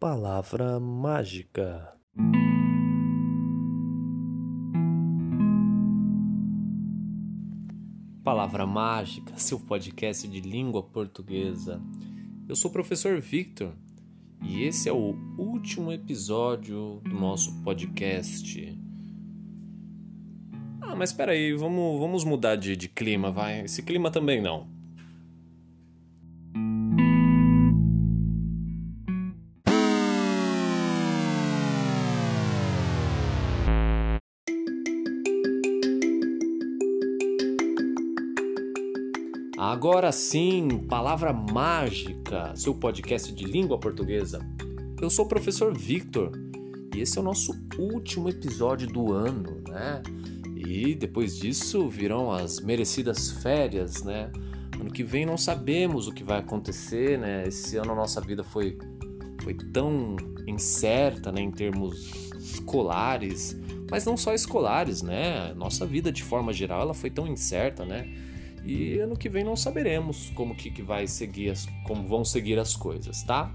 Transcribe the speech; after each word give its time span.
Palavra 0.00 0.80
mágica. 0.80 1.94
Palavra 8.24 8.66
mágica, 8.66 9.36
seu 9.36 9.60
podcast 9.60 10.26
de 10.26 10.40
língua 10.40 10.82
portuguesa. 10.82 11.82
Eu 12.48 12.56
sou 12.56 12.70
o 12.70 12.72
professor 12.72 13.20
Victor 13.20 13.74
e 14.42 14.62
esse 14.62 14.88
é 14.88 14.92
o 14.92 15.14
último 15.36 15.92
episódio 15.92 17.02
do 17.04 17.14
nosso 17.14 17.62
podcast. 17.62 18.80
Ah, 20.80 20.96
mas 20.96 21.10
espera 21.10 21.32
aí, 21.32 21.52
vamos, 21.52 22.00
vamos 22.00 22.24
mudar 22.24 22.56
de, 22.56 22.74
de 22.74 22.88
clima, 22.88 23.30
vai. 23.30 23.66
Esse 23.66 23.82
clima 23.82 24.10
também 24.10 24.40
não. 24.40 24.79
Agora 40.10 40.22
sim, 40.22 40.66
palavra 40.88 41.32
mágica, 41.32 42.52
seu 42.56 42.74
podcast 42.74 43.32
de 43.32 43.44
língua 43.44 43.78
portuguesa. 43.78 44.44
Eu 45.00 45.08
sou 45.08 45.24
o 45.24 45.28
professor 45.28 45.72
Victor 45.72 46.32
e 46.92 47.00
esse 47.00 47.16
é 47.16 47.20
o 47.20 47.24
nosso 47.24 47.56
último 47.78 48.28
episódio 48.28 48.88
do 48.88 49.12
ano, 49.12 49.62
né? 49.68 50.02
E 50.56 50.96
depois 50.96 51.38
disso 51.38 51.88
virão 51.88 52.32
as 52.32 52.58
merecidas 52.58 53.30
férias, 53.30 54.02
né? 54.02 54.32
Ano 54.80 54.90
que 54.90 55.04
vem 55.04 55.24
não 55.24 55.38
sabemos 55.38 56.08
o 56.08 56.12
que 56.12 56.24
vai 56.24 56.40
acontecer, 56.40 57.16
né? 57.16 57.46
Esse 57.46 57.76
ano 57.76 57.92
a 57.92 57.94
nossa 57.94 58.20
vida 58.20 58.42
foi, 58.42 58.76
foi 59.44 59.54
tão 59.54 60.16
incerta, 60.44 61.30
né, 61.30 61.40
em 61.40 61.52
termos 61.52 62.10
escolares, 62.36 63.56
mas 63.88 64.04
não 64.04 64.16
só 64.16 64.34
escolares, 64.34 65.02
né? 65.02 65.54
Nossa 65.54 65.86
vida 65.86 66.10
de 66.10 66.24
forma 66.24 66.52
geral 66.52 66.80
ela 66.80 66.94
foi 66.94 67.10
tão 67.10 67.28
incerta, 67.28 67.84
né? 67.84 68.12
E 68.64 68.98
ano 68.98 69.16
que 69.16 69.28
vem 69.28 69.42
não 69.42 69.56
saberemos 69.56 70.30
como 70.30 70.54
que, 70.54 70.70
que 70.70 70.82
vai 70.82 71.06
seguir 71.06 71.50
as, 71.50 71.66
como 71.84 72.06
vão 72.06 72.24
seguir 72.24 72.58
as 72.58 72.76
coisas, 72.76 73.22
tá? 73.22 73.52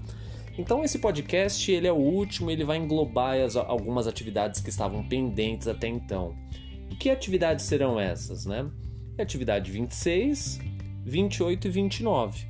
Então 0.58 0.82
esse 0.82 0.98
podcast 0.98 1.70
ele 1.70 1.86
é 1.86 1.92
o 1.92 1.96
último, 1.96 2.50
ele 2.50 2.64
vai 2.64 2.78
englobar 2.78 3.38
as, 3.40 3.56
algumas 3.56 4.06
atividades 4.06 4.60
que 4.60 4.70
estavam 4.70 5.06
pendentes 5.06 5.68
até 5.68 5.86
então. 5.86 6.34
E 6.90 6.96
que 6.96 7.10
atividades 7.10 7.64
serão 7.66 8.00
essas, 8.00 8.46
né? 8.46 8.68
É 9.18 9.22
atividade 9.22 9.70
26, 9.70 10.58
28 11.04 11.66
e 11.66 11.70
29. 11.70 12.46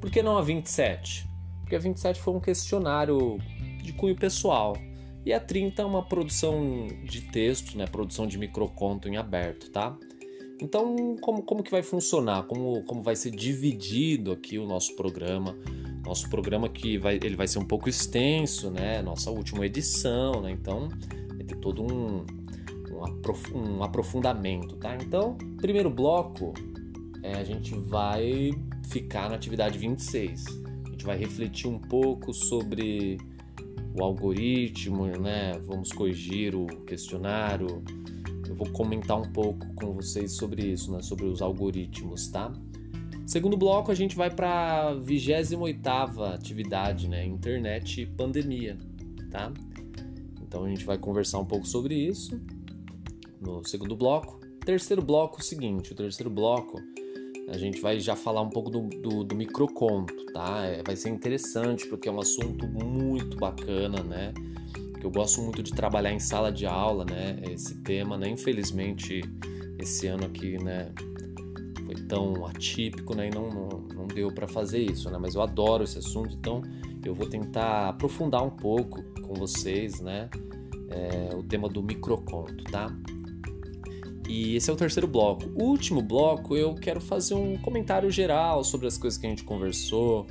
Por 0.00 0.10
que 0.10 0.22
não 0.22 0.36
a 0.36 0.42
27? 0.42 1.28
Porque 1.60 1.76
a 1.76 1.78
27 1.78 2.20
foi 2.20 2.34
um 2.34 2.40
questionário 2.40 3.38
de 3.82 3.92
cunho 3.92 4.16
pessoal. 4.16 4.76
E 5.24 5.32
a 5.32 5.38
30 5.38 5.82
é 5.82 5.84
uma 5.84 6.02
produção 6.02 6.88
de 7.04 7.20
texto, 7.20 7.78
né? 7.78 7.86
Produção 7.86 8.26
de 8.26 8.36
microconto 8.36 9.08
em 9.08 9.16
aberto, 9.16 9.70
tá? 9.70 9.96
Então, 10.62 11.16
como, 11.20 11.42
como 11.42 11.60
que 11.60 11.72
vai 11.72 11.82
funcionar? 11.82 12.44
Como, 12.44 12.84
como 12.84 13.02
vai 13.02 13.16
ser 13.16 13.32
dividido 13.32 14.30
aqui 14.30 14.58
o 14.58 14.64
nosso 14.64 14.94
programa? 14.94 15.56
Nosso 16.06 16.30
programa 16.30 16.68
que 16.68 16.96
vai, 16.96 17.16
ele 17.16 17.34
vai 17.34 17.48
ser 17.48 17.58
um 17.58 17.64
pouco 17.64 17.88
extenso, 17.88 18.70
né? 18.70 19.02
Nossa 19.02 19.28
última 19.28 19.66
edição, 19.66 20.40
né? 20.40 20.52
Então, 20.52 20.88
vai 21.34 21.44
ter 21.44 21.56
todo 21.56 21.82
um, 21.82 22.24
um, 22.92 23.04
aprof 23.04 23.52
um 23.52 23.82
aprofundamento, 23.82 24.76
tá? 24.76 24.96
Então, 24.96 25.36
primeiro 25.56 25.90
bloco, 25.90 26.54
é, 27.24 27.34
a 27.34 27.42
gente 27.42 27.74
vai 27.74 28.52
ficar 28.88 29.28
na 29.28 29.34
atividade 29.34 29.76
26. 29.76 30.46
A 30.86 30.90
gente 30.90 31.04
vai 31.04 31.18
refletir 31.18 31.66
um 31.66 31.78
pouco 31.80 32.32
sobre 32.32 33.18
o 33.98 34.04
algoritmo, 34.04 35.06
né? 35.06 35.60
Vamos 35.66 35.90
corrigir 35.92 36.54
o 36.54 36.66
questionário, 36.86 37.82
eu 38.48 38.54
vou 38.54 38.68
comentar 38.70 39.20
um 39.20 39.30
pouco 39.32 39.66
com 39.74 39.92
vocês 39.92 40.32
sobre 40.32 40.66
isso, 40.66 40.92
né? 40.92 41.02
sobre 41.02 41.26
os 41.26 41.40
algoritmos, 41.40 42.28
tá? 42.28 42.52
Segundo 43.26 43.56
bloco, 43.56 43.90
a 43.90 43.94
gente 43.94 44.16
vai 44.16 44.30
para 44.30 44.88
a 44.88 44.94
28 44.94 46.22
atividade, 46.24 47.08
né? 47.08 47.24
Internet 47.24 48.02
e 48.02 48.06
pandemia, 48.06 48.76
tá? 49.30 49.52
Então 50.42 50.64
a 50.64 50.68
gente 50.68 50.84
vai 50.84 50.98
conversar 50.98 51.38
um 51.38 51.44
pouco 51.44 51.66
sobre 51.66 51.94
isso 51.94 52.38
no 53.40 53.64
segundo 53.64 53.96
bloco. 53.96 54.40
Terceiro 54.64 55.02
bloco, 55.02 55.40
o 55.40 55.42
seguinte: 55.42 55.92
o 55.92 55.94
terceiro 55.94 56.28
bloco 56.30 56.80
a 57.48 57.58
gente 57.58 57.80
vai 57.80 58.00
já 58.00 58.16
falar 58.16 58.40
um 58.40 58.48
pouco 58.48 58.70
do, 58.70 58.88
do, 58.88 59.24
do 59.24 59.34
microconto, 59.34 60.14
tá? 60.32 60.64
É, 60.64 60.82
vai 60.82 60.96
ser 60.96 61.10
interessante 61.10 61.86
porque 61.86 62.08
é 62.08 62.12
um 62.12 62.20
assunto 62.20 62.66
muito 62.66 63.36
bacana, 63.36 64.02
né? 64.02 64.32
Que 65.02 65.06
eu 65.06 65.10
gosto 65.10 65.42
muito 65.42 65.64
de 65.64 65.72
trabalhar 65.72 66.12
em 66.12 66.20
sala 66.20 66.52
de 66.52 66.64
aula, 66.64 67.04
né? 67.04 67.36
Esse 67.50 67.74
tema, 67.74 68.16
né? 68.16 68.28
Infelizmente, 68.28 69.20
esse 69.76 70.06
ano 70.06 70.26
aqui, 70.26 70.62
né? 70.62 70.92
Foi 71.84 71.96
tão 72.06 72.46
atípico, 72.46 73.12
né? 73.12 73.26
E 73.26 73.34
não, 73.34 73.50
não, 73.50 73.68
não 73.96 74.06
deu 74.06 74.32
para 74.32 74.46
fazer 74.46 74.78
isso, 74.78 75.10
né? 75.10 75.18
Mas 75.20 75.34
eu 75.34 75.42
adoro 75.42 75.82
esse 75.82 75.98
assunto, 75.98 76.36
então 76.36 76.62
eu 77.04 77.16
vou 77.16 77.26
tentar 77.28 77.88
aprofundar 77.88 78.44
um 78.44 78.50
pouco 78.50 79.02
com 79.20 79.34
vocês, 79.34 80.00
né? 80.00 80.30
É, 80.88 81.34
o 81.34 81.42
tema 81.42 81.68
do 81.68 81.82
microconto, 81.82 82.62
tá? 82.70 82.96
E 84.28 84.54
esse 84.54 84.70
é 84.70 84.72
o 84.72 84.76
terceiro 84.76 85.08
bloco. 85.08 85.50
O 85.56 85.64
último 85.64 86.00
bloco 86.00 86.56
eu 86.56 86.76
quero 86.76 87.00
fazer 87.00 87.34
um 87.34 87.58
comentário 87.58 88.08
geral 88.08 88.62
sobre 88.62 88.86
as 88.86 88.96
coisas 88.96 89.18
que 89.18 89.26
a 89.26 89.30
gente 89.30 89.42
conversou, 89.42 90.28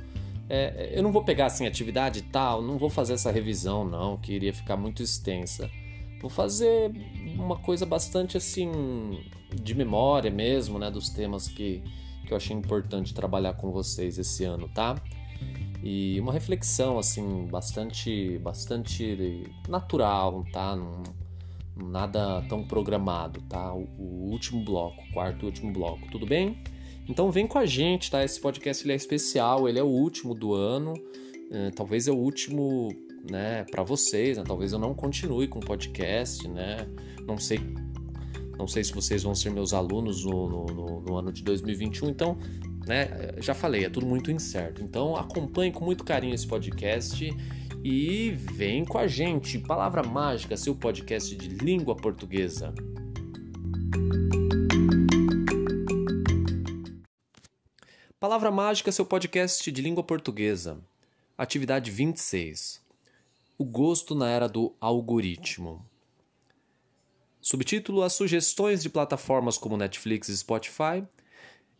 é, 0.54 0.92
eu 0.94 1.02
não 1.02 1.10
vou 1.10 1.24
pegar 1.24 1.46
assim 1.46 1.66
atividade 1.66 2.20
tal, 2.24 2.60
não 2.60 2.76
vou 2.76 2.90
fazer 2.90 3.14
essa 3.14 3.30
revisão 3.30 3.86
não, 3.86 4.18
que 4.18 4.34
iria 4.34 4.52
ficar 4.52 4.76
muito 4.76 5.02
extensa. 5.02 5.70
Vou 6.20 6.28
fazer 6.28 6.92
uma 7.38 7.56
coisa 7.56 7.86
bastante 7.86 8.36
assim 8.36 8.70
de 9.50 9.74
memória 9.74 10.30
mesmo, 10.30 10.78
né, 10.78 10.90
dos 10.90 11.08
temas 11.08 11.48
que, 11.48 11.82
que 12.26 12.34
eu 12.34 12.36
achei 12.36 12.54
importante 12.54 13.14
trabalhar 13.14 13.54
com 13.54 13.72
vocês 13.72 14.18
esse 14.18 14.44
ano, 14.44 14.68
tá? 14.68 14.94
E 15.82 16.20
uma 16.20 16.34
reflexão 16.34 16.98
assim 16.98 17.46
bastante 17.46 18.38
bastante 18.38 19.50
natural, 19.66 20.44
tá? 20.52 20.76
Não, 20.76 21.02
nada 21.74 22.42
tão 22.42 22.62
programado, 22.62 23.40
tá? 23.48 23.72
O, 23.72 23.88
o 23.98 24.30
último 24.30 24.62
bloco, 24.62 25.02
quarto 25.14 25.44
e 25.44 25.46
último 25.46 25.72
bloco, 25.72 26.10
tudo 26.10 26.26
bem? 26.26 26.62
Então 27.08 27.30
vem 27.30 27.46
com 27.46 27.58
a 27.58 27.66
gente, 27.66 28.10
tá? 28.10 28.24
Esse 28.24 28.40
podcast 28.40 28.84
ele 28.84 28.92
é 28.92 28.96
especial, 28.96 29.68
ele 29.68 29.78
é 29.78 29.82
o 29.82 29.88
último 29.88 30.34
do 30.34 30.54
ano, 30.54 30.94
é, 31.50 31.70
talvez 31.70 32.06
é 32.06 32.12
o 32.12 32.16
último, 32.16 32.88
né, 33.28 33.64
para 33.70 33.82
vocês, 33.82 34.38
né? 34.38 34.44
Talvez 34.46 34.72
eu 34.72 34.78
não 34.78 34.94
continue 34.94 35.48
com 35.48 35.58
o 35.58 35.62
podcast, 35.62 36.46
né? 36.48 36.86
Não 37.26 37.36
sei, 37.38 37.60
não 38.56 38.66
sei 38.66 38.84
se 38.84 38.92
vocês 38.92 39.22
vão 39.22 39.34
ser 39.34 39.50
meus 39.50 39.72
alunos 39.72 40.24
no, 40.24 40.48
no, 40.48 41.00
no 41.00 41.16
ano 41.16 41.32
de 41.32 41.42
2021, 41.42 42.08
então, 42.08 42.38
né? 42.86 43.34
Já 43.38 43.54
falei, 43.54 43.84
é 43.84 43.90
tudo 43.90 44.06
muito 44.06 44.30
incerto. 44.30 44.82
Então 44.82 45.16
acompanhe 45.16 45.72
com 45.72 45.84
muito 45.84 46.04
carinho 46.04 46.34
esse 46.34 46.46
podcast 46.46 47.34
e 47.84 48.30
vem 48.30 48.84
com 48.84 48.98
a 48.98 49.06
gente. 49.06 49.58
Palavra 49.58 50.02
mágica, 50.02 50.56
seu 50.56 50.74
podcast 50.74 51.34
de 51.34 51.48
língua 51.48 51.96
portuguesa. 51.96 52.72
Palavra 58.22 58.52
Mágica, 58.52 58.92
seu 58.92 59.04
podcast 59.04 59.72
de 59.72 59.82
língua 59.82 60.04
portuguesa. 60.04 60.78
Atividade 61.36 61.90
26. 61.90 62.80
O 63.58 63.64
gosto 63.64 64.14
na 64.14 64.30
era 64.30 64.48
do 64.48 64.72
algoritmo. 64.80 65.84
Subtítulo: 67.40 68.00
As 68.00 68.12
sugestões 68.12 68.80
de 68.80 68.88
plataformas 68.88 69.58
como 69.58 69.76
Netflix 69.76 70.28
e 70.28 70.38
Spotify 70.38 71.04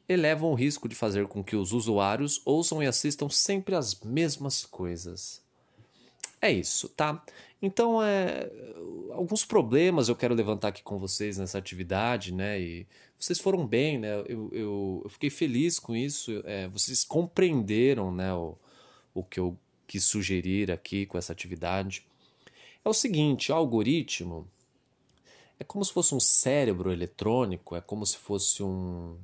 elevam 0.08 0.50
o 0.50 0.56
risco 0.56 0.88
de 0.88 0.97
fazer 0.97 1.28
com 1.28 1.44
que 1.44 1.54
os 1.54 1.72
usuários 1.72 2.42
ouçam 2.44 2.82
e 2.82 2.88
assistam 2.88 3.28
sempre 3.28 3.76
as 3.76 4.00
mesmas 4.00 4.66
coisas. 4.66 5.40
É 6.42 6.50
isso, 6.50 6.88
tá? 6.88 7.24
Então, 7.62 8.02
é, 8.02 8.50
alguns 9.12 9.44
problemas 9.44 10.08
eu 10.08 10.16
quero 10.16 10.34
levantar 10.34 10.68
aqui 10.68 10.82
com 10.82 10.98
vocês 10.98 11.38
nessa 11.38 11.56
atividade, 11.56 12.34
né? 12.34 12.60
E 12.60 12.86
vocês 13.16 13.38
foram 13.38 13.64
bem, 13.64 13.98
né? 13.98 14.12
Eu, 14.26 14.50
eu, 14.52 15.00
eu 15.04 15.08
fiquei 15.08 15.30
feliz 15.30 15.78
com 15.78 15.94
isso. 15.94 16.42
É, 16.44 16.66
vocês 16.66 17.04
compreenderam, 17.04 18.12
né? 18.12 18.34
O, 18.34 18.58
o 19.14 19.22
que 19.22 19.38
eu 19.38 19.56
quis 19.86 20.04
sugerir 20.04 20.72
aqui 20.72 21.06
com 21.06 21.16
essa 21.16 21.32
atividade. 21.32 22.04
É 22.84 22.88
o 22.88 22.92
seguinte: 22.92 23.52
o 23.52 23.54
algoritmo 23.54 24.50
é 25.60 25.64
como 25.64 25.84
se 25.84 25.92
fosse 25.92 26.12
um 26.14 26.20
cérebro 26.20 26.90
eletrônico, 26.90 27.76
é 27.76 27.80
como 27.80 28.04
se 28.04 28.16
fosse 28.16 28.64
um, 28.64 29.16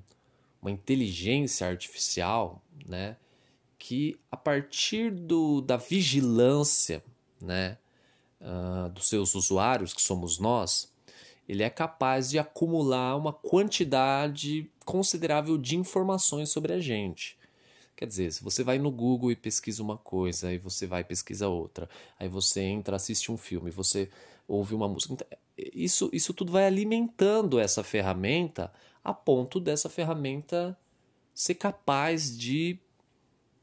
uma 0.63 0.71
inteligência 0.71 1.67
artificial, 1.67 2.63
né? 2.87 3.17
Que 3.79 4.19
a 4.31 4.37
partir 4.37 5.11
do, 5.11 5.61
da 5.61 5.77
vigilância, 5.77 7.03
né? 7.41 7.79
uh, 8.41 8.89
dos 8.91 9.09
seus 9.09 9.35
usuários, 9.35 9.93
que 9.93 10.03
somos 10.03 10.39
nós, 10.39 10.93
ele 11.49 11.63
é 11.63 11.71
capaz 11.71 12.31
de 12.31 12.39
acumular 12.39 13.17
uma 13.17 13.33
quantidade 13.33 14.71
considerável 14.85 15.57
de 15.57 15.77
informações 15.77 16.51
sobre 16.51 16.73
a 16.73 16.81
gente. 16.81 17.37
Quer 17.97 18.07
dizer, 18.07 18.33
se 18.33 18.45
você 18.45 18.63
vai 18.63 18.79
no 18.79 18.91
Google 18.91 19.33
e 19.33 19.37
pesquisa 19.37 19.83
uma 19.83 19.99
coisa, 19.99 20.49
aí 20.49 20.59
você 20.59 20.87
vai 20.87 21.01
e 21.01 21.05
pesquisa 21.05 21.49
outra, 21.49 21.89
aí 22.19 22.29
você 22.29 22.61
entra, 22.61 22.97
assiste 22.97 23.33
um 23.33 23.37
filme, 23.37 23.71
você 23.71 24.09
ouve 24.47 24.75
uma 24.75 24.87
música. 24.87 25.15
Então, 25.15 25.27
isso, 25.57 26.09
isso 26.13 26.33
tudo 26.33 26.53
vai 26.53 26.67
alimentando 26.67 27.59
essa 27.59 27.83
ferramenta 27.83 28.73
a 29.03 29.13
ponto 29.13 29.59
dessa 29.59 29.89
ferramenta 29.89 30.79
ser 31.35 31.55
capaz 31.55 32.37
de, 32.37 32.79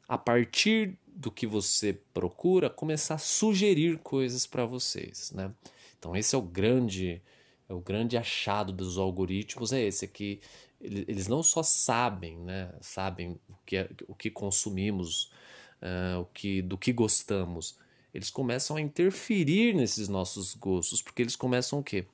a 0.08 0.18
partir 0.18 0.98
do 1.08 1.32
que 1.32 1.48
você 1.48 1.94
procura, 2.14 2.70
começar 2.70 3.16
a 3.16 3.20
sugerir 3.20 4.00
coisas 4.00 4.46
para 4.46 4.66
vocês, 4.66 5.32
né? 5.32 5.52
Então 5.98 6.16
esse 6.16 6.36
é 6.36 6.38
o 6.38 6.42
grande 6.42 7.22
é 7.68 7.74
o 7.74 7.80
grande 7.80 8.16
achado 8.16 8.72
dos 8.72 8.98
algoritmos 8.98 9.74
é 9.74 9.82
esse 9.82 10.06
é 10.06 10.08
que 10.08 10.40
eles 10.80 11.28
não 11.28 11.42
só 11.42 11.64
sabem, 11.64 12.38
né? 12.38 12.72
Sabem 12.82 13.40
o 13.50 13.56
que, 13.66 13.78
é, 13.78 13.90
o 14.08 14.14
que 14.14 14.30
consumimos, 14.30 15.32
uh, 15.82 16.20
o 16.22 16.26
que 16.26 16.62
do 16.62 16.78
que 16.78 16.94
gostamos. 16.94 17.78
Eles 18.14 18.30
começam 18.30 18.78
a 18.78 18.82
interferir 18.82 19.74
nesses 19.74 20.08
nossos 20.08 20.54
gostos, 20.54 21.02
porque 21.02 21.22
eles 21.22 21.36
começam 21.36 21.80
o 21.80 21.84
quê? 21.84 22.06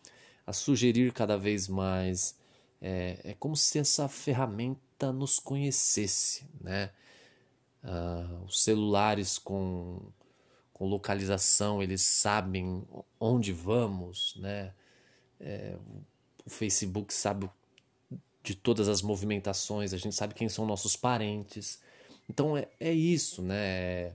A 0.45 0.53
sugerir 0.53 1.11
cada 1.11 1.38
vez 1.38 1.67
mais. 1.67 2.39
É, 2.81 3.19
é 3.23 3.33
como 3.35 3.55
se 3.55 3.77
essa 3.77 4.07
ferramenta 4.07 5.11
nos 5.11 5.38
conhecesse, 5.38 6.45
né? 6.59 6.91
Uh, 7.83 8.44
os 8.45 8.63
celulares 8.63 9.39
com, 9.39 10.00
com 10.72 10.88
localização, 10.88 11.81
eles 11.81 12.01
sabem 12.01 12.83
onde 13.19 13.51
vamos, 13.51 14.36
né? 14.38 14.74
É, 15.39 15.75
o 16.45 16.50
Facebook 16.50 17.12
sabe 17.13 17.50
de 18.44 18.56
todas 18.56 18.88
as 18.88 19.01
movimentações, 19.01 19.94
a 19.94 19.98
gente 19.98 20.16
sabe 20.16 20.33
quem 20.33 20.50
são 20.50 20.66
nossos 20.66 20.95
parentes. 20.95 21.81
Então 22.30 22.56
é, 22.57 22.68
é 22.80 22.92
isso, 22.92 23.42
né? 23.42 24.13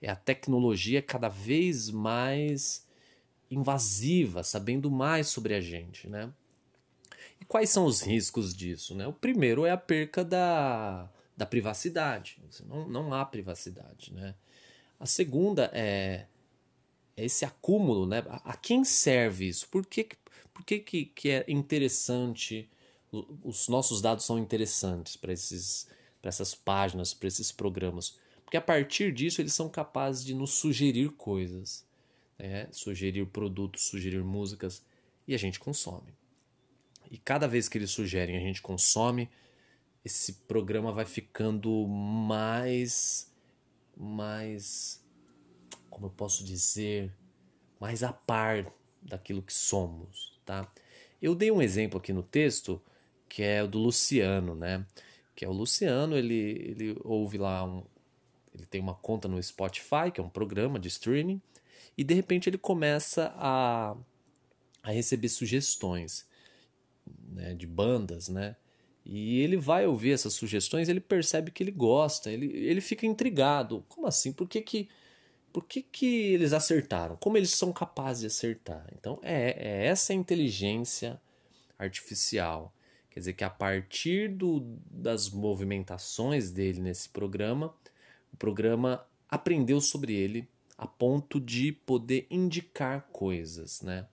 É 0.00 0.10
a 0.10 0.16
tecnologia 0.16 1.00
cada 1.00 1.28
vez 1.28 1.90
mais 1.90 2.86
invasiva, 3.50 4.42
sabendo 4.42 4.90
mais 4.90 5.28
sobre 5.28 5.54
a 5.54 5.60
gente, 5.60 6.08
né? 6.08 6.32
E 7.40 7.44
quais 7.44 7.70
são 7.70 7.84
os 7.84 8.00
riscos 8.00 8.54
disso, 8.54 8.94
né? 8.94 9.06
O 9.06 9.12
primeiro 9.12 9.64
é 9.64 9.70
a 9.70 9.76
perca 9.76 10.24
da, 10.24 11.08
da 11.36 11.46
privacidade. 11.46 12.38
Não, 12.66 12.88
não 12.88 13.14
há 13.14 13.24
privacidade, 13.24 14.12
né? 14.12 14.34
A 14.98 15.06
segunda 15.06 15.70
é, 15.72 16.26
é 17.16 17.24
esse 17.24 17.44
acúmulo, 17.44 18.06
né? 18.06 18.22
A, 18.28 18.56
quem 18.56 18.84
serve 18.84 19.48
isso? 19.48 19.68
Por 19.68 19.84
que, 19.86 20.08
por 20.52 20.64
que, 20.64 20.78
que, 20.78 21.04
que 21.06 21.30
é 21.30 21.44
interessante, 21.48 22.68
os 23.42 23.68
nossos 23.68 24.00
dados 24.00 24.24
são 24.24 24.38
interessantes 24.38 25.16
para 25.16 25.32
esses 25.32 25.88
para 26.20 26.28
essas 26.28 26.54
páginas, 26.54 27.12
para 27.12 27.26
esses 27.26 27.50
programas? 27.50 28.16
Porque 28.44 28.56
a 28.56 28.60
partir 28.60 29.12
disso 29.12 29.40
eles 29.40 29.54
são 29.54 29.68
capazes 29.68 30.24
de 30.24 30.34
nos 30.34 30.52
sugerir 30.52 31.10
coisas, 31.12 31.84
né? 32.38 32.68
sugerir 32.70 33.26
produtos, 33.26 33.82
sugerir 33.86 34.22
músicas, 34.22 34.84
e 35.26 35.34
a 35.34 35.38
gente 35.38 35.58
consome. 35.58 36.14
E 37.10 37.18
cada 37.18 37.48
vez 37.48 37.68
que 37.68 37.76
eles 37.76 37.90
sugerem, 37.90 38.36
a 38.36 38.40
gente 38.40 38.62
consome, 38.62 39.28
esse 40.04 40.34
programa 40.46 40.92
vai 40.92 41.04
ficando 41.04 41.86
mais 41.86 43.32
mais 43.96 45.02
como 45.90 46.06
eu 46.06 46.10
posso 46.10 46.42
dizer, 46.42 47.14
mais 47.78 48.02
a 48.02 48.12
par 48.12 48.72
daquilo 49.02 49.42
que 49.42 49.52
somos, 49.52 50.40
tá? 50.44 50.66
Eu 51.20 51.34
dei 51.34 51.50
um 51.50 51.60
exemplo 51.60 51.98
aqui 51.98 52.12
no 52.12 52.22
texto 52.22 52.80
que 53.28 53.42
é 53.42 53.62
o 53.62 53.68
do 53.68 53.78
Luciano, 53.78 54.54
né? 54.54 54.86
Que 55.34 55.44
é 55.44 55.48
o 55.48 55.52
Luciano, 55.52 56.16
ele 56.16 56.34
ele 56.34 56.96
ouve 57.04 57.38
lá 57.38 57.64
um 57.64 57.84
ele 58.54 58.66
tem 58.66 58.80
uma 58.80 58.94
conta 58.94 59.28
no 59.28 59.42
Spotify, 59.42 60.10
que 60.12 60.20
é 60.20 60.22
um 60.22 60.28
programa 60.28 60.78
de 60.78 60.88
streaming, 60.88 61.40
e 61.96 62.04
de 62.04 62.14
repente 62.14 62.48
ele 62.48 62.58
começa 62.58 63.32
a, 63.36 63.96
a 64.82 64.90
receber 64.90 65.28
sugestões 65.28 66.28
né, 67.28 67.54
de 67.54 67.66
bandas, 67.66 68.28
né? 68.28 68.56
E 69.04 69.40
ele 69.40 69.56
vai 69.56 69.86
ouvir 69.86 70.12
essas 70.12 70.34
sugestões, 70.34 70.88
ele 70.88 71.00
percebe 71.00 71.50
que 71.50 71.62
ele 71.62 71.72
gosta, 71.72 72.30
ele, 72.30 72.46
ele 72.56 72.80
fica 72.80 73.04
intrigado. 73.04 73.84
Como 73.88 74.06
assim? 74.06 74.32
Por 74.32 74.48
que, 74.48 74.60
que, 74.60 74.88
por 75.52 75.64
que, 75.64 75.82
que 75.82 76.32
eles 76.32 76.52
acertaram? 76.52 77.16
Como 77.16 77.36
eles 77.36 77.50
são 77.50 77.72
capazes 77.72 78.20
de 78.20 78.26
acertar? 78.28 78.86
Então, 78.96 79.18
é, 79.22 79.56
é 79.58 79.86
essa 79.86 80.14
inteligência 80.14 81.20
artificial. 81.78 82.72
Quer 83.10 83.20
dizer 83.20 83.32
que 83.34 83.44
a 83.44 83.50
partir 83.50 84.28
do, 84.28 84.60
das 84.90 85.28
movimentações 85.28 86.50
dele 86.50 86.80
nesse 86.80 87.08
programa, 87.08 87.74
o 88.32 88.36
programa 88.36 89.04
aprendeu 89.28 89.80
sobre 89.80 90.14
ele 90.14 90.48
a 90.78 90.86
ponto 90.86 91.40
de 91.40 91.72
poder 91.72 92.26
indicar 92.30 93.08
coisas, 93.12 93.82
né? 93.82 94.06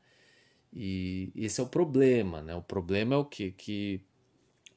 E 0.74 1.31
esse 1.35 1.59
é 1.59 1.63
o 1.63 1.68
problema, 1.68 2.42
né? 2.42 2.56
O 2.56 2.62
problema 2.62 3.15
é 3.15 3.18
o 3.18 3.25
quê? 3.25 3.53
Que 3.57 4.01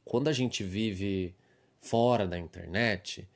quando 0.05 0.29
a 0.29 0.33
gente 0.33 0.63
vive 0.63 1.35
fora 1.81 2.27
da 2.27 2.39
internet, 2.39 3.29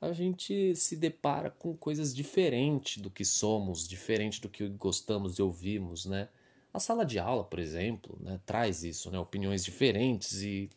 a 0.00 0.12
gente 0.12 0.74
se 0.74 0.96
depara 0.96 1.50
com 1.50 1.76
coisas 1.76 2.14
diferentes 2.14 3.00
do 3.00 3.08
que 3.10 3.24
somos, 3.24 3.86
diferente 3.86 4.40
do 4.40 4.48
que 4.48 4.68
gostamos 4.68 5.38
e 5.38 5.42
ouvimos, 5.42 6.06
né? 6.06 6.28
A 6.74 6.80
sala 6.80 7.04
de 7.04 7.18
aula, 7.18 7.44
por 7.44 7.58
exemplo, 7.58 8.18
né, 8.20 8.40
traz 8.44 8.82
isso, 8.82 9.10
né? 9.10 9.18
Opiniões 9.18 9.64
diferentes 9.64 10.42
e, 10.42 10.70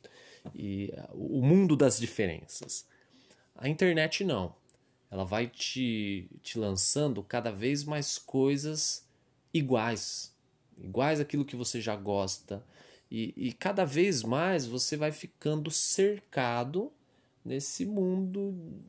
e 0.54 0.94
o 1.14 1.42
mundo 1.42 1.76
das 1.76 2.00
diferenças. 2.00 2.86
A 3.56 3.68
internet 3.68 4.24
não. 4.24 4.54
Ela 5.10 5.24
vai 5.24 5.48
te, 5.48 6.30
te 6.44 6.60
lançando 6.60 7.24
cada 7.24 7.50
vez 7.52 7.84
mais 7.84 8.18
coisas 8.18 9.08
iguais, 9.54 10.36
iguais 10.78 11.20
àquilo 11.20 11.46
que 11.46 11.56
você 11.56 11.80
já 11.80 11.96
gosta, 11.96 12.64
e, 13.10 13.34
e 13.36 13.54
cada 13.54 13.86
vez 13.86 14.24
mais 14.24 14.66
você 14.66 14.98
vai 14.98 15.12
ficando 15.12 15.70
cercado 15.70 16.92
nesse 17.44 17.86
mundo 17.86 18.84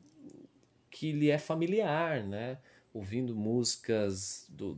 que 0.89 1.11
lhe 1.11 1.29
é 1.29 1.37
familiar, 1.37 2.23
né? 2.23 2.57
Ouvindo 2.93 3.35
músicas 3.35 4.47
do, 4.49 4.77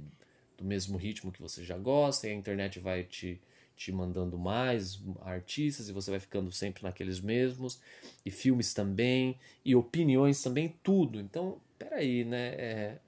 do 0.58 0.66
mesmo 0.66 0.98
ritmo 0.98 1.32
que 1.32 1.42
você 1.42 1.64
já 1.64 1.78
gosta, 1.78 2.28
e 2.28 2.32
a 2.32 2.34
internet 2.34 2.80
vai 2.80 3.04
te, 3.04 3.42
te 3.78 3.92
mandando 3.92 4.38
mais 4.38 5.02
artistas 5.22 5.88
e 5.88 5.94
você 5.94 6.12
vai 6.12 6.20
ficando 6.20 6.52
sempre 6.52 6.84
naqueles 6.84 7.22
mesmos, 7.22 7.80
e 8.26 8.30
filmes 8.30 8.74
também, 8.74 9.40
e 9.64 9.74
opiniões 9.74 10.44
também, 10.44 10.76
tudo. 10.84 11.20
Então, 11.20 11.62
peraí, 11.78 12.26
né? 12.26 12.48
É... 12.56 13.00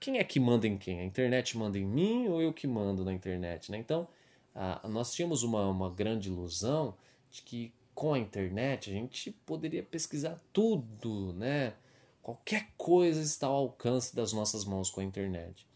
Quem 0.00 0.18
é 0.18 0.24
que 0.24 0.40
manda 0.40 0.66
em 0.66 0.78
quem? 0.78 1.00
A 1.00 1.04
internet 1.04 1.56
manda 1.56 1.78
em 1.78 1.84
mim 1.84 2.26
ou 2.26 2.40
eu 2.40 2.52
que 2.52 2.66
mando 2.66 3.04
na 3.04 3.12
internet, 3.12 3.70
né? 3.70 3.76
Então, 3.76 4.08
ah, 4.54 4.86
nós 4.88 5.12
tínhamos 5.12 5.42
uma, 5.42 5.68
uma 5.68 5.90
grande 5.90 6.28
ilusão 6.28 6.94
de 7.30 7.42
que 7.42 7.72
com 7.94 8.14
a 8.14 8.18
internet 8.18 8.90
a 8.90 8.92
gente 8.92 9.30
poderia 9.46 9.82
pesquisar 9.82 10.42
tudo, 10.52 11.32
né? 11.34 11.74
Qualquer 12.22 12.68
coisa 12.76 13.20
está 13.20 13.46
ao 13.46 13.54
alcance 13.54 14.14
das 14.14 14.32
nossas 14.32 14.64
mãos 14.64 14.90
com 14.90 15.00
a 15.00 15.04
internet. 15.04 15.66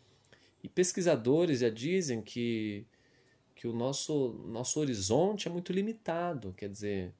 E 0.62 0.68
pesquisadores 0.68 1.61
já 1.61 1.68
dizem 1.68 2.23
que, 2.23 2.87
que 3.54 3.66
o 3.66 3.73
nosso, 3.73 4.40
nosso 4.47 4.78
horizonte 4.78 5.49
é 5.49 5.50
muito 5.50 5.73
limitado, 5.73 6.54
quer 6.56 6.68
dizer, 6.68 7.12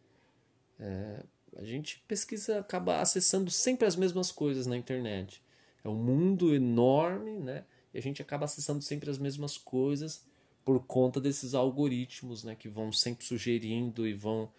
é, 0.79 1.23
a 1.57 1.65
gente 1.65 2.03
pesquisa, 2.07 2.61
acaba 2.61 3.01
acessando 3.01 3.51
sempre 3.51 3.87
as 3.87 3.97
mesmas 3.97 4.31
coisas 4.31 4.67
na 4.67 4.77
internet. 4.77 5.43
É 5.83 5.89
um 5.89 5.95
mundo 5.95 6.55
enorme, 6.55 7.39
né? 7.39 7.65
E 7.93 7.99
a 7.99 8.03
gente 8.03 8.21
acaba 8.21 8.45
acessando 8.45 8.83
sempre 8.83 9.11
as 9.11 9.19
mesmas 9.19 9.57
coisas 9.57 10.25
por 10.67 10.85
conta 10.85 11.21
desses 11.21 11.55
algoritmos 11.55 12.43
né, 12.43 12.57
que 12.57 12.69
vão 12.69 12.91
sempre 12.91 13.25
sugerindo 13.25 14.05
e 14.07 14.13
vão. 14.13 14.51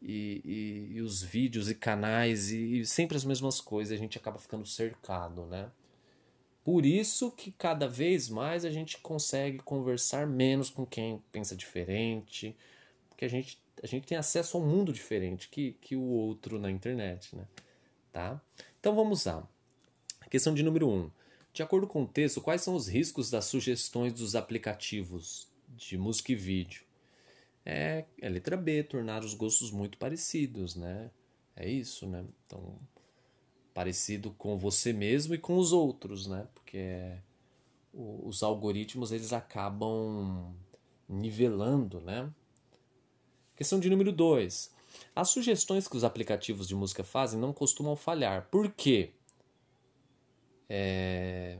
E, 0.00 0.42
e, 0.44 0.96
e 0.96 1.00
os 1.00 1.22
vídeos 1.22 1.70
e 1.70 1.74
canais 1.74 2.50
e, 2.50 2.80
e, 2.80 2.86
sempre 2.86 3.16
as 3.16 3.24
mesmas 3.24 3.58
coisas, 3.58 3.96
a 3.96 3.98
gente 3.98 4.18
acaba 4.18 4.38
ficando 4.38 4.66
cercado, 4.66 5.46
né? 5.46 5.70
Por 6.62 6.84
isso 6.84 7.30
que 7.30 7.50
cada 7.50 7.88
vez 7.88 8.28
mais 8.28 8.66
a 8.66 8.70
gente 8.70 8.98
consegue 8.98 9.58
conversar 9.60 10.26
menos 10.26 10.68
com 10.68 10.84
quem 10.84 11.22
pensa 11.32 11.56
diferente, 11.56 12.54
porque 13.08 13.24
a 13.24 13.28
gente, 13.28 13.58
a 13.82 13.86
gente 13.86 14.06
tem 14.06 14.18
acesso 14.18 14.58
a 14.58 14.60
um 14.60 14.66
mundo 14.66 14.92
diferente 14.92 15.48
que, 15.48 15.72
que 15.80 15.96
o 15.96 16.02
outro 16.02 16.58
na 16.58 16.70
internet, 16.70 17.34
né? 17.34 17.46
Tá? 18.12 18.40
Então 18.78 18.94
vamos 18.94 19.24
lá. 19.24 19.46
Questão 20.28 20.52
de 20.52 20.62
número 20.62 20.86
1. 20.88 20.92
Um. 20.92 21.10
De 21.54 21.62
acordo 21.62 21.86
com 21.86 22.02
o 22.02 22.08
texto, 22.08 22.40
quais 22.40 22.62
são 22.62 22.74
os 22.74 22.88
riscos 22.88 23.30
das 23.30 23.44
sugestões 23.44 24.12
dos 24.12 24.34
aplicativos 24.34 25.46
de 25.68 25.96
música 25.96 26.32
e 26.32 26.34
vídeo? 26.34 26.82
É, 27.64 28.04
é 28.20 28.28
letra 28.28 28.56
B, 28.56 28.82
tornar 28.82 29.22
os 29.22 29.34
gostos 29.34 29.70
muito 29.70 29.96
parecidos, 29.96 30.74
né? 30.74 31.12
É 31.54 31.70
isso, 31.70 32.08
né? 32.08 32.24
Então, 32.44 32.76
parecido 33.72 34.32
com 34.32 34.58
você 34.58 34.92
mesmo 34.92 35.32
e 35.32 35.38
com 35.38 35.56
os 35.56 35.72
outros, 35.72 36.26
né? 36.26 36.48
Porque 36.52 37.12
os 37.92 38.42
algoritmos 38.42 39.12
eles 39.12 39.32
acabam 39.32 40.52
nivelando, 41.08 42.00
né? 42.00 42.28
Questão 43.54 43.78
de 43.78 43.88
número 43.88 44.10
2. 44.10 44.72
As 45.14 45.28
sugestões 45.28 45.86
que 45.86 45.96
os 45.96 46.02
aplicativos 46.02 46.66
de 46.66 46.74
música 46.74 47.04
fazem 47.04 47.38
não 47.38 47.52
costumam 47.52 47.94
falhar. 47.94 48.48
Por 48.50 48.72
quê? 48.72 49.12
É... 50.68 51.58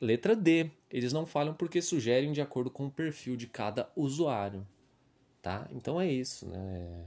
Letra 0.00 0.34
D. 0.34 0.70
Eles 0.90 1.12
não 1.12 1.26
falham 1.26 1.54
porque 1.54 1.80
sugerem 1.82 2.32
de 2.32 2.40
acordo 2.40 2.70
com 2.70 2.86
o 2.86 2.90
perfil 2.90 3.36
de 3.36 3.46
cada 3.46 3.90
usuário. 3.94 4.66
Tá? 5.42 5.68
Então 5.70 6.00
é 6.00 6.10
isso. 6.10 6.46
Né? 6.48 7.04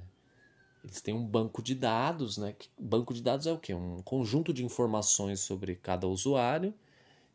Eles 0.83 1.01
têm 1.01 1.13
um 1.13 1.25
banco 1.25 1.61
de 1.61 1.73
dados. 1.73 2.37
Né? 2.37 2.55
Banco 2.77 3.13
de 3.13 3.21
dados 3.21 3.47
é 3.47 3.51
o 3.51 3.57
quê? 3.57 3.73
Um 3.73 4.01
conjunto 4.03 4.53
de 4.53 4.63
informações 4.63 5.39
sobre 5.39 5.75
cada 5.75 6.07
usuário. 6.07 6.73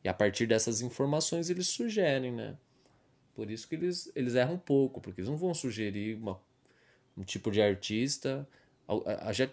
E 0.03 0.09
a 0.09 0.15
partir 0.15 0.47
dessas 0.47 0.81
informações 0.81 1.51
eles 1.51 1.69
sugerem. 1.69 2.33
Né? 2.33 2.57
Por 3.35 3.51
isso 3.51 3.69
que 3.69 3.75
eles, 3.75 4.11
eles 4.15 4.35
erram 4.35 4.55
um 4.55 4.59
pouco, 4.59 5.01
porque 5.01 5.21
eles 5.21 5.31
não 5.31 5.37
vão 5.37 5.53
sugerir 5.55 6.17
uma, 6.17 6.41
um 7.17 7.23
tipo 7.23 7.51
de 7.51 7.61
artista. 7.61 8.49
Já, 9.33 9.49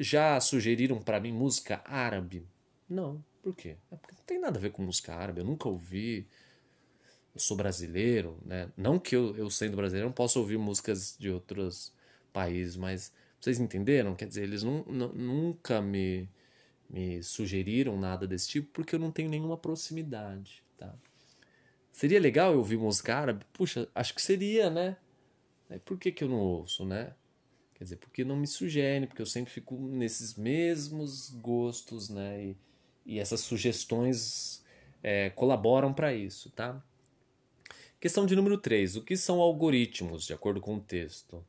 já 0.00 0.40
sugeriram 0.40 1.00
para 1.00 1.20
mim 1.20 1.32
música 1.32 1.82
árabe? 1.84 2.46
Não. 2.88 3.22
Por 3.42 3.54
quê? 3.54 3.76
É 3.90 3.96
porque 3.96 4.14
não 4.16 4.24
tem 4.24 4.40
nada 4.40 4.58
a 4.58 4.60
ver 4.60 4.70
com 4.70 4.82
música 4.82 5.14
árabe, 5.14 5.40
eu 5.40 5.44
nunca 5.44 5.68
ouvi. 5.68 6.26
Eu 7.34 7.40
sou 7.40 7.56
brasileiro, 7.56 8.38
né? 8.44 8.70
Não 8.76 8.98
que 8.98 9.14
eu, 9.14 9.36
eu 9.36 9.50
sendo 9.50 9.76
brasileiro 9.76 10.08
não 10.08 10.14
possa 10.14 10.38
ouvir 10.38 10.56
músicas 10.56 11.16
de 11.18 11.28
outros 11.30 11.92
países, 12.32 12.76
mas 12.76 13.12
vocês 13.40 13.60
entenderam? 13.60 14.14
Quer 14.14 14.28
dizer, 14.28 14.44
eles 14.44 14.62
nunca 14.62 15.82
me, 15.82 16.28
me 16.88 17.22
sugeriram 17.22 17.98
nada 17.98 18.26
desse 18.26 18.48
tipo 18.48 18.70
porque 18.72 18.94
eu 18.94 18.98
não 18.98 19.10
tenho 19.10 19.28
nenhuma 19.28 19.58
proximidade, 19.58 20.62
tá? 20.78 20.94
Seria 21.92 22.18
legal 22.18 22.52
eu 22.52 22.58
ouvir 22.58 22.78
música 22.78 23.14
árabe? 23.14 23.44
Puxa, 23.52 23.88
acho 23.94 24.14
que 24.14 24.22
seria, 24.22 24.70
né? 24.70 24.96
Por 25.84 25.98
que, 25.98 26.10
que 26.10 26.24
eu 26.24 26.28
não 26.28 26.38
ouço, 26.38 26.84
né? 26.84 27.12
Quer 27.84 27.88
dizer, 27.88 27.96
porque 27.96 28.24
não 28.24 28.36
me 28.36 28.46
sugerem, 28.46 29.06
porque 29.06 29.20
eu 29.20 29.26
sempre 29.26 29.52
fico 29.52 29.74
nesses 29.74 30.36
mesmos 30.36 31.28
gostos, 31.28 32.08
né? 32.08 32.42
E, 32.42 32.56
e 33.04 33.18
essas 33.18 33.40
sugestões 33.40 34.64
é, 35.02 35.28
colaboram 35.28 35.92
para 35.92 36.14
isso, 36.14 36.48
tá? 36.48 36.82
Questão 38.00 38.24
de 38.24 38.34
número 38.34 38.56
3. 38.56 38.96
O 38.96 39.02
que 39.02 39.18
são 39.18 39.38
algoritmos, 39.38 40.24
de 40.24 40.32
acordo 40.32 40.62
com 40.62 40.76
o 40.76 40.80
texto? 40.80 41.44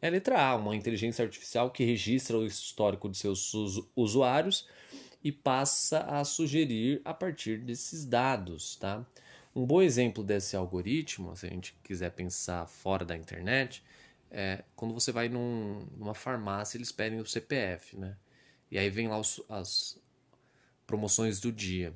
É 0.00 0.06
a 0.06 0.10
letra 0.10 0.40
A, 0.40 0.54
uma 0.54 0.76
inteligência 0.76 1.24
artificial 1.24 1.72
que 1.72 1.84
registra 1.84 2.38
o 2.38 2.46
histórico 2.46 3.08
de 3.08 3.18
seus 3.18 3.52
usuários 3.96 4.68
e 5.24 5.32
passa 5.32 5.98
a 6.02 6.22
sugerir 6.22 7.02
a 7.04 7.12
partir 7.12 7.58
desses 7.58 8.06
dados, 8.06 8.76
tá? 8.76 9.04
Um 9.52 9.66
bom 9.66 9.82
exemplo 9.82 10.22
desse 10.22 10.54
algoritmo, 10.54 11.34
se 11.34 11.44
a 11.44 11.50
gente 11.50 11.74
quiser 11.82 12.12
pensar 12.12 12.68
fora 12.68 13.04
da 13.04 13.16
internet, 13.16 13.82
é 14.30 14.64
quando 14.74 14.94
você 14.94 15.12
vai 15.12 15.28
num, 15.28 15.86
numa 15.96 16.14
farmácia, 16.14 16.76
eles 16.76 16.92
pedem 16.92 17.20
o 17.20 17.26
CPF, 17.26 17.96
né? 17.96 18.16
E 18.70 18.78
aí 18.78 18.90
vem 18.90 19.08
lá 19.08 19.18
os, 19.18 19.40
as, 19.48 19.98
promoções 20.86 21.40
do 21.40 21.52
dia, 21.52 21.94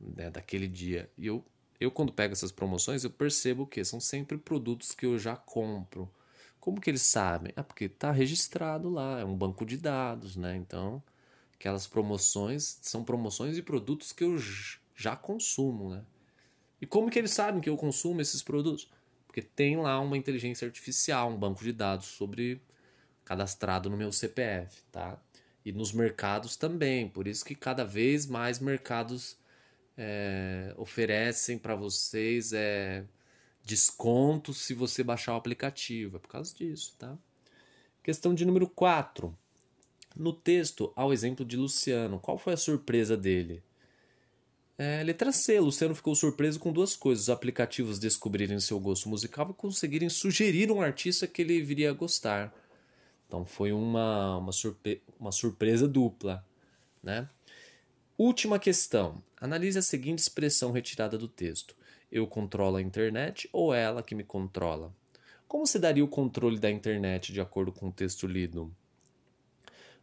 né, 0.00 0.30
daquele 0.30 0.66
dia. 0.66 1.10
E 1.16 1.26
eu, 1.26 1.44
eu, 1.78 1.90
quando 1.90 2.12
pego 2.12 2.32
essas 2.32 2.50
promoções, 2.50 3.04
eu 3.04 3.10
percebo 3.10 3.66
que 3.66 3.84
são 3.84 4.00
sempre 4.00 4.38
produtos 4.38 4.92
que 4.92 5.06
eu 5.06 5.18
já 5.18 5.36
compro. 5.36 6.10
Como 6.58 6.80
que 6.80 6.90
eles 6.90 7.02
sabem? 7.02 7.52
Ah, 7.54 7.62
porque 7.62 7.84
está 7.84 8.10
registrado 8.10 8.88
lá, 8.88 9.20
é 9.20 9.24
um 9.24 9.36
banco 9.36 9.66
de 9.66 9.76
dados, 9.76 10.34
né? 10.34 10.56
Então, 10.56 11.02
aquelas 11.54 11.86
promoções 11.86 12.78
são 12.80 13.04
promoções 13.04 13.54
de 13.54 13.62
produtos 13.62 14.12
que 14.12 14.24
eu 14.24 14.36
já 14.94 15.14
consumo, 15.14 15.90
né? 15.90 16.02
E 16.80 16.86
como 16.86 17.10
que 17.10 17.18
eles 17.18 17.32
sabem 17.32 17.60
que 17.60 17.68
eu 17.68 17.76
consumo 17.76 18.20
esses 18.20 18.42
produtos? 18.42 18.88
Porque 19.34 19.42
tem 19.42 19.76
lá 19.76 19.98
uma 19.98 20.16
inteligência 20.16 20.64
artificial, 20.64 21.28
um 21.28 21.36
banco 21.36 21.64
de 21.64 21.72
dados 21.72 22.06
sobre 22.06 22.62
cadastrado 23.24 23.90
no 23.90 23.96
meu 23.96 24.12
CPF, 24.12 24.80
tá? 24.92 25.20
e 25.64 25.72
nos 25.72 25.90
mercados 25.90 26.54
também. 26.54 27.08
Por 27.08 27.26
isso 27.26 27.44
que 27.44 27.56
cada 27.56 27.84
vez 27.84 28.26
mais 28.26 28.60
mercados 28.60 29.36
é, 29.98 30.72
oferecem 30.76 31.58
para 31.58 31.74
vocês 31.74 32.52
é, 32.52 33.04
descontos 33.64 34.58
se 34.58 34.72
você 34.72 35.02
baixar 35.02 35.32
o 35.32 35.38
aplicativo. 35.38 36.14
É 36.14 36.20
por 36.20 36.28
causa 36.28 36.54
disso, 36.54 36.94
tá? 36.96 37.18
Questão 38.04 38.36
de 38.36 38.44
número 38.44 38.68
4. 38.68 39.36
No 40.14 40.32
texto, 40.32 40.92
ao 40.94 41.12
exemplo 41.12 41.44
de 41.44 41.56
Luciano, 41.56 42.20
qual 42.20 42.38
foi 42.38 42.52
a 42.52 42.56
surpresa 42.56 43.16
dele? 43.16 43.64
É, 44.76 45.02
letra 45.04 45.30
C. 45.30 45.60
Luciano 45.60 45.94
ficou 45.94 46.14
surpreso 46.14 46.58
com 46.58 46.72
duas 46.72 46.96
coisas: 46.96 47.24
os 47.24 47.30
aplicativos 47.30 47.98
descobrirem 47.98 48.58
seu 48.58 48.78
gosto 48.80 49.08
musical 49.08 49.50
e 49.50 49.54
conseguirem 49.54 50.08
sugerir 50.08 50.70
um 50.70 50.80
artista 50.80 51.26
que 51.26 51.42
ele 51.42 51.62
viria 51.62 51.90
a 51.90 51.94
gostar. 51.94 52.52
Então 53.26 53.44
foi 53.44 53.72
uma, 53.72 54.38
uma, 54.38 54.52
surpre 54.52 55.02
uma 55.18 55.32
surpresa 55.32 55.86
dupla. 55.86 56.44
Né? 57.02 57.28
Última 58.16 58.58
questão. 58.58 59.22
Analise 59.40 59.78
a 59.78 59.82
seguinte 59.82 60.20
expressão 60.20 60.72
retirada 60.72 61.18
do 61.18 61.28
texto. 61.28 61.76
Eu 62.10 62.26
controlo 62.26 62.76
a 62.76 62.82
internet 62.82 63.48
ou 63.52 63.74
ela 63.74 64.02
que 64.02 64.14
me 64.14 64.24
controla? 64.24 64.92
Como 65.48 65.66
se 65.66 65.78
daria 65.78 66.04
o 66.04 66.08
controle 66.08 66.58
da 66.58 66.70
internet 66.70 67.32
de 67.32 67.40
acordo 67.40 67.72
com 67.72 67.88
o 67.88 67.92
texto 67.92 68.26
lido? 68.26 68.74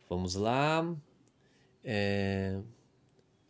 Vamos 0.09 0.35
lá. 0.35 0.93
É... 1.83 2.59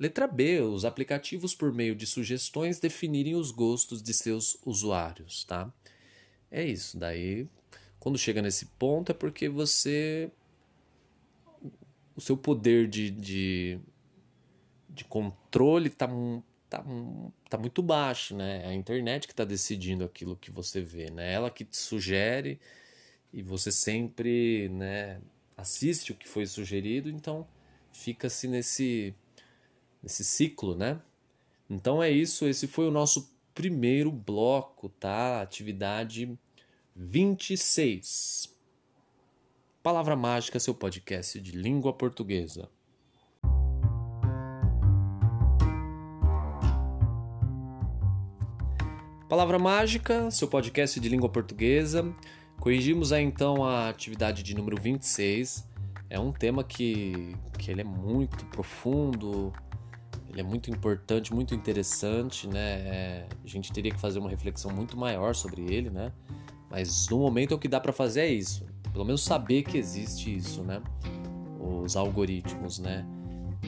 Letra 0.01 0.25
B. 0.25 0.61
Os 0.61 0.83
aplicativos, 0.83 1.53
por 1.53 1.71
meio 1.71 1.95
de 1.95 2.07
sugestões, 2.07 2.79
definirem 2.79 3.35
os 3.35 3.51
gostos 3.51 4.01
de 4.01 4.15
seus 4.15 4.57
usuários. 4.65 5.43
Tá? 5.43 5.71
É 6.49 6.65
isso. 6.65 6.97
Daí 6.97 7.47
quando 7.99 8.17
chega 8.17 8.41
nesse 8.41 8.65
ponto 8.65 9.11
é 9.11 9.13
porque 9.13 9.47
você. 9.47 10.31
O 12.15 12.19
seu 12.19 12.35
poder 12.35 12.87
de, 12.87 13.11
de, 13.11 13.79
de 14.89 15.05
controle 15.05 15.87
está 15.87 16.09
tá, 16.67 16.83
tá 17.47 17.57
muito 17.59 17.83
baixo, 17.83 18.35
né? 18.35 18.63
É 18.65 18.69
a 18.69 18.73
internet 18.73 19.27
que 19.27 19.33
está 19.33 19.45
decidindo 19.45 20.03
aquilo 20.03 20.35
que 20.35 20.49
você 20.49 20.81
vê, 20.81 21.11
né? 21.11 21.31
Ela 21.31 21.51
que 21.51 21.63
te 21.63 21.77
sugere 21.77 22.59
e 23.31 23.43
você 23.43 23.71
sempre 23.71 24.67
né, 24.69 25.21
assiste 25.55 26.11
o 26.11 26.15
que 26.15 26.27
foi 26.27 26.47
sugerido, 26.47 27.07
então 27.07 27.47
fica-se 27.93 28.47
nesse, 28.47 29.15
nesse 30.01 30.23
ciclo, 30.23 30.75
né? 30.75 30.99
Então 31.69 32.01
é 32.01 32.09
isso, 32.09 32.45
esse 32.47 32.67
foi 32.67 32.87
o 32.87 32.91
nosso 32.91 33.31
primeiro 33.53 34.11
bloco, 34.11 34.89
tá? 34.89 35.41
Atividade 35.41 36.37
26. 36.95 38.53
Palavra 39.81 40.15
Mágica, 40.15 40.59
seu 40.59 40.75
podcast 40.75 41.39
de 41.39 41.51
língua 41.51 41.93
portuguesa. 41.93 42.69
Palavra 49.27 49.57
Mágica, 49.57 50.29
seu 50.29 50.47
podcast 50.47 50.99
de 50.99 51.07
língua 51.07 51.29
portuguesa. 51.29 52.13
Corrigimos 52.59 53.13
aí 53.13 53.23
então 53.23 53.63
a 53.63 53.87
atividade 53.87 54.43
de 54.43 54.53
número 54.53 54.79
26. 54.79 55.65
É 56.09 56.19
um 56.19 56.33
tema 56.33 56.63
que, 56.63 57.33
que 57.57 57.71
ele 57.71 57.79
é 57.79 57.85
muito 57.85 58.45
profundo, 58.47 59.53
ele 60.31 60.39
é 60.39 60.43
muito 60.43 60.71
importante, 60.71 61.33
muito 61.33 61.53
interessante, 61.53 62.47
né? 62.47 62.59
É, 62.59 63.27
a 63.43 63.47
gente 63.47 63.71
teria 63.71 63.91
que 63.91 63.99
fazer 63.99 64.17
uma 64.17 64.29
reflexão 64.29 64.71
muito 64.71 64.97
maior 64.97 65.35
sobre 65.35 65.61
ele, 65.61 65.89
né? 65.89 66.11
Mas 66.69 67.09
no 67.09 67.19
momento 67.19 67.53
o 67.53 67.59
que 67.59 67.67
dá 67.67 67.81
para 67.81 67.91
fazer 67.91 68.21
é 68.21 68.31
isso. 68.31 68.65
Pelo 68.93 69.03
menos 69.03 69.23
saber 69.23 69.63
que 69.63 69.77
existe 69.77 70.33
isso, 70.33 70.63
né? 70.63 70.81
Os 71.59 71.97
algoritmos, 71.97 72.79
né? 72.79 73.05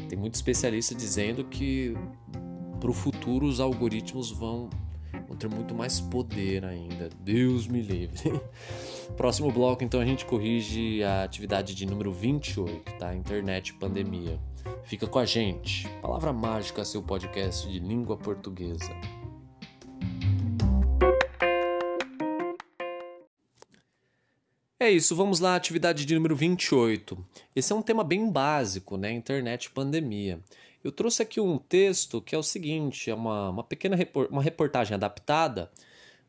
Tem 0.08 0.18
muito 0.18 0.36
especialista 0.36 0.96
dizendo 0.96 1.44
que 1.44 1.96
para 2.80 2.90
o 2.90 2.94
futuro 2.94 3.46
os 3.46 3.60
algoritmos 3.60 4.32
vão, 4.32 4.70
vão 5.28 5.36
ter 5.36 5.50
muito 5.50 5.76
mais 5.76 6.00
poder 6.00 6.64
ainda. 6.64 7.10
Deus 7.20 7.68
me 7.68 7.82
livre. 7.82 8.20
Próximo 9.18 9.52
bloco, 9.52 9.84
então, 9.84 10.00
a 10.00 10.06
gente 10.06 10.26
corrige 10.26 11.04
a 11.04 11.24
atividade 11.24 11.76
de 11.76 11.86
número 11.86 12.12
28, 12.12 12.98
tá? 12.98 13.14
Internet 13.16 13.74
pandemia. 13.74 14.40
Fica 14.84 15.08
com 15.08 15.20
a 15.20 15.26
gente. 15.26 15.88
Palavra 16.02 16.34
Mágica, 16.34 16.84
seu 16.84 17.02
podcast 17.02 17.70
de 17.70 17.80
língua 17.80 18.18
portuguesa. 18.18 18.94
É 24.80 24.90
isso, 24.92 25.16
vamos 25.16 25.40
lá, 25.40 25.56
atividade 25.56 26.06
de 26.06 26.14
número 26.14 26.36
28. 26.36 27.18
Esse 27.56 27.72
é 27.72 27.76
um 27.76 27.82
tema 27.82 28.04
bem 28.04 28.30
básico, 28.30 28.98
né? 28.98 29.12
Internet 29.14 29.72
pandemia. 29.72 30.42
Eu 30.84 30.92
trouxe 30.92 31.22
aqui 31.22 31.40
um 31.40 31.58
texto 31.58 32.22
que 32.22 32.36
é 32.36 32.38
o 32.38 32.44
seguinte: 32.44 33.10
é 33.10 33.16
uma, 33.16 33.50
uma 33.50 33.64
pequena 33.64 33.96
repor 33.96 34.28
uma 34.30 34.42
reportagem 34.42 34.94
adaptada, 34.94 35.72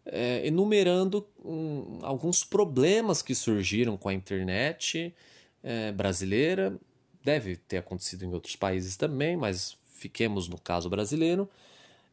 é, 0.07 0.47
enumerando 0.47 1.27
um, 1.45 1.99
alguns 2.03 2.45
problemas 2.45 3.23
que 3.23 3.35
surgiram 3.35 3.97
com 3.97 4.09
a 4.09 4.15
internet 4.15 5.15
é, 5.63 5.93
brasileira. 5.93 6.79
Deve 7.23 7.57
ter 7.57 7.79
acontecido 7.79 8.25
em 8.25 8.33
outros 8.33 8.57
países 8.57 8.97
também, 8.97 9.37
mas 9.37 9.77
fiquemos 9.95 10.49
no 10.49 10.59
caso 10.59 10.91
brasileiro, 10.91 11.49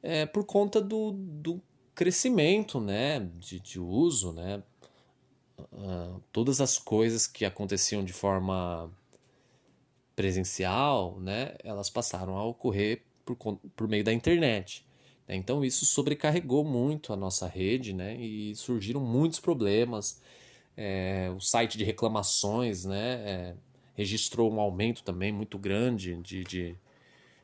é, 0.02 0.26
por 0.26 0.46
conta 0.46 0.80
do, 0.80 1.12
do 1.12 1.62
crescimento 1.94 2.80
né, 2.80 3.20
de, 3.38 3.60
de 3.60 3.80
uso, 3.80 4.32
né, 4.32 4.64
uh, 5.60 6.22
todas 6.32 6.62
as 6.62 6.78
coisas 6.78 7.28
que 7.28 7.44
aconteciam 7.44 8.04
de 8.04 8.14
forma 8.14 8.90
presencial, 10.16 11.20
né, 11.20 11.56
elas 11.64 11.90
passaram 11.90 12.38
a 12.38 12.46
ocorrer 12.46 13.04
por, 13.26 13.36
por 13.76 13.88
meio 13.88 14.04
da 14.04 14.14
internet. 14.14 14.86
Então 15.36 15.64
isso 15.64 15.86
sobrecarregou 15.86 16.64
muito 16.64 17.14
a 17.14 17.16
nossa 17.16 17.48
rede, 17.48 17.94
né, 17.94 18.16
e 18.18 18.56
surgiram 18.56 19.02
muitos 19.02 19.40
problemas. 19.40 20.22
É, 20.76 21.32
o 21.36 21.40
site 21.40 21.78
de 21.78 21.84
reclamações, 21.84 22.86
né, 22.86 23.14
é, 23.26 23.56
registrou 23.96 24.52
um 24.52 24.60
aumento 24.60 25.04
também 25.04 25.32
muito 25.32 25.58
grande 25.58 26.16
de, 26.16 26.44
de, 26.44 26.76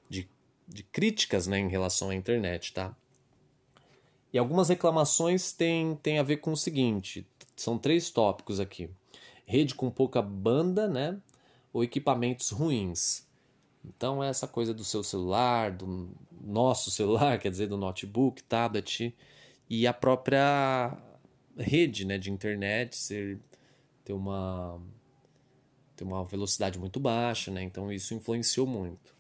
de, 0.09 0.29
de 0.67 0.83
críticas, 0.83 1.47
né, 1.47 1.59
em 1.59 1.69
relação 1.69 2.09
à 2.09 2.15
internet, 2.15 2.73
tá? 2.73 2.95
E 4.33 4.37
algumas 4.37 4.69
reclamações 4.69 5.51
têm, 5.51 5.95
têm 5.95 6.19
a 6.19 6.23
ver 6.23 6.37
com 6.37 6.51
o 6.51 6.57
seguinte: 6.57 7.25
são 7.55 7.77
três 7.77 8.09
tópicos 8.09 8.59
aqui. 8.59 8.89
Rede 9.45 9.73
com 9.73 9.89
pouca 9.89 10.21
banda, 10.21 10.87
né? 10.87 11.17
Ou 11.71 11.83
equipamentos 11.83 12.49
ruins. 12.49 13.26
Então, 13.87 14.23
é 14.23 14.29
essa 14.29 14.47
coisa 14.47 14.73
do 14.73 14.83
seu 14.83 15.03
celular, 15.03 15.71
do 15.71 16.09
nosso 16.41 16.91
celular, 16.91 17.37
quer 17.39 17.49
dizer, 17.49 17.67
do 17.67 17.77
notebook, 17.77 18.43
tablet, 18.43 19.15
e 19.69 19.87
a 19.87 19.93
própria 19.93 20.97
rede 21.57 22.05
né, 22.05 22.17
de 22.17 22.31
internet 22.31 22.95
ser, 22.95 23.39
ter, 24.03 24.13
uma, 24.13 24.79
ter 25.95 26.03
uma 26.03 26.23
velocidade 26.25 26.79
muito 26.79 26.99
baixa, 26.99 27.51
né? 27.51 27.63
Então, 27.63 27.91
isso 27.91 28.13
influenciou 28.13 28.67
muito. 28.67 29.15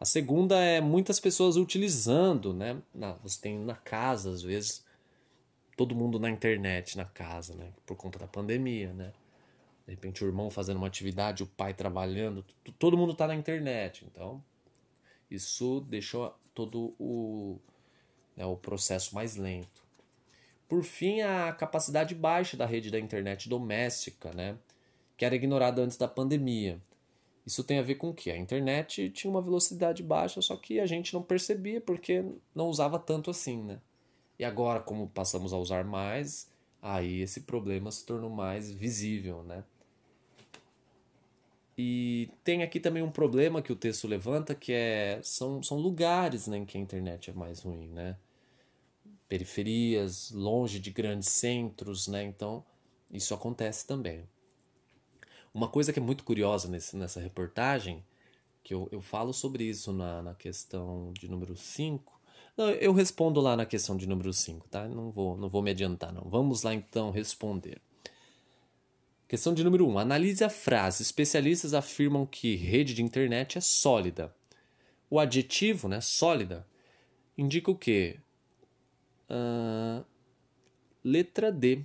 A 0.00 0.04
segunda 0.04 0.56
é 0.60 0.80
muitas 0.80 1.18
pessoas 1.18 1.56
utilizando, 1.56 2.54
né? 2.54 2.80
Na, 2.94 3.14
você 3.14 3.40
tem 3.40 3.58
na 3.58 3.74
casa, 3.74 4.30
às 4.30 4.42
vezes, 4.42 4.84
todo 5.76 5.94
mundo 5.94 6.18
na 6.18 6.30
internet, 6.30 6.96
na 6.96 7.04
casa, 7.04 7.54
né? 7.54 7.72
Por 7.84 7.96
conta 7.96 8.18
da 8.18 8.26
pandemia, 8.26 8.92
né? 8.92 9.12
De 9.88 9.94
repente 9.94 10.22
o 10.22 10.26
irmão 10.26 10.50
fazendo 10.50 10.76
uma 10.76 10.86
atividade, 10.86 11.42
o 11.42 11.46
pai 11.46 11.72
trabalhando, 11.72 12.44
todo 12.78 12.94
mundo 12.94 13.12
está 13.12 13.26
na 13.26 13.34
internet. 13.34 14.04
Então, 14.04 14.44
isso 15.30 15.80
deixou 15.88 16.38
todo 16.54 16.94
o, 16.98 17.58
né, 18.36 18.44
o 18.44 18.54
processo 18.54 19.14
mais 19.14 19.36
lento. 19.36 19.82
Por 20.68 20.82
fim, 20.82 21.22
a 21.22 21.54
capacidade 21.54 22.14
baixa 22.14 22.54
da 22.54 22.66
rede 22.66 22.90
da 22.90 23.00
internet 23.00 23.48
doméstica, 23.48 24.30
né? 24.34 24.58
Que 25.16 25.24
era 25.24 25.34
ignorada 25.34 25.80
antes 25.80 25.96
da 25.96 26.06
pandemia. 26.06 26.78
Isso 27.46 27.64
tem 27.64 27.78
a 27.78 27.82
ver 27.82 27.94
com 27.94 28.10
o 28.10 28.14
que? 28.14 28.30
A 28.30 28.36
internet 28.36 29.08
tinha 29.08 29.30
uma 29.30 29.40
velocidade 29.40 30.02
baixa, 30.02 30.42
só 30.42 30.54
que 30.54 30.80
a 30.80 30.84
gente 30.84 31.14
não 31.14 31.22
percebia 31.22 31.80
porque 31.80 32.22
não 32.54 32.66
usava 32.66 32.98
tanto 32.98 33.30
assim, 33.30 33.62
né? 33.62 33.80
E 34.38 34.44
agora, 34.44 34.80
como 34.80 35.08
passamos 35.08 35.54
a 35.54 35.56
usar 35.56 35.82
mais, 35.82 36.52
aí 36.82 37.22
esse 37.22 37.40
problema 37.40 37.90
se 37.90 38.04
tornou 38.04 38.28
mais 38.28 38.70
visível, 38.70 39.42
né? 39.44 39.64
E 41.80 42.28
tem 42.42 42.64
aqui 42.64 42.80
também 42.80 43.04
um 43.04 43.10
problema 43.10 43.62
que 43.62 43.72
o 43.72 43.76
texto 43.76 44.08
levanta, 44.08 44.52
que 44.52 44.72
é 44.72 45.20
são, 45.22 45.62
são 45.62 45.78
lugares 45.78 46.48
né, 46.48 46.56
em 46.56 46.64
que 46.64 46.76
a 46.76 46.80
internet 46.80 47.30
é 47.30 47.32
mais 47.32 47.60
ruim, 47.60 47.86
né? 47.90 48.16
Periferias, 49.28 50.32
longe 50.32 50.80
de 50.80 50.90
grandes 50.90 51.28
centros, 51.28 52.08
né? 52.08 52.24
Então, 52.24 52.64
isso 53.12 53.32
acontece 53.32 53.86
também. 53.86 54.28
Uma 55.54 55.68
coisa 55.68 55.92
que 55.92 56.00
é 56.00 56.02
muito 56.02 56.24
curiosa 56.24 56.68
nesse, 56.68 56.96
nessa 56.96 57.20
reportagem, 57.20 58.04
que 58.64 58.74
eu, 58.74 58.88
eu 58.90 59.00
falo 59.00 59.32
sobre 59.32 59.62
isso 59.62 59.92
na, 59.92 60.20
na 60.20 60.34
questão 60.34 61.12
de 61.12 61.28
número 61.28 61.56
5. 61.56 62.20
Não, 62.56 62.70
eu 62.70 62.92
respondo 62.92 63.40
lá 63.40 63.56
na 63.56 63.64
questão 63.64 63.96
de 63.96 64.08
número 64.08 64.32
5, 64.32 64.66
tá? 64.68 64.88
Não 64.88 65.12
vou, 65.12 65.36
não 65.36 65.48
vou 65.48 65.62
me 65.62 65.70
adiantar, 65.70 66.12
não. 66.12 66.28
Vamos 66.28 66.64
lá 66.64 66.74
então 66.74 67.12
responder. 67.12 67.80
Questão 69.28 69.52
de 69.52 69.62
número 69.62 69.86
1. 69.86 69.92
Um, 69.92 69.98
analise 69.98 70.42
a 70.42 70.48
frase. 70.48 71.02
Especialistas 71.02 71.74
afirmam 71.74 72.26
que 72.26 72.56
rede 72.56 72.94
de 72.94 73.02
internet 73.02 73.58
é 73.58 73.60
sólida. 73.60 74.34
O 75.10 75.20
adjetivo, 75.20 75.86
né, 75.88 76.00
sólida, 76.00 76.66
indica 77.36 77.70
o 77.70 77.76
quê? 77.76 78.18
Uh, 79.30 80.04
letra 81.04 81.52
D. 81.52 81.84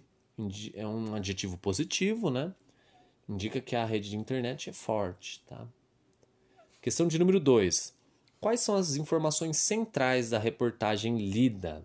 É 0.74 0.88
um 0.88 1.14
adjetivo 1.14 1.58
positivo, 1.58 2.32
né? 2.32 2.54
indica 3.28 3.62
que 3.62 3.76
a 3.76 3.86
rede 3.86 4.10
de 4.10 4.18
internet 4.18 4.70
é 4.70 4.74
forte. 4.74 5.44
Tá? 5.48 5.68
Questão 6.82 7.08
de 7.08 7.18
número 7.18 7.40
2. 7.40 7.94
Quais 8.40 8.60
são 8.60 8.76
as 8.76 8.96
informações 8.96 9.58
centrais 9.58 10.30
da 10.30 10.40
reportagem 10.40 11.18
lida? 11.18 11.84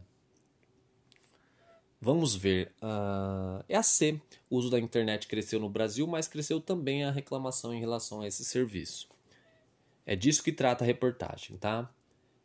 Vamos 2.01 2.35
ver. 2.35 2.73
Uh, 2.81 3.65
é 3.69 3.77
a 3.77 3.83
C. 3.83 4.21
O 4.49 4.57
uso 4.57 4.71
da 4.71 4.79
internet 4.79 5.27
cresceu 5.27 5.59
no 5.59 5.69
Brasil, 5.69 6.07
mas 6.07 6.29
cresceu 6.29 6.61
também 6.61 7.05
a 7.05 7.11
reclamação 7.11 7.75
em 7.75 7.81
relação 7.81 8.21
a 8.21 8.27
esse 8.27 8.45
serviço. 8.45 9.09
É 10.07 10.15
disso 10.15 10.43
que 10.43 10.53
trata 10.53 10.85
a 10.85 10.87
reportagem, 10.87 11.57
tá? 11.57 11.91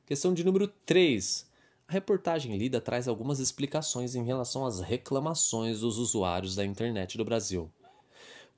Questão 0.05 0.33
de 0.33 0.43
número 0.43 0.67
3. 0.85 1.47
A 1.87 1.93
reportagem 1.93 2.57
lida 2.57 2.81
traz 2.81 3.07
algumas 3.07 3.39
explicações 3.39 4.15
em 4.15 4.23
relação 4.23 4.65
às 4.65 4.79
reclamações 4.79 5.81
dos 5.81 5.97
usuários 5.97 6.55
da 6.55 6.65
internet 6.65 7.17
do 7.17 7.23
Brasil 7.23 7.71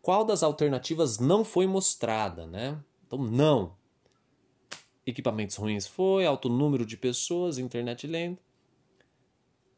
qual 0.05 0.23
das 0.23 0.43
alternativas 0.43 1.17
não 1.17 1.43
foi 1.43 1.65
mostrada, 1.65 2.45
né? 2.45 2.79
Então, 3.07 3.17
não. 3.17 3.75
Equipamentos 5.03 5.55
ruins 5.55 5.87
foi, 5.87 6.27
alto 6.27 6.47
número 6.47 6.85
de 6.85 6.95
pessoas, 6.95 7.57
internet 7.57 8.05
lenta. 8.05 8.39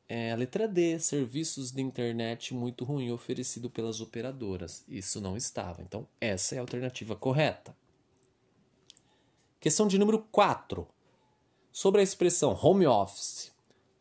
É, 0.10 0.32
a 0.32 0.36
letra 0.36 0.67
D, 0.67 0.98
serviços 1.00 1.72
de 1.72 1.82
internet 1.82 2.54
muito 2.54 2.86
ruim 2.86 3.12
oferecido 3.12 3.70
pelas 3.70 4.00
operadoras. 4.00 4.86
Isso 4.88 5.20
não 5.20 5.36
estava. 5.36 5.82
Então, 5.82 6.08
essa 6.20 6.56
é 6.56 6.58
a 6.58 6.62
alternativa 6.62 7.15
correta. 7.15 7.76
Questão 9.60 9.88
de 9.88 9.98
número 9.98 10.20
4. 10.32 10.88
Sobre 11.72 12.02
a 12.02 12.04
expressão 12.04 12.58
home 12.60 12.88
office, 12.88 13.52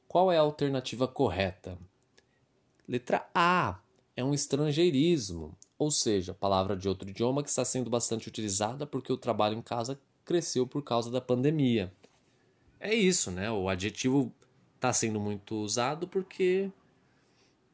qual 0.07 0.31
é 0.31 0.39
a 0.39 0.43
alternativa 0.43 1.09
correta? 1.09 1.77
Letra 2.87 3.29
A 3.35 3.81
é 4.15 4.23
um 4.23 4.33
estrangeirismo 4.33 5.57
ou 5.79 5.91
seja, 5.91 6.33
palavra 6.33 6.77
de 6.77 6.89
outro 6.89 7.09
idioma 7.09 7.43
que 7.43 7.51
está 7.51 7.65
sendo 7.65 7.91
bastante 7.91 8.29
utilizada 8.29 8.87
porque 8.87 9.13
o 9.13 9.17
trabalho 9.17 9.57
em 9.57 9.63
casa 9.63 10.01
cresceu 10.25 10.67
por 10.67 10.83
causa 10.83 11.11
da 11.11 11.21
pandemia. 11.21 11.93
É 12.81 12.95
isso, 12.95 13.31
né? 13.31 13.51
O 13.51 13.69
adjetivo 13.69 14.33
está 14.87 14.93
sendo 14.93 15.21
muito 15.21 15.57
usado 15.57 16.09
porque 16.09 16.71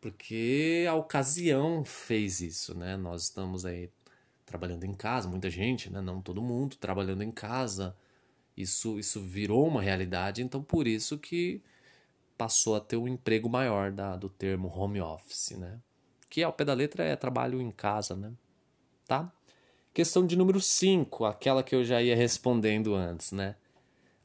porque 0.00 0.84
a 0.88 0.94
ocasião 0.94 1.84
fez 1.84 2.40
isso, 2.40 2.76
né? 2.76 2.96
Nós 2.96 3.24
estamos 3.24 3.64
aí 3.64 3.88
trabalhando 4.44 4.84
em 4.84 4.94
casa, 4.94 5.28
muita 5.28 5.48
gente, 5.48 5.90
né? 5.90 6.00
Não 6.00 6.20
todo 6.20 6.42
mundo 6.42 6.76
trabalhando 6.76 7.22
em 7.22 7.30
casa. 7.30 7.96
Isso 8.56 8.98
isso 8.98 9.20
virou 9.20 9.66
uma 9.66 9.82
realidade, 9.82 10.42
então 10.42 10.62
por 10.62 10.86
isso 10.86 11.18
que 11.18 11.62
passou 12.36 12.76
a 12.76 12.80
ter 12.80 12.96
um 12.96 13.08
emprego 13.08 13.48
maior 13.48 13.92
da, 13.92 14.16
do 14.16 14.28
termo 14.28 14.68
home 14.68 15.00
office, 15.00 15.52
né? 15.52 15.80
que 16.32 16.42
ao 16.42 16.50
pé 16.50 16.64
da 16.64 16.72
letra 16.72 17.04
é 17.04 17.14
trabalho 17.14 17.60
em 17.60 17.70
casa, 17.70 18.16
né? 18.16 18.32
Tá? 19.06 19.30
Questão 19.92 20.26
de 20.26 20.34
número 20.34 20.62
5, 20.62 21.26
aquela 21.26 21.62
que 21.62 21.74
eu 21.74 21.84
já 21.84 22.00
ia 22.00 22.16
respondendo 22.16 22.94
antes, 22.94 23.32
né? 23.32 23.54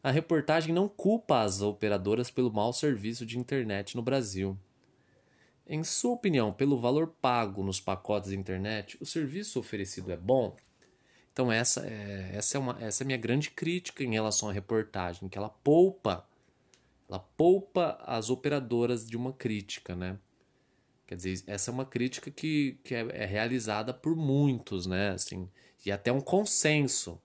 A 0.08 0.12
reportagem 0.12 0.74
não 0.74 0.88
culpa 0.88 1.42
as 1.42 1.62
operadoras 1.62 2.32
pelo 2.32 2.50
mau 2.50 2.72
serviço 2.72 3.26
de 3.26 3.38
internet 3.38 3.94
no 3.94 4.02
Brasil. 4.02 4.58
Em 5.68 5.84
sua 5.84 6.14
opinião, 6.14 6.54
pelo 6.54 6.80
valor 6.80 7.14
pago 7.22 7.62
nos 7.62 7.82
pacotes 7.82 8.30
de 8.30 8.38
internet, 8.38 8.98
o 9.02 9.06
serviço 9.06 9.60
oferecido 9.60 10.10
é 10.10 10.16
bom? 10.16 10.56
Então 11.34 11.52
essa 11.52 11.86
é, 11.86 12.32
essa 12.34 12.56
é, 12.56 12.60
uma, 12.62 12.78
essa 12.80 13.04
é 13.04 13.06
a 13.06 13.06
minha 13.06 13.18
grande 13.18 13.52
crítica 13.52 14.02
em 14.02 14.14
relação 14.14 14.48
à 14.48 14.54
reportagem, 14.54 15.28
que 15.28 15.38
ela 15.38 15.50
poupa, 15.50 16.26
ela 17.10 17.20
poupa 17.20 18.02
as 18.06 18.30
operadoras 18.30 19.06
de 19.06 19.18
uma 19.18 19.34
crítica, 19.34 19.94
né? 19.94 20.18
Quer 21.06 21.16
dizer, 21.16 21.44
essa 21.48 21.70
é 21.70 21.74
uma 21.74 21.86
crítica 21.86 22.32
que, 22.32 22.80
que 22.82 22.96
é, 22.96 23.06
é 23.12 23.26
realizada 23.26 23.94
por 23.94 24.16
muitos, 24.16 24.86
né? 24.86 25.10
Assim, 25.10 25.50
e 25.86 25.92
até 25.92 26.14
um 26.14 26.22
consenso. 26.22 27.22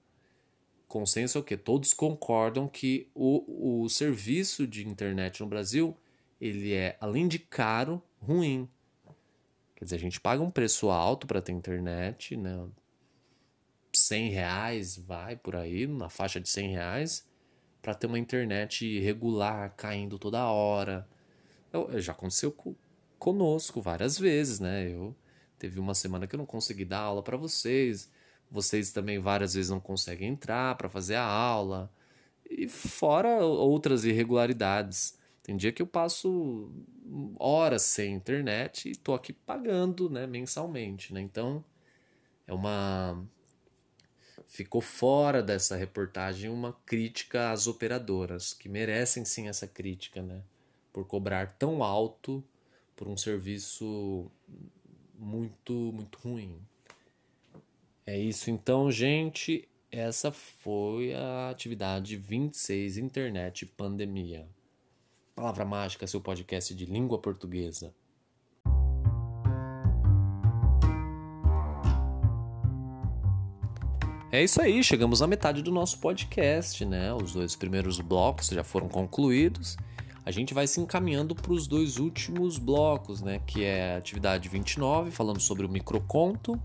Consenso 0.93 1.39
é 1.39 1.41
o 1.41 1.45
quê? 1.45 1.57
Todos 1.57 1.95
concordam 1.95 2.69
que 2.69 3.09
o, 3.15 3.83
o 3.83 3.89
serviço 3.89 4.67
de 4.67 4.87
internet 4.87 5.41
no 5.41 5.47
Brasil 5.47 5.97
ele 6.39 6.75
é, 6.75 6.99
além 7.01 7.27
de 7.27 7.39
caro, 7.39 8.03
ruim. 8.21 8.69
Quer 9.75 9.87
dizer, 9.87 9.97
a 9.97 9.99
gente 9.99 10.21
paga 10.21 10.43
um 10.43 10.51
preço 10.51 10.91
alto 10.91 11.27
para 11.27 11.41
ter 11.41 11.53
internet, 11.53 12.37
né? 12.37 12.69
100 13.91 14.33
reais 14.33 14.99
vai 14.99 15.35
por 15.35 15.57
aí, 15.57 15.87
na 15.87 16.11
faixa 16.11 16.39
de 16.39 16.51
100 16.51 16.73
reais, 16.73 17.27
para 17.81 17.95
ter 17.95 18.07
uma 18.07 18.19
internet 18.19 19.01
regular, 19.01 19.75
caindo 19.75 20.19
toda 20.19 20.45
hora. 20.45 21.09
Eu, 21.73 21.99
já 22.03 22.13
aconteceu 22.13 22.55
conosco 23.19 23.81
várias 23.81 24.19
vezes, 24.19 24.61
né? 24.61 24.91
Eu 24.91 25.17
teve 25.59 25.81
uma 25.81 25.95
semana 25.95 26.27
que 26.27 26.35
eu 26.35 26.39
não 26.39 26.45
consegui 26.45 26.85
dar 26.85 27.01
aula 27.01 27.23
para 27.23 27.39
vocês. 27.39 28.11
Vocês 28.53 28.93
também 28.93 29.19
várias 29.19 29.55
vezes 29.55 29.71
não 29.71 29.81
conseguem 29.81 30.29
entrar 30.29 30.77
para 30.77 30.89
fazer 30.89 31.15
a 31.15 31.25
aula. 31.25 31.91
E 32.49 32.69
fora 32.69 33.43
outras 33.43 34.05
irregularidades. 34.05 35.19
Tem 35.43 35.57
dia 35.57 35.73
que 35.73 35.81
eu 35.81 35.87
passo 35.87 36.71
horas 37.39 37.83
sem 37.83 38.13
internet 38.13 38.91
e 38.91 38.95
tô 38.95 39.15
aqui 39.15 39.33
pagando, 39.33 40.11
né, 40.11 40.27
mensalmente, 40.27 41.15
né? 41.15 41.23
Então, 41.23 41.65
é 42.47 42.53
uma 42.53 43.25
ficou 44.47 44.83
fora 44.83 45.43
dessa 45.43 45.75
reportagem 45.77 46.51
uma 46.51 46.75
crítica 46.85 47.53
às 47.53 47.67
operadoras, 47.67 48.53
que 48.53 48.69
merecem 48.69 49.25
sim 49.25 49.49
essa 49.49 49.67
crítica, 49.67 50.23
né? 50.23 50.43
Por 50.93 51.07
cobrar 51.07 51.55
tão 51.55 51.83
alto 51.83 52.45
por 52.95 53.09
um 53.09 53.17
serviço 53.17 54.31
muito, 55.19 55.73
muito 55.73 56.19
ruim. 56.19 56.61
É 58.05 58.19
isso 58.19 58.51
então, 58.51 58.91
gente. 58.91 59.69
Essa 59.91 60.33
foi 60.33 61.15
a 61.15 61.51
atividade 61.51 62.17
26 62.17 62.99
Internet 62.99 63.65
Pandemia. 63.65 64.49
Palavra 65.37 65.65
Mágica, 65.65 66.07
seu 66.07 66.21
podcast 66.21 66.75
de 66.75 66.85
língua 66.85 67.19
portuguesa. 67.19 67.95
É 74.33 74.43
isso 74.43 74.61
aí, 74.61 74.83
chegamos 74.83 75.23
à 75.23 75.27
metade 75.27 75.63
do 75.63 75.71
nosso 75.71 76.01
podcast, 76.01 76.85
né? 76.85 77.13
Os 77.15 77.35
dois 77.35 77.55
primeiros 77.55 78.01
blocos 78.01 78.49
já 78.49 78.65
foram 78.65 78.89
concluídos. 78.89 79.77
A 80.25 80.31
gente 80.31 80.55
vai 80.55 80.67
se 80.67 80.81
encaminhando 80.81 81.35
para 81.35 81.53
os 81.53 81.69
dois 81.69 81.99
últimos 81.99 82.59
blocos, 82.59 83.21
né? 83.21 83.41
Que 83.47 83.63
é 83.63 83.95
a 83.95 83.99
atividade 83.99 84.49
29, 84.49 85.11
falando 85.11 85.39
sobre 85.39 85.67
o 85.67 85.69
microconto. 85.69 86.61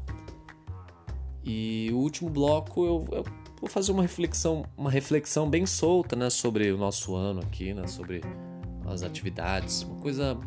E 1.49 1.89
o 1.93 1.97
último 1.99 2.29
bloco 2.29 2.85
eu, 2.85 3.07
eu 3.09 3.23
vou 3.61 3.69
fazer 3.69 3.93
uma 3.93 4.01
reflexão, 4.01 4.65
uma 4.75 4.91
reflexão 4.91 5.49
bem 5.49 5.65
solta, 5.65 6.13
né? 6.13 6.29
Sobre 6.29 6.69
o 6.73 6.77
nosso 6.77 7.15
ano 7.15 7.39
aqui, 7.39 7.73
né? 7.73 7.87
Sobre 7.87 8.21
as 8.85 9.01
atividades, 9.01 9.81
uma 9.83 9.95
coisa 10.01 10.37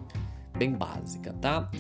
bem 0.59 0.71
básica, 0.73 1.33
tá? 1.41 1.71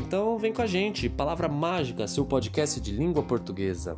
Então 0.00 0.36
vem 0.36 0.52
com 0.52 0.62
a 0.62 0.66
gente, 0.66 1.08
Palavra 1.08 1.48
Mágica, 1.48 2.08
seu 2.08 2.24
podcast 2.24 2.80
de 2.80 2.90
língua 2.90 3.22
portuguesa. 3.22 3.96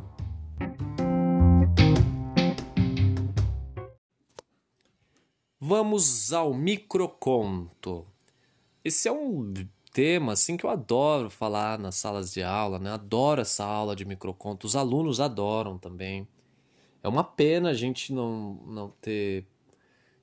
Vamos 5.59 6.31
ao 6.31 6.53
microconto. 6.53 8.05
Esse 8.85 9.07
é 9.07 9.11
um 9.11 9.51
tema 9.91 10.33
assim 10.33 10.57
que 10.57 10.65
eu 10.65 10.69
adoro 10.69 11.29
falar 11.29 11.79
nas 11.79 11.95
salas 11.95 12.31
de 12.33 12.43
aula, 12.43 12.79
né? 12.79 12.91
Adoro 12.91 13.41
essa 13.41 13.65
aula 13.65 13.95
de 13.95 14.05
microconto. 14.05 14.67
Os 14.67 14.75
alunos 14.75 15.19
adoram 15.19 15.77
também. 15.77 16.27
É 17.03 17.07
uma 17.07 17.23
pena 17.23 17.69
a 17.69 17.73
gente 17.73 18.13
não, 18.13 18.55
não 18.67 18.89
ter 19.01 19.45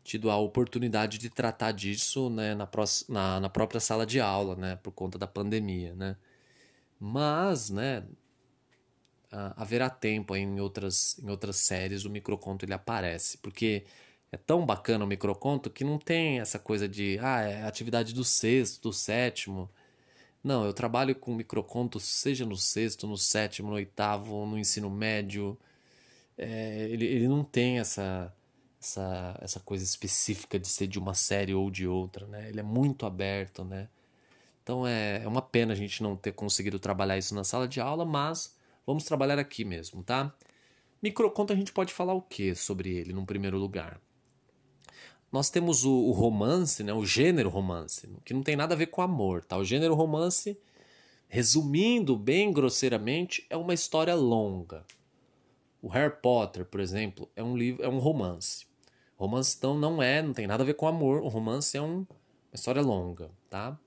tido 0.04 0.30
a 0.30 0.36
oportunidade 0.36 1.18
de 1.18 1.28
tratar 1.28 1.72
disso 1.72 2.30
né, 2.30 2.54
na, 2.54 2.68
na, 3.08 3.40
na 3.40 3.48
própria 3.48 3.80
sala 3.80 4.06
de 4.06 4.20
aula, 4.20 4.54
né? 4.56 4.76
Por 4.76 4.92
conta 4.92 5.18
da 5.18 5.26
pandemia, 5.26 5.94
né? 5.94 6.16
Mas, 6.98 7.70
né? 7.70 8.04
Haverá 9.56 9.90
tempo 9.90 10.34
em 10.36 10.60
outras, 10.60 11.18
em 11.18 11.28
outras 11.28 11.56
séries 11.56 12.04
o 12.04 12.10
microconto 12.10 12.64
ele 12.64 12.72
aparece, 12.72 13.36
porque 13.38 13.84
é 14.32 14.36
tão 14.36 14.66
bacana 14.66 15.04
o 15.04 15.08
microconto 15.08 15.70
que 15.70 15.84
não 15.84 15.98
tem 15.98 16.40
essa 16.40 16.58
coisa 16.58 16.88
de, 16.88 17.18
ah, 17.22 17.40
é 17.40 17.62
atividade 17.64 18.12
do 18.14 18.24
sexto, 18.24 18.82
do 18.82 18.92
sétimo. 18.92 19.70
Não, 20.42 20.64
eu 20.64 20.72
trabalho 20.72 21.14
com 21.14 21.34
microconto 21.34 21.98
seja 22.00 22.44
no 22.46 22.56
sexto, 22.56 23.06
no 23.06 23.16
sétimo, 23.16 23.70
no 23.70 23.76
oitavo, 23.76 24.46
no 24.46 24.58
ensino 24.58 24.90
médio. 24.90 25.58
É, 26.38 26.88
ele, 26.90 27.06
ele 27.06 27.28
não 27.28 27.44
tem 27.44 27.78
essa, 27.80 28.32
essa, 28.80 29.38
essa 29.40 29.60
coisa 29.60 29.84
específica 29.84 30.58
de 30.58 30.68
ser 30.68 30.86
de 30.86 30.98
uma 30.98 31.14
série 31.14 31.54
ou 31.54 31.70
de 31.70 31.86
outra, 31.86 32.26
né? 32.26 32.48
Ele 32.48 32.60
é 32.60 32.62
muito 32.62 33.06
aberto, 33.06 33.64
né? 33.64 33.88
Então 34.62 34.86
é, 34.86 35.22
é 35.22 35.28
uma 35.28 35.42
pena 35.42 35.72
a 35.72 35.76
gente 35.76 36.02
não 36.02 36.16
ter 36.16 36.32
conseguido 36.32 36.78
trabalhar 36.78 37.18
isso 37.18 37.34
na 37.34 37.44
sala 37.44 37.68
de 37.68 37.80
aula, 37.80 38.04
mas 38.04 38.56
vamos 38.86 39.04
trabalhar 39.04 39.38
aqui 39.38 39.64
mesmo, 39.64 40.02
tá? 40.02 40.34
Microconto 41.02 41.52
a 41.52 41.56
gente 41.56 41.72
pode 41.72 41.92
falar 41.92 42.14
o 42.14 42.22
que 42.22 42.54
sobre 42.54 42.90
ele, 42.90 43.12
num 43.12 43.24
primeiro 43.24 43.58
lugar? 43.58 44.00
Nós 45.36 45.50
temos 45.50 45.84
o, 45.84 45.92
o, 45.92 46.12
romance, 46.12 46.82
né, 46.82 46.94
o 46.94 47.04
gênero 47.04 47.50
romance, 47.50 48.08
que 48.24 48.32
não 48.32 48.42
tem 48.42 48.56
nada 48.56 48.72
a 48.72 48.76
ver 48.76 48.86
com 48.86 49.02
amor. 49.02 49.44
Tá? 49.44 49.58
O 49.58 49.64
gênero 49.66 49.94
romance, 49.94 50.58
resumindo 51.28 52.16
bem 52.16 52.50
grosseiramente, 52.50 53.46
é 53.50 53.56
uma 53.56 53.74
história 53.74 54.14
longa. 54.14 54.82
O 55.82 55.88
Harry 55.88 56.14
Potter, 56.22 56.64
por 56.64 56.80
exemplo, 56.80 57.28
é 57.36 57.42
um 57.42 57.54
livro, 57.54 57.84
é 57.84 57.88
um 57.88 57.98
romance. 57.98 58.64
romance 59.14 59.54
então 59.58 59.78
não 59.78 60.02
é, 60.02 60.22
não 60.22 60.32
tem 60.32 60.46
nada 60.46 60.62
a 60.62 60.66
ver 60.66 60.72
com 60.72 60.88
amor. 60.88 61.20
O 61.20 61.28
romance 61.28 61.76
é 61.76 61.82
um, 61.82 61.96
uma 61.98 62.54
história 62.54 62.80
longa, 62.80 63.30
tá? 63.50 63.78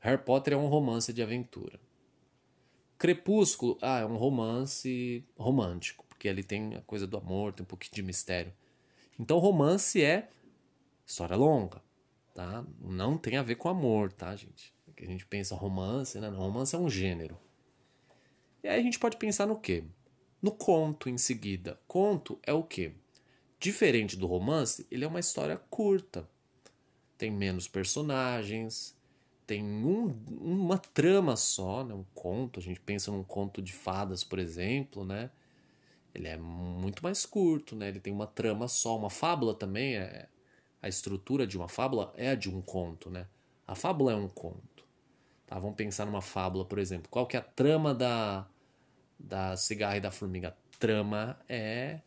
Harry 0.00 0.20
Potter 0.20 0.54
é 0.54 0.56
um 0.56 0.66
romance 0.66 1.12
de 1.12 1.22
aventura. 1.22 1.78
Crepúsculo, 2.98 3.78
ah, 3.80 4.00
é 4.00 4.04
um 4.04 4.16
romance 4.16 5.24
romântico, 5.38 6.04
porque 6.08 6.28
ali 6.28 6.42
tem 6.42 6.74
a 6.74 6.80
coisa 6.80 7.06
do 7.06 7.16
amor, 7.16 7.52
tem 7.52 7.62
um 7.62 7.68
pouquinho 7.68 7.94
de 7.94 8.02
mistério. 8.02 8.52
Então 9.20 9.38
romance 9.38 10.02
é 10.02 10.28
História 11.10 11.34
longa, 11.34 11.82
tá? 12.32 12.64
Não 12.80 13.18
tem 13.18 13.36
a 13.36 13.42
ver 13.42 13.56
com 13.56 13.68
amor, 13.68 14.12
tá, 14.12 14.36
gente? 14.36 14.72
Que 14.96 15.02
a 15.02 15.08
gente 15.08 15.26
pensa 15.26 15.56
romance, 15.56 16.20
né? 16.20 16.28
Romance 16.28 16.72
é 16.72 16.78
um 16.78 16.88
gênero. 16.88 17.36
E 18.62 18.68
aí 18.68 18.78
a 18.78 18.82
gente 18.82 18.96
pode 18.96 19.16
pensar 19.16 19.44
no 19.44 19.58
quê? 19.58 19.82
No 20.40 20.52
conto 20.52 21.08
em 21.08 21.18
seguida. 21.18 21.80
Conto 21.88 22.38
é 22.44 22.52
o 22.52 22.62
quê? 22.62 22.92
Diferente 23.58 24.16
do 24.16 24.28
romance, 24.28 24.86
ele 24.88 25.04
é 25.04 25.08
uma 25.08 25.18
história 25.18 25.56
curta. 25.56 26.30
Tem 27.18 27.28
menos 27.28 27.66
personagens, 27.66 28.96
tem 29.48 29.64
um, 29.64 30.16
uma 30.40 30.78
trama 30.78 31.34
só, 31.34 31.82
né? 31.82 31.92
um 31.92 32.04
conto. 32.14 32.60
A 32.60 32.62
gente 32.62 32.78
pensa 32.78 33.10
num 33.10 33.24
conto 33.24 33.60
de 33.60 33.72
fadas, 33.72 34.22
por 34.22 34.38
exemplo, 34.38 35.04
né? 35.04 35.28
Ele 36.14 36.28
é 36.28 36.36
muito 36.36 37.02
mais 37.02 37.26
curto, 37.26 37.74
né? 37.74 37.88
Ele 37.88 37.98
tem 37.98 38.12
uma 38.12 38.28
trama 38.28 38.68
só. 38.68 38.96
Uma 38.96 39.10
fábula 39.10 39.52
também 39.52 39.96
é, 39.96 40.28
a 40.82 40.88
estrutura 40.88 41.46
de 41.46 41.56
uma 41.56 41.68
fábula 41.68 42.12
é 42.16 42.30
a 42.30 42.34
de 42.34 42.48
um 42.48 42.60
conto, 42.62 43.10
né? 43.10 43.26
A 43.66 43.74
fábula 43.74 44.12
é 44.12 44.16
um 44.16 44.28
conto. 44.28 44.84
Tá? 45.46 45.58
Vamos 45.58 45.76
pensar 45.76 46.06
numa 46.06 46.22
fábula, 46.22 46.64
por 46.64 46.78
exemplo. 46.78 47.08
Qual 47.10 47.26
que 47.26 47.36
é 47.36 47.40
a 47.40 47.42
trama 47.42 47.94
da, 47.94 48.46
da 49.18 49.56
cigarra 49.56 49.96
e 49.96 50.00
da 50.00 50.10
formiga? 50.10 50.56
Trama 50.78 51.38
é, 51.48 52.00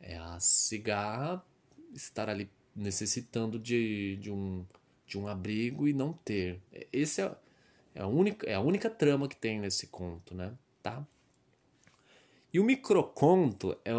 é 0.00 0.16
a 0.16 0.40
cigarra 0.40 1.44
estar 1.92 2.28
ali 2.28 2.50
necessitando 2.74 3.58
de, 3.58 4.16
de, 4.16 4.30
um, 4.30 4.64
de 5.06 5.18
um 5.18 5.26
abrigo 5.26 5.86
e 5.86 5.92
não 5.92 6.12
ter. 6.12 6.60
Esse 6.92 7.20
é, 7.22 7.36
é, 7.94 8.02
a 8.02 8.06
única, 8.06 8.48
é 8.48 8.54
a 8.54 8.60
única 8.60 8.88
trama 8.88 9.28
que 9.28 9.36
tem 9.36 9.60
nesse 9.60 9.88
conto, 9.88 10.34
né? 10.34 10.54
Tá? 10.82 11.06
E 12.52 12.58
o 12.58 12.64
microconto 12.64 13.76
é, 13.84 13.92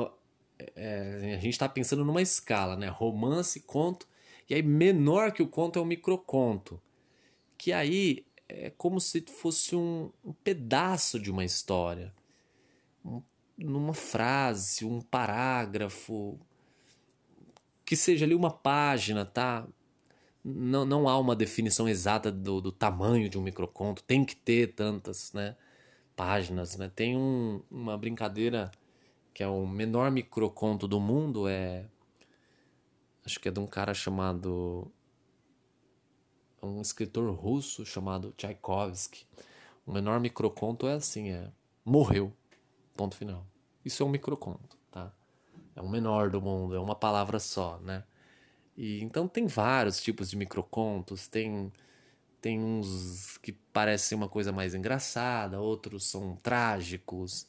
é, 0.76 1.36
a 1.36 1.40
gente 1.40 1.50
está 1.50 1.70
pensando 1.70 2.04
numa 2.04 2.22
escala, 2.22 2.76
né? 2.76 2.88
Romance, 2.88 3.60
conto, 3.62 4.08
e 4.50 4.54
aí 4.54 4.62
menor 4.62 5.32
que 5.32 5.42
o 5.42 5.48
conto 5.48 5.80
é 5.80 5.82
o 5.82 5.86
microconto, 5.86 6.82
que 7.58 7.72
aí 7.72 8.26
é 8.48 8.70
como 8.72 9.00
se 9.00 9.22
fosse 9.22 9.76
um, 9.76 10.12
um 10.24 10.34
pedaço 10.34 11.20
de 11.20 11.32
uma 11.32 11.46
história, 11.46 12.14
um, 13.06 13.22
numa 13.58 13.94
frase, 13.94 14.86
um 14.86 15.02
parágrafo, 15.02 16.40
que 17.86 17.96
seja 17.96 18.26
ali 18.26 18.36
uma 18.36 18.52
página, 18.52 19.26
tá? 19.26 19.68
Não, 20.44 20.86
não 20.86 21.08
há 21.08 21.18
uma 21.18 21.36
definição 21.36 21.88
exata 21.88 22.32
do, 22.32 22.62
do 22.62 22.72
tamanho 22.72 23.30
de 23.30 23.38
um 23.38 23.42
microconto, 23.42 24.04
tem 24.04 24.26
que 24.26 24.36
ter 24.36 24.74
tantas, 24.74 25.34
né? 25.34 25.56
Páginas, 26.16 26.76
né? 26.78 26.92
Tem 26.94 27.16
um, 27.18 27.62
uma 27.70 27.98
brincadeira 27.98 28.72
que 29.34 29.44
é 29.44 29.48
o 29.48 29.66
menor 29.66 30.12
microconto 30.12 30.88
do 30.88 31.00
mundo, 31.00 31.48
é. 31.48 31.86
Acho 33.26 33.40
que 33.40 33.48
é 33.50 33.52
de 33.52 33.60
um 33.60 33.68
cara 33.68 33.94
chamado. 33.94 34.92
Um 36.62 36.82
escritor 36.82 37.34
russo 37.34 37.86
chamado 37.86 38.34
Tchaikovsky. 38.38 39.26
O 39.86 39.92
menor 39.92 40.20
microconto 40.20 40.88
é 40.88 40.94
assim: 40.94 41.30
é. 41.30 41.52
Morreu. 41.86 42.34
Ponto 42.96 43.16
final. 43.16 43.46
Isso 43.84 44.04
é 44.04 44.06
um 44.06 44.10
microconto, 44.10 44.78
tá? 44.92 45.12
É 45.76 45.82
o 45.82 45.88
menor 45.88 46.30
do 46.30 46.42
mundo, 46.42 46.76
é 46.76 46.80
uma 46.80 46.96
palavra 46.96 47.40
só, 47.40 47.80
né? 47.80 48.04
E 48.76 49.02
então 49.02 49.28
tem 49.28 49.48
vários 49.48 50.02
tipos 50.02 50.30
de 50.30 50.38
microcontos, 50.38 51.28
tem 51.28 51.72
tem 52.42 52.60
uns 52.60 53.38
que 53.40 53.52
parecem 53.52 54.18
uma 54.18 54.30
coisa 54.30 54.52
mais 54.52 54.74
engraçada, 54.74 55.60
outros 55.60 56.06
são 56.06 56.38
trágicos, 56.38 57.49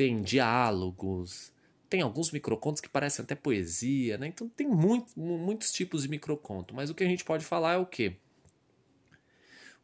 tem 0.00 0.22
diálogos, 0.22 1.52
tem 1.90 2.00
alguns 2.00 2.30
microcontos 2.30 2.80
que 2.80 2.88
parecem 2.88 3.22
até 3.22 3.34
poesia, 3.34 4.16
né? 4.16 4.28
Então 4.28 4.48
tem 4.48 4.66
muito, 4.66 5.12
muitos 5.20 5.70
tipos 5.70 6.04
de 6.04 6.08
microconto, 6.08 6.74
mas 6.74 6.88
o 6.88 6.94
que 6.94 7.04
a 7.04 7.06
gente 7.06 7.22
pode 7.22 7.44
falar 7.44 7.74
é 7.74 7.76
o 7.76 7.84
quê? 7.84 8.16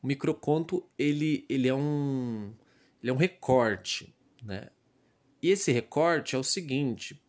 O 0.02 0.07
microconto 0.07 0.88
ele, 0.98 1.44
ele 1.50 1.68
é 1.68 1.74
um 1.74 2.50
ele 3.02 3.11
é 3.11 3.12
um 3.12 3.18
recorte, 3.18 4.16
né? 4.42 4.70
E 5.42 5.50
esse 5.50 5.70
recorte 5.70 6.35
é 6.35 6.38
o 6.38 6.42
seguinte, 6.42 7.22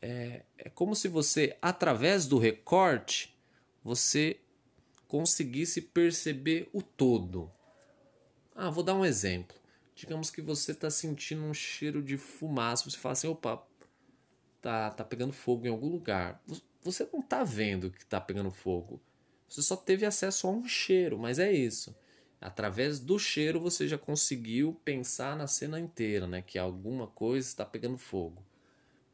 é, 0.00 0.40
é 0.56 0.70
como 0.70 0.96
se 0.96 1.08
você 1.08 1.54
através 1.60 2.26
do 2.26 2.38
recorte 2.38 3.36
você 3.84 4.40
conseguisse 5.06 5.82
perceber 5.82 6.66
o 6.72 6.80
todo. 6.80 7.52
Ah, 8.54 8.70
vou 8.70 8.82
dar 8.82 8.94
um 8.94 9.04
exemplo. 9.04 9.65
Digamos 9.96 10.30
que 10.30 10.42
você 10.42 10.72
está 10.72 10.90
sentindo 10.90 11.42
um 11.42 11.54
cheiro 11.54 12.02
de 12.02 12.18
fumaça, 12.18 12.88
você 12.88 12.98
fala 12.98 13.14
assim, 13.14 13.28
opa, 13.28 13.66
tá, 14.60 14.90
tá 14.90 15.02
pegando 15.02 15.32
fogo 15.32 15.66
em 15.66 15.70
algum 15.70 15.88
lugar. 15.88 16.42
Você 16.82 17.08
não 17.10 17.20
está 17.20 17.42
vendo 17.42 17.90
que 17.90 18.02
está 18.02 18.20
pegando 18.20 18.50
fogo. 18.50 19.00
Você 19.48 19.62
só 19.62 19.74
teve 19.74 20.04
acesso 20.04 20.46
a 20.46 20.50
um 20.50 20.68
cheiro, 20.68 21.18
mas 21.18 21.38
é 21.38 21.50
isso. 21.50 21.96
Através 22.38 23.00
do 23.00 23.18
cheiro 23.18 23.58
você 23.58 23.88
já 23.88 23.96
conseguiu 23.96 24.78
pensar 24.84 25.34
na 25.34 25.46
cena 25.46 25.80
inteira, 25.80 26.26
né? 26.26 26.42
Que 26.42 26.58
alguma 26.58 27.06
coisa 27.06 27.48
está 27.48 27.64
pegando 27.64 27.96
fogo. 27.96 28.44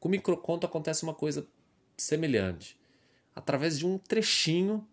Com 0.00 0.08
o 0.08 0.10
microconto 0.10 0.66
acontece 0.66 1.04
uma 1.04 1.14
coisa 1.14 1.46
semelhante. 1.96 2.76
Através 3.36 3.78
de 3.78 3.86
um 3.86 3.98
trechinho, 3.98 4.84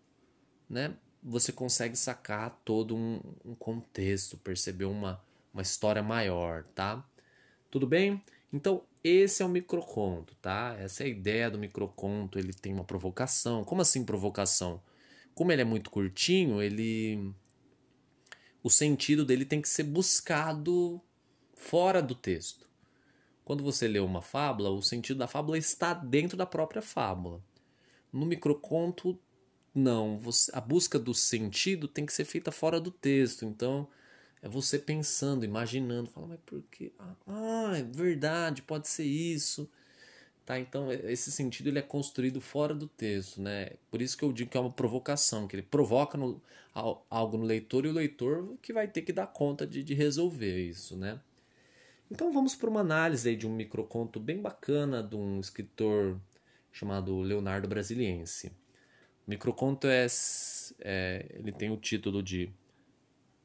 né? 0.68 0.94
Você 1.20 1.50
consegue 1.50 1.96
sacar 1.96 2.62
todo 2.64 2.94
um, 2.94 3.20
um 3.44 3.56
contexto, 3.56 4.36
perceber 4.36 4.84
uma, 4.84 5.20
uma 5.52 5.62
história 5.62 6.02
maior, 6.02 6.64
tá? 6.74 7.04
Tudo 7.70 7.86
bem? 7.86 8.22
Então, 8.52 8.82
esse 9.02 9.42
é 9.42 9.46
o 9.46 9.48
microconto, 9.48 10.34
tá? 10.36 10.76
Essa 10.78 11.04
é 11.04 11.06
a 11.06 11.08
ideia 11.08 11.50
do 11.50 11.58
microconto. 11.58 12.38
Ele 12.38 12.52
tem 12.52 12.72
uma 12.72 12.84
provocação. 12.84 13.64
Como 13.64 13.80
assim 13.80 14.04
provocação? 14.04 14.82
Como 15.34 15.52
ele 15.52 15.62
é 15.62 15.64
muito 15.64 15.90
curtinho, 15.90 16.60
ele 16.60 17.32
o 18.62 18.68
sentido 18.68 19.24
dele 19.24 19.44
tem 19.44 19.62
que 19.62 19.68
ser 19.68 19.84
buscado 19.84 21.00
fora 21.54 22.02
do 22.02 22.14
texto. 22.14 22.68
Quando 23.44 23.64
você 23.64 23.88
lê 23.88 23.98
uma 23.98 24.20
fábula, 24.20 24.70
o 24.70 24.82
sentido 24.82 25.18
da 25.18 25.26
fábula 25.26 25.56
está 25.56 25.94
dentro 25.94 26.36
da 26.36 26.46
própria 26.46 26.82
fábula. 26.82 27.42
No 28.12 28.26
microconto, 28.26 29.18
não. 29.74 30.18
Você, 30.18 30.50
a 30.54 30.60
busca 30.60 30.98
do 30.98 31.14
sentido 31.14 31.88
tem 31.88 32.04
que 32.04 32.12
ser 32.12 32.24
feita 32.24 32.52
fora 32.52 32.80
do 32.80 32.90
texto. 32.90 33.44
Então, 33.44 33.88
é 34.42 34.48
você 34.48 34.78
pensando, 34.78 35.44
imaginando, 35.44 36.10
fala, 36.10 36.28
mas 36.28 36.40
por 36.46 36.62
quê? 36.70 36.92
Ah, 37.26 37.72
é 37.76 37.82
verdade, 37.82 38.62
pode 38.62 38.88
ser 38.88 39.04
isso. 39.04 39.68
Tá? 40.46 40.58
Então, 40.58 40.90
esse 40.92 41.30
sentido 41.30 41.68
ele 41.68 41.78
é 41.78 41.82
construído 41.82 42.40
fora 42.40 42.74
do 42.74 42.88
texto, 42.88 43.40
né? 43.40 43.72
Por 43.90 44.00
isso 44.02 44.16
que 44.16 44.24
eu 44.24 44.32
digo 44.32 44.50
que 44.50 44.56
é 44.56 44.60
uma 44.60 44.72
provocação, 44.72 45.46
que 45.46 45.54
ele 45.56 45.62
provoca 45.62 46.16
no, 46.18 46.42
algo 46.74 47.36
no 47.36 47.44
leitor 47.44 47.84
e 47.84 47.88
o 47.88 47.92
leitor 47.92 48.56
que 48.62 48.72
vai 48.72 48.88
ter 48.88 49.02
que 49.02 49.12
dar 49.12 49.26
conta 49.26 49.66
de, 49.66 49.84
de 49.84 49.94
resolver 49.94 50.58
isso, 50.58 50.96
né? 50.96 51.20
Então 52.10 52.32
vamos 52.32 52.56
para 52.56 52.68
uma 52.68 52.80
análise 52.80 53.36
de 53.36 53.46
um 53.46 53.54
microconto 53.54 54.18
bem 54.18 54.40
bacana 54.40 55.02
de 55.02 55.14
um 55.14 55.38
escritor 55.38 56.20
chamado 56.72 57.20
Leonardo 57.20 57.68
Brasiliense. 57.68 58.48
O 59.26 59.30
microconto 59.30 59.86
é, 59.86 60.06
é 60.80 61.26
ele 61.34 61.52
tem 61.52 61.70
o 61.70 61.76
título 61.76 62.22
de 62.22 62.52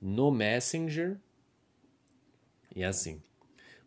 No 0.01 0.31
Messenger 0.31 1.19
e 2.75 2.84
é 2.84 2.86
assim: 2.86 3.21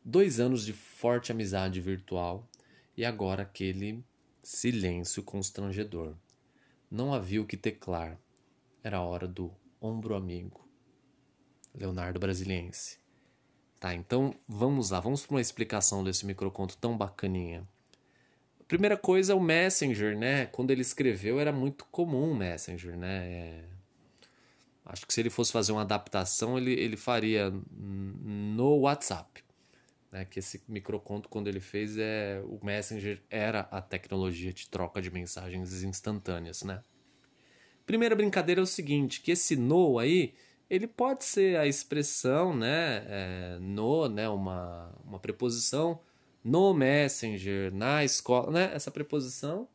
dois 0.02 0.40
anos 0.40 0.64
de 0.64 0.72
forte 0.72 1.30
amizade 1.30 1.80
virtual 1.80 2.48
e 2.96 3.04
agora 3.04 3.42
aquele 3.42 4.02
silêncio 4.42 5.22
constrangedor. 5.22 6.14
Não 6.90 7.12
havia 7.12 7.42
o 7.42 7.46
que 7.46 7.56
teclar. 7.56 8.18
Era 8.82 8.96
a 8.96 9.02
hora 9.02 9.28
do 9.28 9.52
ombro 9.78 10.14
amigo. 10.14 10.66
Leonardo 11.74 12.18
Brasiliense. 12.18 12.98
Tá, 13.78 13.94
então 13.94 14.34
vamos 14.48 14.90
lá, 14.90 14.98
vamos 14.98 15.24
para 15.24 15.34
uma 15.34 15.40
explicação 15.40 16.02
desse 16.02 16.24
microconto 16.26 16.76
tão 16.78 16.96
bacaninha. 16.96 17.68
Primeira 18.66 18.96
coisa, 18.96 19.36
o 19.36 19.40
Messenger, 19.40 20.18
né? 20.18 20.46
Quando 20.46 20.70
ele 20.70 20.80
escreveu 20.80 21.38
era 21.38 21.52
muito 21.52 21.84
comum 21.86 22.32
o 22.32 22.34
Messenger, 22.34 22.96
né? 22.96 23.26
É... 23.30 23.64
Acho 24.88 25.07
que 25.07 25.12
se 25.12 25.20
ele 25.20 25.31
fosse 25.31 25.53
fazer 25.53 25.70
uma 25.70 25.83
adaptação, 25.83 26.59
ele, 26.59 26.72
ele 26.72 26.96
faria 26.96 27.53
no 27.70 28.79
WhatsApp 28.79 29.44
né, 30.11 30.24
que 30.24 30.38
esse 30.38 30.62
microconto 30.66 31.29
quando 31.29 31.48
ele 31.48 31.61
fez 31.61 31.96
é 31.98 32.42
o 32.44 32.59
Messenger 32.64 33.22
era 33.31 33.61
a 33.70 33.81
tecnologia 33.81 34.53
de 34.53 34.68
troca 34.68 35.01
de 35.01 35.11
mensagens 35.11 35.83
instantâneas, 35.83 36.62
né? 36.62 36.83
Primeira 37.87 38.14
brincadeira 38.14 38.61
é 38.61 38.64
o 38.64 38.66
seguinte, 38.66 39.20
que 39.20 39.31
esse 39.31 39.57
no 39.57 39.98
aí, 39.98 40.35
ele 40.68 40.87
pode 40.87 41.24
ser 41.24 41.59
a 41.59 41.66
expressão, 41.66 42.55
né, 42.55 43.05
é, 43.09 43.59
no, 43.61 44.07
né, 44.09 44.29
uma, 44.29 44.94
uma 45.07 45.18
preposição 45.18 45.98
no 46.44 46.74
Messenger, 46.74 47.72
na 47.72 48.05
escola, 48.05 48.51
né, 48.51 48.70
essa 48.74 48.90
preposição, 48.90 49.66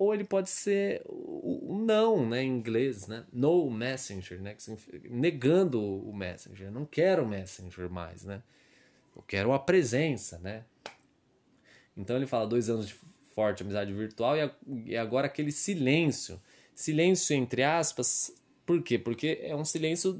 ou 0.00 0.14
ele 0.14 0.24
pode 0.24 0.48
ser 0.48 1.02
o, 1.04 1.74
o 1.74 1.84
não, 1.84 2.26
né, 2.26 2.42
em 2.42 2.48
inglês, 2.48 3.06
né, 3.06 3.22
no 3.30 3.70
Messenger, 3.70 4.40
né, 4.40 4.56
negando 5.10 5.78
o 5.78 6.10
Messenger, 6.16 6.70
não 6.70 6.86
quero 6.86 7.22
o 7.22 7.28
Messenger 7.28 7.90
mais, 7.90 8.24
né, 8.24 8.42
eu 9.14 9.22
quero 9.22 9.52
a 9.52 9.58
presença, 9.58 10.38
né? 10.38 10.64
Então 11.94 12.16
ele 12.16 12.26
fala 12.26 12.46
dois 12.46 12.70
anos 12.70 12.88
de 12.88 12.94
forte 13.34 13.62
amizade 13.62 13.92
virtual 13.92 14.34
e 14.66 14.96
agora 14.96 15.26
aquele 15.26 15.52
silêncio. 15.52 16.40
Silêncio 16.74 17.36
entre 17.36 17.62
aspas. 17.62 18.34
Por 18.64 18.82
quê? 18.82 18.98
Porque 18.98 19.38
é 19.42 19.54
um 19.54 19.64
silêncio 19.64 20.18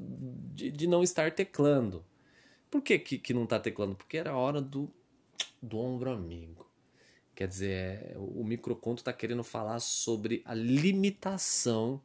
de, 0.52 0.70
de 0.70 0.86
não 0.86 1.02
estar 1.02 1.30
teclando. 1.32 2.04
Por 2.70 2.82
que, 2.82 2.98
que, 2.98 3.16
que 3.16 3.32
não 3.32 3.44
está 3.44 3.58
teclando? 3.58 3.94
Porque 3.94 4.18
era 4.18 4.32
a 4.32 4.36
hora 4.36 4.60
do, 4.60 4.92
do 5.62 5.78
ombro 5.78 6.10
amigo. 6.10 6.69
Quer 7.40 7.48
dizer, 7.48 7.70
é, 7.72 8.14
o 8.18 8.44
microconto 8.44 9.00
está 9.00 9.14
querendo 9.14 9.42
falar 9.42 9.80
sobre 9.80 10.42
a 10.44 10.52
limitação 10.52 11.98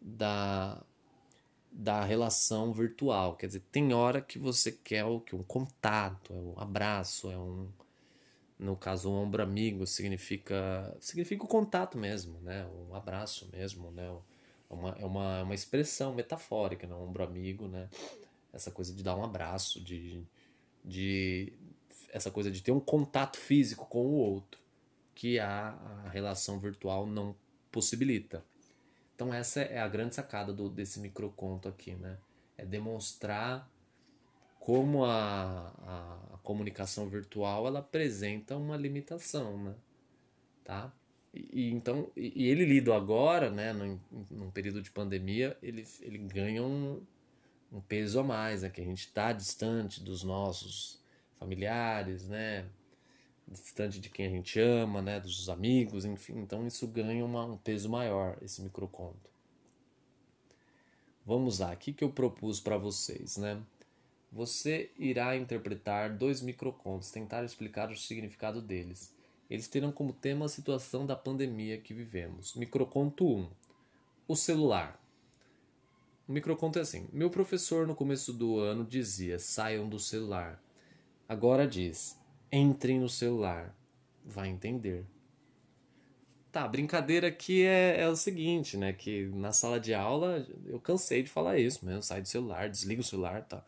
da, 0.00 0.82
da 1.70 2.02
relação 2.02 2.72
virtual. 2.72 3.36
Quer 3.36 3.48
dizer, 3.48 3.62
tem 3.70 3.92
hora 3.92 4.22
que 4.22 4.38
você 4.38 4.72
quer 4.72 5.04
o 5.04 5.20
que 5.20 5.36
um 5.36 5.42
contato, 5.42 6.32
é 6.32 6.36
um 6.36 6.54
abraço, 6.56 7.30
é 7.30 7.36
um 7.36 7.68
no 8.58 8.74
caso 8.74 9.10
um 9.10 9.16
ombro 9.16 9.42
amigo 9.42 9.86
significa 9.86 10.96
significa 10.98 11.44
o 11.44 11.48
contato 11.48 11.98
mesmo, 11.98 12.40
né? 12.40 12.66
Um 12.88 12.94
abraço 12.94 13.46
mesmo, 13.52 13.90
né? 13.90 14.16
É 14.70 14.72
uma, 14.74 14.90
é 14.98 15.04
uma, 15.04 15.38
é 15.40 15.42
uma 15.42 15.54
expressão 15.54 16.14
metafórica, 16.14 16.86
né? 16.86 16.94
Um 16.94 17.02
ombro 17.02 17.22
amigo, 17.22 17.68
né? 17.68 17.90
Essa 18.50 18.70
coisa 18.70 18.94
de 18.94 19.02
dar 19.02 19.14
um 19.14 19.24
abraço, 19.24 19.78
de, 19.78 20.22
de 20.82 21.52
essa 22.14 22.30
coisa 22.30 22.48
de 22.48 22.62
ter 22.62 22.70
um 22.70 22.78
contato 22.78 23.36
físico 23.36 23.86
com 23.86 24.06
o 24.06 24.12
outro, 24.12 24.60
que 25.16 25.40
a, 25.40 25.76
a 26.06 26.08
relação 26.10 26.60
virtual 26.60 27.08
não 27.08 27.34
possibilita. 27.72 28.44
Então 29.16 29.34
essa 29.34 29.62
é 29.62 29.80
a 29.80 29.88
grande 29.88 30.14
sacada 30.14 30.52
do, 30.52 30.70
desse 30.70 31.00
microconto 31.00 31.68
aqui, 31.68 31.96
né? 31.96 32.16
É 32.56 32.64
demonstrar 32.64 33.68
como 34.60 35.04
a, 35.04 35.74
a, 35.82 36.34
a, 36.34 36.38
comunicação 36.38 37.08
virtual 37.08 37.66
ela 37.66 37.80
apresenta 37.80 38.56
uma 38.56 38.76
limitação, 38.76 39.58
né? 39.58 39.74
Tá? 40.64 40.92
E, 41.34 41.48
e 41.52 41.70
então, 41.72 42.12
e, 42.16 42.44
e, 42.44 42.48
ele 42.48 42.64
lido 42.64 42.92
agora, 42.92 43.50
né, 43.50 43.72
num, 43.72 43.98
num, 44.30 44.50
período 44.52 44.80
de 44.80 44.90
pandemia, 44.90 45.58
ele, 45.60 45.84
ele 46.00 46.18
ganha 46.18 46.62
um, 46.62 47.02
um 47.72 47.80
peso 47.80 48.20
a 48.20 48.22
mais, 48.22 48.62
né? 48.62 48.70
Que 48.70 48.80
a 48.80 48.84
gente 48.84 49.00
está 49.00 49.32
distante 49.32 50.00
dos 50.00 50.22
nossos 50.22 51.02
familiares, 51.44 52.28
né? 52.28 52.66
distante 53.46 54.00
de 54.00 54.08
quem 54.08 54.26
a 54.26 54.30
gente 54.30 54.58
ama, 54.58 55.02
né, 55.02 55.20
dos 55.20 55.48
amigos, 55.48 56.04
enfim. 56.04 56.38
Então 56.38 56.66
isso 56.66 56.86
ganha 56.86 57.24
uma, 57.24 57.44
um 57.44 57.56
peso 57.56 57.88
maior, 57.88 58.38
esse 58.42 58.62
microconto. 58.62 59.30
Vamos 61.26 61.58
lá, 61.58 61.72
o 61.72 61.76
que, 61.76 61.92
que 61.92 62.04
eu 62.04 62.10
propus 62.10 62.60
para 62.60 62.76
vocês, 62.76 63.36
né? 63.36 63.62
Você 64.32 64.90
irá 64.98 65.36
interpretar 65.36 66.16
dois 66.16 66.42
microcontos, 66.42 67.10
tentar 67.10 67.44
explicar 67.44 67.90
o 67.90 67.96
significado 67.96 68.60
deles. 68.60 69.14
Eles 69.48 69.68
terão 69.68 69.92
como 69.92 70.12
tema 70.12 70.46
a 70.46 70.48
situação 70.48 71.06
da 71.06 71.14
pandemia 71.14 71.78
que 71.78 71.94
vivemos. 71.94 72.54
Microconto 72.54 73.26
1. 73.26 73.48
O 74.26 74.34
celular. 74.34 75.00
O 76.26 76.32
microconto 76.32 76.78
é 76.78 76.82
assim: 76.82 77.06
Meu 77.12 77.30
professor 77.30 77.86
no 77.86 77.94
começo 77.94 78.32
do 78.32 78.58
ano 78.58 78.84
dizia: 78.84 79.38
saiam 79.38 79.88
do 79.88 80.00
celular. 80.00 80.63
Agora 81.28 81.66
diz: 81.66 82.18
entrem 82.52 83.00
no 83.00 83.08
celular. 83.08 83.74
Vai 84.24 84.48
entender. 84.48 85.04
Tá, 86.50 86.68
brincadeira 86.68 87.26
aqui 87.28 87.64
é, 87.64 88.00
é 88.00 88.08
o 88.08 88.14
seguinte, 88.14 88.76
né? 88.76 88.92
Que 88.92 89.26
na 89.26 89.52
sala 89.52 89.80
de 89.80 89.92
aula 89.92 90.46
eu 90.66 90.78
cansei 90.78 91.22
de 91.22 91.28
falar 91.28 91.58
isso 91.58 91.84
mesmo. 91.84 92.02
Sai 92.02 92.22
do 92.22 92.28
celular, 92.28 92.70
desliga 92.70 93.00
o 93.00 93.04
celular, 93.04 93.42
tá? 93.42 93.62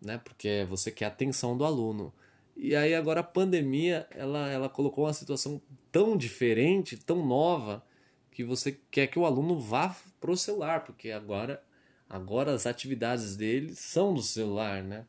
Né? 0.00 0.18
Porque 0.18 0.66
você 0.68 0.90
quer 0.90 1.04
a 1.04 1.08
atenção 1.08 1.56
do 1.56 1.64
aluno. 1.64 2.12
E 2.56 2.74
aí 2.74 2.94
agora 2.94 3.20
a 3.20 3.24
pandemia, 3.24 4.06
ela, 4.10 4.50
ela 4.50 4.68
colocou 4.68 5.04
uma 5.04 5.12
situação 5.12 5.60
tão 5.92 6.16
diferente, 6.16 6.96
tão 6.96 7.26
nova, 7.26 7.84
que 8.30 8.42
você 8.42 8.78
quer 8.90 9.06
que 9.06 9.18
o 9.18 9.26
aluno 9.26 9.58
vá 9.58 9.94
pro 10.20 10.36
celular, 10.36 10.84
porque 10.84 11.10
agora, 11.10 11.62
agora 12.08 12.52
as 12.52 12.66
atividades 12.66 13.36
dele 13.36 13.74
são 13.74 14.14
do 14.14 14.22
celular, 14.22 14.82
né? 14.82 15.06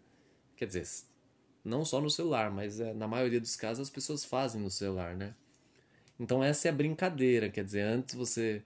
Quer 0.56 0.68
dizer, 0.68 0.86
não 1.66 1.84
só 1.84 2.00
no 2.00 2.10
celular, 2.10 2.52
mas 2.52 2.80
é, 2.80 2.94
na 2.94 3.08
maioria 3.08 3.42
dos 3.42 3.56
casos 3.56 3.88
as 3.88 3.90
pessoas 3.90 4.24
fazem 4.24 4.62
no 4.62 4.70
celular, 4.70 5.16
né? 5.16 5.34
Então 6.20 6.44
essa 6.44 6.68
é 6.68 6.72
a 6.72 6.74
brincadeira, 6.74 7.50
quer 7.50 7.66
dizer, 7.66 7.82
antes 7.82 8.16
você 8.16 8.64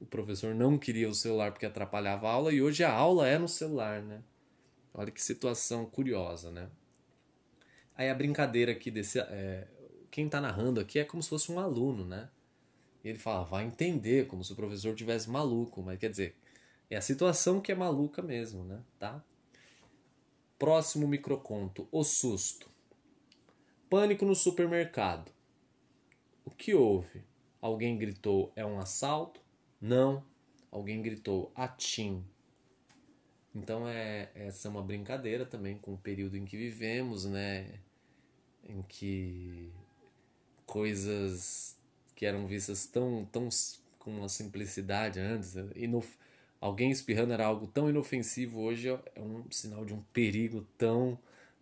o 0.00 0.06
professor 0.06 0.54
não 0.54 0.76
queria 0.78 1.08
o 1.08 1.14
celular 1.14 1.50
porque 1.50 1.66
atrapalhava 1.66 2.28
a 2.28 2.32
aula 2.32 2.52
e 2.52 2.60
hoje 2.60 2.84
a 2.84 2.92
aula 2.92 3.26
é 3.26 3.38
no 3.38 3.48
celular, 3.48 4.02
né? 4.02 4.22
Olha 4.92 5.10
que 5.10 5.22
situação 5.22 5.86
curiosa, 5.86 6.50
né? 6.50 6.68
Aí 7.96 8.10
a 8.10 8.14
brincadeira 8.14 8.72
aqui 8.72 8.90
desse. 8.90 9.18
É, 9.18 9.66
quem 10.10 10.26
está 10.26 10.40
narrando 10.40 10.80
aqui 10.80 10.98
é 10.98 11.04
como 11.04 11.22
se 11.22 11.28
fosse 11.28 11.50
um 11.50 11.58
aluno, 11.58 12.04
né? 12.04 12.28
E 13.02 13.08
ele 13.08 13.18
fala, 13.18 13.44
vai 13.44 13.64
entender, 13.64 14.26
como 14.26 14.44
se 14.44 14.52
o 14.52 14.56
professor 14.56 14.94
tivesse 14.94 15.28
maluco, 15.28 15.82
mas 15.82 15.98
quer 15.98 16.10
dizer, 16.10 16.36
é 16.88 16.96
a 16.96 17.00
situação 17.00 17.60
que 17.60 17.72
é 17.72 17.74
maluca 17.74 18.22
mesmo, 18.22 18.64
né? 18.64 18.80
Tá? 18.98 19.22
Próximo 20.58 21.06
microconto, 21.08 21.88
o 21.90 22.04
susto. 22.04 22.68
Pânico 23.90 24.24
no 24.24 24.34
supermercado. 24.34 25.32
O 26.44 26.50
que 26.50 26.74
houve? 26.74 27.24
Alguém 27.60 27.98
gritou, 27.98 28.52
é 28.54 28.64
um 28.64 28.78
assalto? 28.78 29.40
Não. 29.80 30.24
Alguém 30.70 31.02
gritou, 31.02 31.50
atim. 31.54 32.24
Então 33.54 33.88
é 33.88 34.30
essa 34.34 34.68
é 34.68 34.70
uma 34.70 34.82
brincadeira 34.82 35.46
também 35.46 35.78
com 35.78 35.94
o 35.94 35.98
período 35.98 36.36
em 36.36 36.44
que 36.44 36.56
vivemos, 36.56 37.24
né? 37.24 37.80
Em 38.68 38.82
que 38.82 39.72
coisas 40.66 41.76
que 42.14 42.26
eram 42.26 42.46
vistas 42.46 42.86
tão, 42.86 43.24
tão 43.30 43.48
com 43.98 44.10
uma 44.10 44.28
simplicidade 44.28 45.18
antes, 45.18 45.54
e 45.74 45.86
no, 45.86 46.02
alguém 46.64 46.90
espirrando 46.90 47.34
era 47.34 47.44
algo 47.44 47.66
tão 47.66 47.90
inofensivo, 47.90 48.60
hoje 48.60 48.88
é 48.88 49.20
um 49.20 49.44
sinal 49.50 49.84
de 49.84 49.92
um 49.92 50.00
perigo 50.14 50.66
tão 50.78 51.18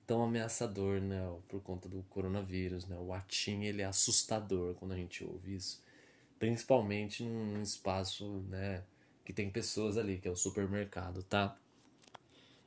tão 0.06 0.22
ameaçador, 0.22 1.00
né, 1.00 1.20
por 1.48 1.60
conta 1.60 1.88
do 1.88 2.02
coronavírus, 2.10 2.86
né? 2.86 2.96
O 2.98 3.12
atim 3.12 3.62
ele 3.62 3.82
é 3.82 3.84
assustador 3.84 4.74
quando 4.74 4.92
a 4.92 4.96
gente 4.96 5.24
ouve 5.24 5.54
isso, 5.56 5.82
principalmente 6.38 7.24
num 7.24 7.62
espaço, 7.62 8.44
né, 8.48 8.82
que 9.24 9.32
tem 9.32 9.50
pessoas 9.50 9.96
ali, 9.96 10.18
que 10.18 10.28
é 10.28 10.30
o 10.30 10.36
supermercado, 10.36 11.22
tá? 11.24 11.56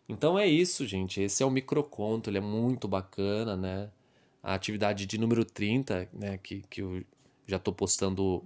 Então 0.07 0.37
é 0.37 0.47
isso, 0.47 0.85
gente. 0.85 1.21
Esse 1.21 1.41
é 1.41 1.45
o 1.45 1.51
microconto, 1.51 2.29
ele 2.29 2.37
é 2.37 2.41
muito 2.41 2.87
bacana, 2.87 3.55
né? 3.55 3.89
A 4.43 4.53
atividade 4.53 5.05
de 5.05 5.17
número 5.17 5.45
30, 5.45 6.09
né, 6.13 6.37
que, 6.37 6.61
que 6.69 6.81
eu 6.81 7.03
já 7.47 7.57
estou 7.57 7.73
postando 7.73 8.43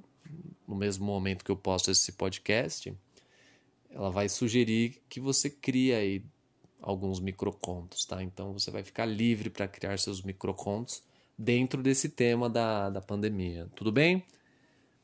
no 0.68 0.76
mesmo 0.76 1.06
momento 1.06 1.44
que 1.44 1.52
eu 1.52 1.58
posto 1.58 1.90
esse 1.92 2.12
podcast, 2.12 2.94
ela 3.90 4.10
vai 4.10 4.30
sugerir 4.30 5.02
que 5.10 5.20
você 5.20 5.50
crie 5.50 5.94
aí 5.94 6.24
alguns 6.82 7.20
microcontos, 7.20 8.06
tá? 8.06 8.24
Então 8.24 8.54
você 8.54 8.72
vai 8.72 8.84
ficar 8.84 9.06
livre 9.06 9.50
para 9.50 9.68
criar 9.68 9.98
seus 9.98 10.22
microcontos 10.22 11.04
dentro 11.38 11.82
desse 11.82 12.10
tema 12.10 12.50
da, 12.50 12.90
da 12.90 13.02
pandemia. 13.02 13.68
Tudo 13.76 13.92
bem? 13.92 14.24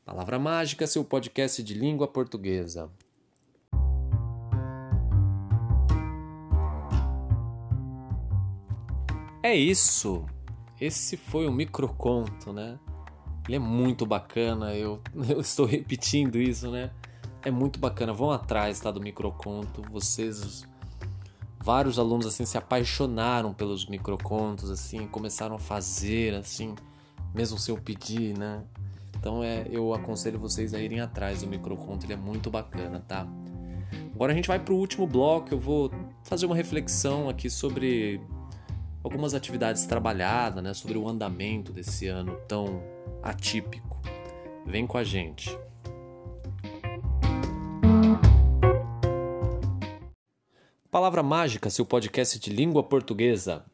Palavra 0.04 0.38
Mágica, 0.38 0.86
seu 0.86 1.04
podcast 1.04 1.62
de 1.62 1.74
língua 1.74 2.06
portuguesa. 2.06 2.90
É 9.42 9.54
isso. 9.54 10.24
Esse 10.80 11.16
foi 11.16 11.48
um 11.48 11.52
microconto, 11.52 12.52
né? 12.52 12.78
Ele 13.46 13.56
é 13.56 13.60
muito 13.60 14.04
bacana, 14.04 14.74
eu, 14.74 15.00
eu 15.28 15.40
estou 15.40 15.66
repetindo 15.66 16.36
isso, 16.36 16.70
né? 16.70 16.90
É 17.42 17.50
muito 17.50 17.78
bacana. 17.78 18.12
Vão 18.12 18.30
atrás, 18.30 18.80
tá? 18.80 18.90
Do 18.90 19.00
microconto. 19.00 19.82
Vocês. 19.90 20.64
Vários 21.58 21.98
alunos 21.98 22.26
assim 22.26 22.44
se 22.44 22.56
apaixonaram 22.56 23.52
pelos 23.52 23.86
microcontos, 23.86 24.70
assim, 24.70 25.08
começaram 25.08 25.56
a 25.56 25.58
fazer, 25.58 26.32
assim, 26.32 26.76
mesmo 27.34 27.58
sem 27.58 27.74
eu 27.74 27.80
pedir, 27.80 28.38
né? 28.38 28.62
Então 29.18 29.42
é, 29.42 29.66
eu 29.68 29.92
aconselho 29.92 30.38
vocês 30.38 30.72
a 30.72 30.78
irem 30.78 31.00
atrás 31.00 31.40
do 31.40 31.48
microconto, 31.48 32.06
ele 32.06 32.12
é 32.12 32.16
muito 32.16 32.50
bacana, 32.50 33.00
tá? 33.00 33.26
Agora 34.14 34.32
a 34.32 34.34
gente 34.36 34.46
vai 34.46 34.60
para 34.60 34.72
o 34.72 34.76
último 34.76 35.06
bloco, 35.06 35.52
eu 35.52 35.58
vou 35.58 35.90
fazer 36.22 36.46
uma 36.46 36.54
reflexão 36.54 37.28
aqui 37.28 37.50
sobre 37.50 38.20
algumas 39.02 39.34
atividades 39.34 39.84
trabalhadas, 39.86 40.62
né, 40.62 40.72
sobre 40.74 40.96
o 40.98 41.08
andamento 41.08 41.72
desse 41.72 42.06
ano 42.06 42.36
tão 42.48 42.82
atípico. 43.22 44.00
Vem 44.64 44.86
com 44.86 44.98
a 44.98 45.04
gente. 45.04 45.56
Palavra 50.96 51.22
Mágica, 51.22 51.68
seu 51.68 51.84
podcast 51.84 52.38
de 52.38 52.48
língua 52.48 52.82
portuguesa. 52.82 53.66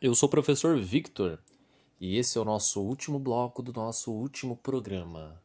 Eu 0.00 0.12
sou 0.12 0.26
o 0.26 0.30
professor 0.30 0.76
Victor 0.76 1.38
e 2.00 2.18
esse 2.18 2.36
é 2.36 2.40
o 2.40 2.44
nosso 2.44 2.82
último 2.82 3.16
bloco 3.16 3.62
do 3.62 3.72
nosso 3.72 4.10
último 4.10 4.56
programa 4.56 5.40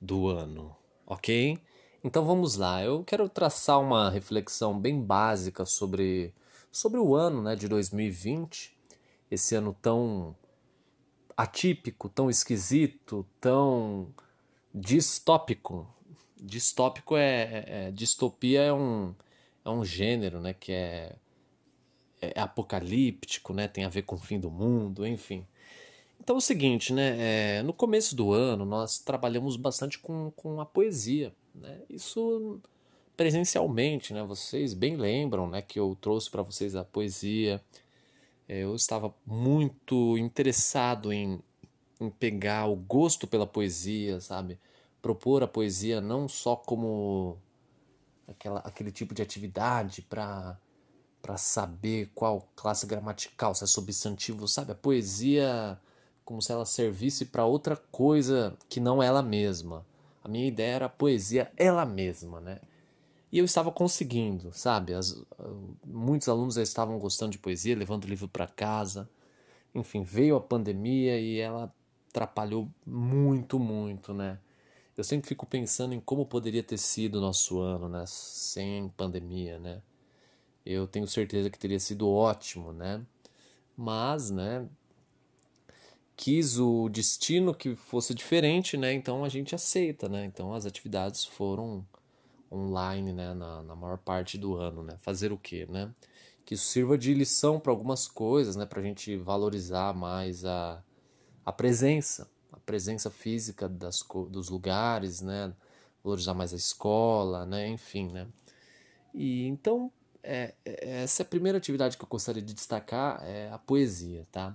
do 0.00 0.26
ano, 0.26 0.74
ok? 1.06 1.56
Então 2.02 2.24
vamos 2.24 2.56
lá, 2.56 2.82
eu 2.82 3.04
quero 3.04 3.28
traçar 3.28 3.80
uma 3.80 4.10
reflexão 4.10 4.76
bem 4.76 5.00
básica 5.00 5.64
sobre 5.64 6.34
sobre 6.72 6.98
o 6.98 7.14
ano 7.14 7.40
né, 7.40 7.54
de 7.54 7.68
2020, 7.68 8.76
esse 9.30 9.54
ano 9.54 9.76
tão 9.80 10.34
atípico, 11.36 12.08
tão 12.08 12.28
esquisito, 12.28 13.24
tão 13.40 14.08
distópico. 14.74 15.86
Distópico 16.36 17.16
é, 17.16 17.42
é, 17.42 17.64
é 17.68 17.90
distopia 17.92 18.62
é 18.62 18.72
um, 18.72 19.14
é 19.66 19.70
um 19.70 19.84
gênero, 19.84 20.40
né, 20.40 20.54
que 20.54 20.72
é, 20.72 21.16
é, 22.20 22.40
apocalíptico, 22.40 23.52
né, 23.52 23.68
tem 23.68 23.84
a 23.84 23.88
ver 23.88 24.02
com 24.02 24.14
o 24.14 24.18
fim 24.18 24.38
do 24.38 24.50
mundo, 24.50 25.06
enfim. 25.06 25.46
Então 26.20 26.36
é 26.36 26.38
o 26.38 26.40
seguinte, 26.40 26.92
né, 26.92 27.58
é, 27.58 27.62
no 27.62 27.72
começo 27.72 28.14
do 28.16 28.32
ano 28.32 28.64
nós 28.64 28.98
trabalhamos 28.98 29.56
bastante 29.56 29.98
com, 29.98 30.30
com 30.36 30.60
a 30.60 30.66
poesia, 30.66 31.34
né, 31.54 31.80
isso 31.90 32.60
presencialmente, 33.16 34.12
né? 34.12 34.22
Vocês 34.22 34.74
bem 34.74 34.96
lembram, 34.96 35.48
né, 35.48 35.62
que 35.62 35.80
eu 35.80 35.96
trouxe 36.00 36.30
para 36.30 36.42
vocês 36.42 36.76
a 36.76 36.84
poesia. 36.84 37.62
É, 38.46 38.58
eu 38.58 38.74
estava 38.74 39.12
muito 39.24 40.18
interessado 40.18 41.12
em, 41.12 41.40
em 41.98 42.10
pegar 42.10 42.66
o 42.66 42.76
gosto 42.76 43.26
pela 43.26 43.46
poesia, 43.46 44.20
sabe? 44.20 44.58
Propor 45.00 45.42
a 45.42 45.48
poesia 45.48 46.00
não 46.00 46.28
só 46.28 46.54
como 46.54 47.38
aquela, 48.28 48.60
aquele 48.60 48.90
tipo 48.90 49.14
de 49.14 49.22
atividade 49.22 50.02
para 50.02 50.58
para 51.22 51.36
saber 51.36 52.12
qual 52.14 52.48
classe 52.54 52.86
gramatical, 52.86 53.52
se 53.52 53.64
é 53.64 53.66
substantivo, 53.66 54.46
sabe? 54.46 54.70
A 54.70 54.76
poesia 54.76 55.76
como 56.24 56.42
se 56.42 56.52
ela 56.52 56.64
servisse 56.64 57.24
para 57.24 57.44
outra 57.44 57.76
coisa 57.76 58.56
que 58.68 58.78
não 58.80 59.02
ela 59.02 59.22
mesma. 59.22 59.86
A 60.22 60.28
minha 60.28 60.46
ideia 60.46 60.74
era 60.74 60.86
a 60.86 60.88
poesia 60.88 61.50
ela 61.56 61.84
mesma, 61.84 62.40
né? 62.40 62.60
E 63.30 63.38
eu 63.38 63.44
estava 63.44 63.70
conseguindo, 63.70 64.52
sabe? 64.52 64.94
As, 64.94 65.20
muitos 65.84 66.28
alunos 66.28 66.54
já 66.54 66.62
estavam 66.62 66.98
gostando 66.98 67.32
de 67.32 67.38
poesia, 67.38 67.76
levando 67.76 68.04
o 68.04 68.08
livro 68.08 68.28
para 68.28 68.46
casa. 68.46 69.08
Enfim, 69.74 70.02
veio 70.02 70.36
a 70.36 70.40
pandemia 70.40 71.18
e 71.18 71.38
ela 71.38 71.72
atrapalhou 72.08 72.68
muito, 72.84 73.58
muito, 73.58 74.14
né? 74.14 74.38
Eu 74.96 75.04
sempre 75.04 75.28
fico 75.28 75.44
pensando 75.44 75.92
em 75.94 76.00
como 76.00 76.24
poderia 76.24 76.62
ter 76.62 76.78
sido 76.78 77.16
o 77.16 77.20
nosso 77.20 77.60
ano, 77.60 77.88
né? 77.88 78.04
Sem 78.06 78.88
pandemia, 78.90 79.58
né? 79.58 79.82
Eu 80.64 80.86
tenho 80.88 81.06
certeza 81.06 81.50
que 81.50 81.58
teria 81.58 81.78
sido 81.78 82.08
ótimo, 82.08 82.72
né? 82.72 83.04
Mas, 83.76 84.30
né? 84.30 84.66
Quis 86.16 86.58
o 86.58 86.88
destino 86.88 87.54
que 87.54 87.74
fosse 87.74 88.14
diferente, 88.14 88.76
né? 88.78 88.92
Então 88.94 89.22
a 89.22 89.28
gente 89.28 89.54
aceita, 89.54 90.08
né? 90.08 90.24
Então 90.24 90.54
as 90.54 90.64
atividades 90.64 91.24
foram 91.24 91.86
online, 92.50 93.12
né, 93.12 93.34
na, 93.34 93.62
na 93.62 93.74
maior 93.74 93.98
parte 93.98 94.38
do 94.38 94.56
ano, 94.56 94.82
né? 94.82 94.96
Fazer 94.98 95.30
o 95.30 95.36
quê, 95.38 95.66
né? 95.68 95.92
Que 96.44 96.54
isso 96.54 96.66
sirva 96.66 96.96
de 96.96 97.12
lição 97.12 97.60
para 97.60 97.70
algumas 97.70 98.08
coisas, 98.08 98.56
né? 98.56 98.64
Para 98.64 98.80
a 98.80 98.84
gente 98.84 99.14
valorizar 99.16 99.94
mais 99.94 100.44
a, 100.44 100.82
a 101.44 101.52
presença, 101.52 102.30
presença 102.66 103.10
física 103.10 103.68
das, 103.68 104.04
dos 104.28 104.50
lugares, 104.50 105.22
né? 105.22 105.52
Valorizar 106.04 106.34
mais 106.34 106.52
a 106.52 106.56
escola, 106.56 107.46
né? 107.46 107.68
Enfim, 107.68 108.08
né? 108.10 108.26
E 109.14 109.46
então 109.46 109.90
é, 110.22 110.54
é, 110.64 111.02
essa 111.02 111.22
é 111.22 111.24
a 111.24 111.28
primeira 111.28 111.56
atividade 111.56 111.96
que 111.96 112.04
eu 112.04 112.08
gostaria 112.08 112.42
de 112.42 112.52
destacar 112.52 113.22
é 113.24 113.50
a 113.50 113.58
poesia, 113.58 114.26
tá? 114.30 114.54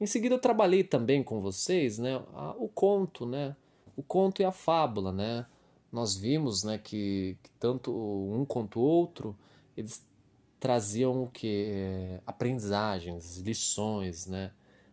Em 0.00 0.06
seguida 0.06 0.34
eu 0.34 0.40
trabalhei 0.40 0.82
também 0.82 1.22
com 1.22 1.40
vocês, 1.40 1.98
né? 1.98 2.16
A, 2.34 2.56
o 2.58 2.68
conto, 2.68 3.26
né? 3.26 3.54
O 3.96 4.02
conto 4.02 4.42
e 4.42 4.44
a 4.44 4.50
fábula, 4.50 5.12
né? 5.12 5.46
nós 5.92 6.16
vimos 6.16 6.64
né, 6.64 6.78
que, 6.78 7.36
que 7.42 7.50
tanto 7.60 7.92
um 7.92 8.46
quanto 8.46 8.80
o 8.80 8.82
outro 8.82 9.36
eles 9.76 10.02
traziam 10.58 11.24
o 11.24 11.28
que 11.28 11.66
é, 11.68 12.20
aprendizagens, 12.26 13.36
lições, 13.38 14.26
né? 14.26 14.52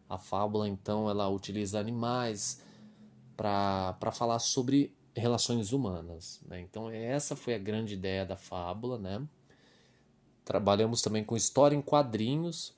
A 0.09 0.17
fábula 0.17 0.67
então 0.67 1.09
ela 1.09 1.29
utiliza 1.29 1.79
animais 1.79 2.61
para 3.37 4.11
falar 4.11 4.39
sobre 4.39 4.91
relações 5.15 5.71
humanas, 5.71 6.41
né? 6.47 6.59
Então 6.61 6.89
essa 6.89 7.35
foi 7.35 7.53
a 7.53 7.59
grande 7.59 7.93
ideia 7.93 8.25
da 8.25 8.35
fábula, 8.35 8.97
né? 8.97 9.21
Trabalhamos 10.43 11.01
também 11.01 11.23
com 11.23 11.37
história 11.37 11.75
em 11.75 11.81
quadrinhos, 11.81 12.73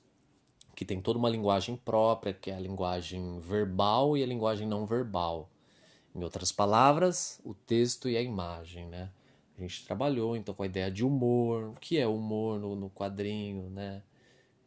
que 0.74 0.84
tem 0.84 1.00
toda 1.00 1.18
uma 1.18 1.30
linguagem 1.30 1.76
própria, 1.76 2.34
que 2.34 2.50
é 2.50 2.54
a 2.54 2.60
linguagem 2.60 3.40
verbal 3.40 4.16
e 4.16 4.22
a 4.22 4.26
linguagem 4.26 4.66
não 4.66 4.84
verbal. 4.84 5.48
Em 6.14 6.22
outras 6.22 6.52
palavras, 6.52 7.40
o 7.44 7.54
texto 7.54 8.08
e 8.08 8.16
a 8.16 8.22
imagem, 8.22 8.86
né? 8.86 9.10
A 9.56 9.60
gente 9.60 9.84
trabalhou 9.86 10.36
então 10.36 10.54
com 10.54 10.62
a 10.62 10.66
ideia 10.66 10.90
de 10.90 11.04
humor, 11.04 11.70
o 11.70 11.80
que 11.80 11.98
é 11.98 12.06
humor 12.06 12.58
no, 12.58 12.76
no 12.76 12.90
quadrinho, 12.90 13.70
né? 13.70 14.02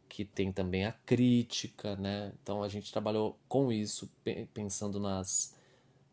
Que 0.08 0.24
tem 0.24 0.52
também 0.52 0.84
a 0.84 0.92
crítica, 0.92 1.96
né? 1.96 2.32
Então 2.42 2.62
a 2.62 2.68
gente 2.68 2.92
trabalhou 2.92 3.38
com 3.48 3.72
isso, 3.72 4.10
pensando 4.54 4.98
nas, 5.00 5.54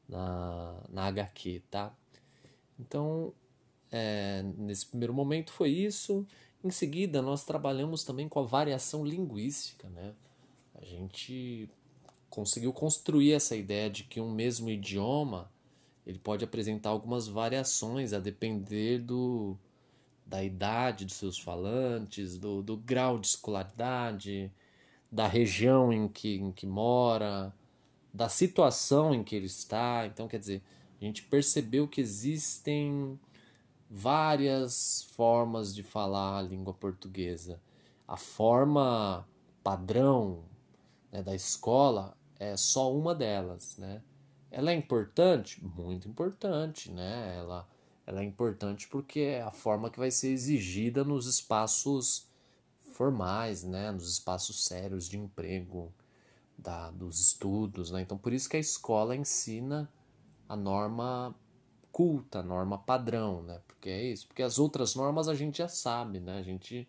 na, 0.08 0.76
na 0.90 1.06
HQ, 1.06 1.62
tá? 1.70 1.96
Então, 2.80 3.34
é, 3.92 4.44
nesse 4.58 4.86
primeiro 4.88 5.14
momento 5.14 5.52
foi 5.52 5.70
isso. 5.70 6.26
Em 6.64 6.72
seguida, 6.72 7.22
nós 7.22 7.44
trabalhamos 7.44 8.04
também 8.04 8.28
com 8.28 8.40
a 8.40 8.44
variação 8.44 9.06
linguística, 9.06 9.88
né? 9.90 10.14
A 10.76 10.84
gente 10.84 11.70
conseguiu 12.30 12.74
construir 12.74 13.34
essa 13.34 13.56
ideia 13.56 13.90
de 13.90 14.04
que 14.04 14.20
um 14.20 14.32
mesmo 14.32 14.70
idioma 14.70 15.52
ele 16.06 16.20
pode 16.20 16.44
apresentar 16.44 16.90
algumas 16.90 17.28
variações 17.28 18.12
a 18.12 18.20
depender 18.20 19.00
do, 19.00 19.58
da 20.26 20.44
idade 20.44 21.06
dos 21.06 21.16
seus 21.16 21.38
falantes, 21.38 22.38
do, 22.38 22.62
do 22.62 22.78
grau 22.78 23.20
de 23.20 23.28
escolaridade, 23.28 24.52
da 25.12 25.28
região 25.28 25.92
em 25.94 26.08
que, 26.08 26.36
em 26.36 26.52
que 26.52 26.66
mora, 26.66 27.54
da 28.14 28.30
situação 28.30 29.14
em 29.14 29.24
que 29.24 29.36
ele 29.36 29.46
está. 29.46 30.06
Então, 30.06 30.28
quer 30.28 30.40
dizer, 30.40 30.64
a 31.02 31.04
gente 31.04 31.24
percebeu 31.24 31.88
que 31.88 32.02
existem 32.02 33.20
várias 33.90 35.04
formas 35.16 35.74
de 35.74 35.84
falar 35.84 36.40
a 36.40 36.42
língua 36.42 36.74
portuguesa. 36.74 37.62
A 38.08 38.18
forma 38.18 39.28
padrão 39.64 40.44
né, 41.12 41.22
da 41.22 41.36
escola 41.36 42.18
é 42.40 42.58
só 42.58 42.92
uma 42.94 43.14
delas, 43.14 43.78
né? 43.78 44.02
Ela 44.50 44.72
é 44.72 44.76
importante? 44.76 45.64
Muito 45.64 46.08
importante, 46.08 46.92
né? 46.92 47.36
Ela, 47.38 47.68
ela 48.06 48.22
é 48.22 48.24
importante 48.24 48.88
porque 48.88 49.20
é 49.20 49.42
a 49.42 49.52
forma 49.52 49.90
que 49.90 50.00
vai 50.00 50.12
ser 50.12 50.30
exigida 50.30 51.04
nos 51.04 51.26
espaços 51.26 52.28
formais, 52.94 53.64
né? 53.64 53.92
Nos 53.92 54.12
espaços 54.12 54.66
sérios 54.66 55.08
de 55.08 55.18
emprego, 55.18 55.94
da, 56.58 56.92
dos 56.92 57.20
estudos, 57.20 57.92
né? 57.92 58.02
Então, 58.02 58.18
por 58.18 58.34
isso 58.34 58.50
que 58.50 58.58
a 58.58 58.60
escola 58.60 59.16
ensina 59.16 59.90
a 60.48 60.56
norma 60.56 61.34
culta, 61.92 62.40
a 62.40 62.44
norma 62.44 62.78
padrão, 62.78 63.42
né? 63.44 63.62
Porque 63.68 63.90
é 63.90 64.04
isso. 64.04 64.28
Porque 64.28 64.44
as 64.44 64.60
outras 64.60 64.96
normas 64.96 65.28
a 65.28 65.36
gente 65.36 65.58
já 65.60 65.68
sabe, 65.68 66.20
né? 66.20 66.40
A 66.40 66.44
gente, 66.44 66.88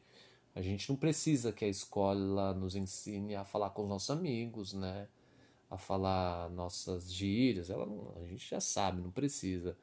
a 0.55 0.61
gente 0.63 0.89
não 0.91 0.97
precisa 0.97 1.53
que 1.53 1.65
a 1.65 1.69
escola 1.69 2.53
nos 2.55 2.75
ensine 2.75 3.35
a 3.37 3.45
falar 3.45 3.71
com 3.71 3.83
os 3.83 3.89
nossos 3.89 4.11
amigos, 4.11 4.73
né? 4.73 5.09
a 5.75 5.79
falar 5.79 6.49
nossas 6.51 7.13
gírias, 7.13 7.69
ela 7.71 7.87
a 8.17 8.27
gente 8.27 8.49
já 8.49 8.61
sabe, 8.61 9.03
não 9.03 9.11
precisa. 9.11 9.77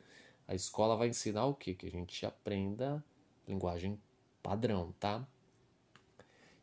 A 0.47 0.55
escola 0.55 0.95
vai 0.95 1.09
ensinar 1.09 1.45
o 1.45 1.53
quê? 1.53 1.73
Que 1.73 1.87
a 1.87 1.91
gente 1.91 2.25
aprenda 2.25 3.03
linguagem 3.47 3.99
padrão, 4.41 4.93
tá? 4.99 5.25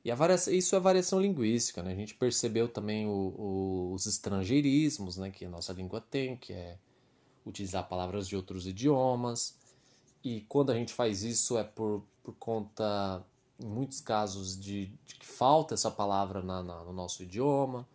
E 0.05 0.13
variação, 0.15 0.53
isso 0.55 0.75
é 0.75 0.81
variação 0.81 1.21
linguística, 1.21 1.83
né? 1.83 1.93
A 1.93 1.97
gente 1.97 2.15
percebeu 2.15 2.69
também 2.69 3.07
o, 3.07 3.11
o, 3.11 3.93
os 3.93 4.07
estrangeirismos, 4.07 5.17
né? 5.17 5.31
Que 5.31 5.45
a 5.45 5.51
nossa 5.51 5.73
língua 5.73 6.01
tem, 6.01 6.37
que 6.37 6.53
é 6.53 6.79
utilizar 7.45 7.89
palavras 7.89 8.29
de 8.29 8.37
outros 8.37 8.67
idiomas. 8.67 9.59
E 10.25 10.43
quando 10.43 10.71
a 10.71 10.75
gente 10.75 10.93
faz 10.93 11.23
isso 11.23 11.59
é 11.59 11.65
por, 11.65 12.05
por 12.23 12.35
conta, 12.35 13.25
em 13.63 13.67
muitos 13.67 14.01
casos, 14.01 14.59
de, 14.59 14.87
de 15.07 15.15
que 15.17 15.27
falta 15.27 15.75
essa 15.75 15.91
palavra 15.91 16.43
na, 16.43 16.63
na, 16.63 16.85
no 16.85 16.93
nosso 16.93 17.23
idioma 17.23 17.87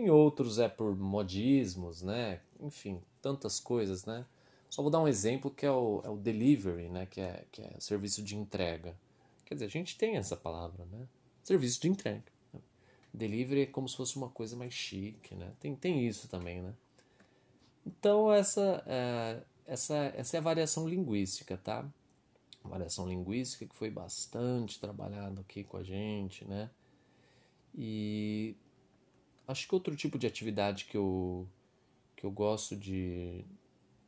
em 0.00 0.10
outros 0.10 0.58
é 0.58 0.68
por 0.68 0.96
modismos, 0.96 2.02
né? 2.02 2.40
Enfim, 2.58 3.02
tantas 3.20 3.60
coisas, 3.60 4.04
né? 4.04 4.24
Só 4.70 4.80
vou 4.80 4.90
dar 4.90 5.00
um 5.00 5.08
exemplo 5.08 5.50
que 5.50 5.66
é 5.66 5.70
o, 5.70 6.00
é 6.04 6.08
o 6.08 6.16
delivery, 6.16 6.88
né? 6.88 7.04
Que 7.04 7.20
é, 7.20 7.44
que 7.52 7.60
é 7.60 7.74
serviço 7.78 8.22
de 8.22 8.36
entrega. 8.36 8.96
Quer 9.44 9.54
dizer, 9.54 9.66
a 9.66 9.70
gente 9.70 9.98
tem 9.98 10.16
essa 10.16 10.36
palavra, 10.36 10.86
né? 10.86 11.06
Serviço 11.42 11.80
de 11.82 11.88
entrega. 11.88 12.24
Delivery 13.12 13.62
é 13.62 13.66
como 13.66 13.88
se 13.88 13.96
fosse 13.96 14.16
uma 14.16 14.28
coisa 14.28 14.56
mais 14.56 14.72
chique, 14.72 15.34
né? 15.34 15.52
Tem, 15.60 15.74
tem 15.74 16.06
isso 16.06 16.28
também, 16.28 16.62
né? 16.62 16.72
Então, 17.84 18.32
essa, 18.32 18.82
é, 18.86 19.42
essa, 19.66 19.96
essa 20.16 20.36
é 20.36 20.38
a 20.38 20.42
variação 20.42 20.88
linguística, 20.88 21.56
tá? 21.56 21.86
variação 22.62 23.08
linguística 23.08 23.66
que 23.66 23.74
foi 23.74 23.90
bastante 23.90 24.78
trabalhada 24.78 25.40
aqui 25.40 25.64
com 25.64 25.78
a 25.78 25.82
gente, 25.82 26.44
né? 26.44 26.70
E 27.74 28.54
Acho 29.50 29.66
que 29.66 29.74
outro 29.74 29.96
tipo 29.96 30.16
de 30.16 30.28
atividade 30.28 30.84
que 30.84 30.96
eu, 30.96 31.44
que 32.14 32.24
eu 32.24 32.30
gosto 32.30 32.76
de, 32.76 33.44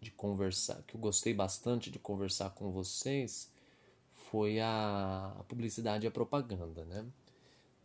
de 0.02 0.10
conversar, 0.10 0.82
que 0.82 0.96
eu 0.96 1.00
gostei 1.00 1.32
bastante 1.32 1.88
de 1.90 1.98
conversar 1.98 2.50
com 2.50 2.72
vocês, 2.72 3.48
foi 4.12 4.58
a, 4.58 5.32
a 5.38 5.44
publicidade 5.44 6.04
e 6.04 6.08
a 6.08 6.10
propaganda, 6.10 6.84
né? 6.84 7.06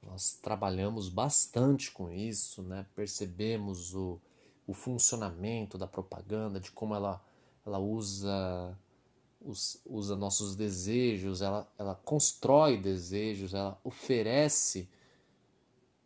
Nós 0.01 0.33
trabalhamos 0.41 1.09
bastante 1.09 1.91
com 1.91 2.11
isso, 2.11 2.63
né? 2.63 2.87
Percebemos 2.95 3.93
o, 3.93 4.19
o 4.65 4.73
funcionamento 4.73 5.77
da 5.77 5.85
propaganda, 5.85 6.59
de 6.59 6.71
como 6.71 6.95
ela, 6.95 7.23
ela 7.63 7.77
usa 7.77 8.75
os, 9.39 9.79
usa 9.85 10.15
nossos 10.15 10.55
desejos, 10.55 11.43
ela, 11.43 11.71
ela 11.77 11.93
constrói 11.93 12.77
desejos, 12.77 13.53
ela 13.53 13.79
oferece 13.83 14.89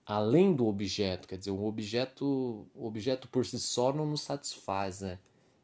além 0.05 0.53
do 0.53 0.67
objeto, 0.67 1.25
quer 1.25 1.37
dizer, 1.37 1.51
o 1.51 1.63
objeto, 1.63 2.67
o 2.75 2.85
objeto 2.85 3.29
por 3.29 3.45
si 3.45 3.57
só 3.57 3.93
não 3.93 4.05
nos 4.05 4.21
satisfaz, 4.21 4.99
né? 4.99 5.17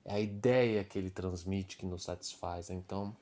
É 0.07 0.15
a 0.15 0.19
ideia 0.19 0.83
que 0.83 0.97
ele 0.97 1.11
transmite 1.11 1.77
que 1.77 1.85
nos 1.85 2.03
satisfaz. 2.03 2.69
Então, 2.69 3.15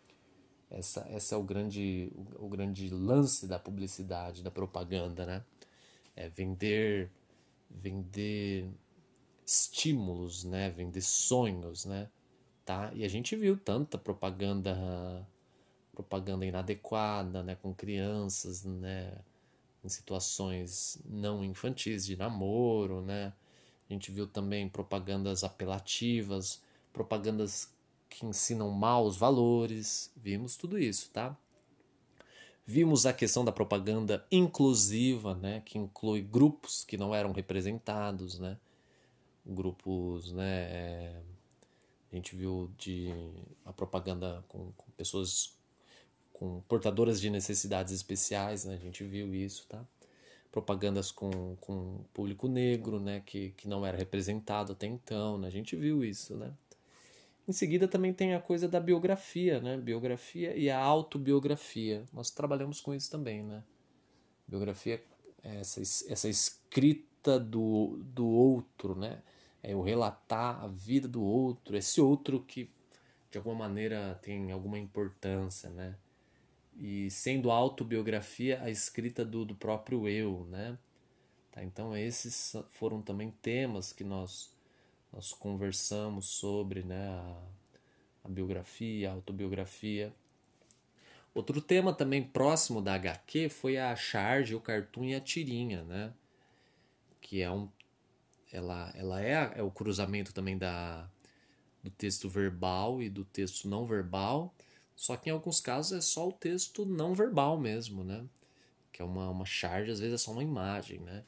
essa, 0.69 1.01
essa 1.09 1.35
é 1.35 1.37
o 1.37 1.43
grande, 1.43 2.11
o, 2.15 2.45
o 2.45 2.49
grande 2.49 2.89
lance 2.89 3.47
da 3.47 3.59
publicidade, 3.59 4.43
da 4.43 4.51
propaganda, 4.51 5.25
né? 5.25 5.43
É 6.15 6.29
vender, 6.29 7.11
vender 7.69 8.69
estímulos, 9.45 10.43
né? 10.43 10.69
Vender 10.69 11.01
sonhos, 11.01 11.85
né? 11.85 12.09
Tá? 12.63 12.91
E 12.93 13.03
a 13.03 13.07
gente 13.07 13.35
viu 13.35 13.57
tanta 13.57 13.97
propaganda, 13.97 15.27
propaganda 15.93 16.45
inadequada, 16.45 17.43
né? 17.43 17.55
Com 17.55 17.73
crianças, 17.73 18.63
né? 18.63 19.17
em 19.85 19.89
situações 19.89 20.99
não 21.05 21.43
infantis, 21.43 22.05
de 22.05 22.15
namoro, 22.15 23.01
né? 23.01 23.33
A 23.87 23.93
gente 23.93 24.11
viu 24.11 24.25
também 24.25 24.67
propagandas 24.67 25.43
apelativas, 25.43 26.61
propagandas 26.95 27.69
que 28.09 28.25
ensinam 28.25 28.71
maus 28.71 29.17
valores, 29.17 30.09
vimos 30.15 30.55
tudo 30.55 30.79
isso, 30.79 31.09
tá? 31.11 31.37
Vimos 32.65 33.05
a 33.05 33.11
questão 33.11 33.43
da 33.43 33.51
propaganda 33.51 34.25
inclusiva, 34.31 35.35
né, 35.35 35.61
que 35.65 35.77
inclui 35.77 36.21
grupos 36.21 36.85
que 36.85 36.97
não 36.97 37.13
eram 37.13 37.33
representados, 37.33 38.39
né? 38.39 38.57
Grupos, 39.45 40.31
né, 40.31 40.61
é... 40.71 41.21
a 42.13 42.15
gente 42.15 42.33
viu 42.33 42.71
de 42.77 43.13
a 43.65 43.73
propaganda 43.73 44.43
com, 44.47 44.71
com 44.71 44.89
pessoas 44.91 45.53
com 46.31 46.61
portadoras 46.61 47.19
de 47.19 47.29
necessidades 47.29 47.93
especiais, 47.93 48.63
né? 48.65 48.75
A 48.75 48.79
gente 48.79 49.03
viu 49.03 49.33
isso, 49.35 49.65
tá? 49.67 49.85
Propagandas 50.51 51.11
com, 51.11 51.55
com 51.61 52.03
público 52.13 52.47
negro, 52.47 52.99
né? 52.99 53.21
Que, 53.25 53.51
que 53.51 53.67
não 53.67 53.85
era 53.85 53.97
representado 53.97 54.73
até 54.73 54.87
então, 54.87 55.37
né? 55.37 55.47
A 55.47 55.51
gente 55.51 55.75
viu 55.75 56.03
isso, 56.03 56.35
né? 56.35 56.53
Em 57.47 57.51
seguida 57.51 57.87
também 57.87 58.13
tem 58.13 58.33
a 58.33 58.39
coisa 58.39 58.67
da 58.67 58.79
biografia, 58.79 59.59
né? 59.59 59.77
Biografia 59.77 60.55
e 60.55 60.69
a 60.69 60.79
autobiografia. 60.79 62.03
Nós 62.11 62.31
trabalhamos 62.31 62.81
com 62.81 62.93
isso 62.93 63.09
também, 63.11 63.43
né? 63.43 63.63
Biografia 64.47 65.03
é 65.43 65.59
essa, 65.59 65.81
essa 65.81 66.27
escrita 66.27 67.39
do, 67.39 67.99
do 68.03 68.27
outro, 68.27 68.95
né? 68.95 69.21
É 69.61 69.75
o 69.75 69.81
relatar 69.81 70.63
a 70.63 70.67
vida 70.67 71.07
do 71.07 71.23
outro, 71.23 71.75
esse 71.75 71.99
outro 72.01 72.41
que 72.41 72.69
de 73.31 73.37
alguma 73.37 73.55
maneira 73.55 74.19
tem 74.21 74.51
alguma 74.51 74.77
importância, 74.79 75.69
né? 75.69 75.95
e 76.77 77.09
sendo 77.09 77.51
autobiografia 77.51 78.61
a 78.61 78.69
escrita 78.69 79.23
do, 79.23 79.45
do 79.45 79.55
próprio 79.55 80.07
eu, 80.07 80.45
né? 80.49 80.77
Tá, 81.51 81.63
então 81.63 81.95
esses 81.95 82.55
foram 82.69 83.01
também 83.01 83.31
temas 83.41 83.93
que 83.93 84.03
nós 84.03 84.53
nós 85.15 85.33
conversamos 85.33 86.27
sobre, 86.27 86.83
né? 86.83 87.07
A, 87.07 87.41
a 88.25 88.29
biografia, 88.29 89.09
a 89.09 89.13
autobiografia. 89.13 90.13
Outro 91.33 91.59
tema 91.59 91.93
também 91.93 92.21
próximo 92.23 92.81
da 92.81 92.93
HQ 92.93 93.49
foi 93.49 93.77
a 93.77 93.95
charge, 93.95 94.53
o 94.53 94.61
cartoon 94.61 95.05
e 95.05 95.15
a 95.15 95.19
tirinha, 95.19 95.83
né? 95.83 96.13
Que 97.19 97.41
é 97.41 97.49
um 97.49 97.67
ela, 98.51 98.91
ela 98.95 99.21
é, 99.21 99.53
é 99.55 99.63
o 99.63 99.71
cruzamento 99.71 100.33
também 100.33 100.57
da, 100.57 101.09
do 101.83 101.89
texto 101.89 102.29
verbal 102.29 103.01
e 103.01 103.09
do 103.09 103.25
texto 103.25 103.67
não 103.67 103.85
verbal 103.85 104.53
só 104.95 105.17
que 105.17 105.29
em 105.29 105.33
alguns 105.33 105.59
casos 105.59 105.97
é 105.97 106.01
só 106.01 106.27
o 106.27 106.31
texto 106.31 106.85
não 106.85 107.13
verbal 107.13 107.59
mesmo, 107.59 108.03
né? 108.03 108.25
Que 108.91 109.01
é 109.01 109.05
uma, 109.05 109.29
uma 109.29 109.45
charge, 109.45 109.91
às 109.91 109.99
vezes 109.99 110.15
é 110.15 110.17
só 110.17 110.31
uma 110.31 110.43
imagem, 110.43 110.99
né? 110.99 111.23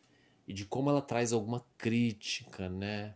E 0.48 0.54
de 0.54 0.66
como 0.66 0.90
ela 0.90 1.02
traz 1.02 1.34
alguma 1.34 1.66
crítica, 1.78 2.70
né? 2.70 3.14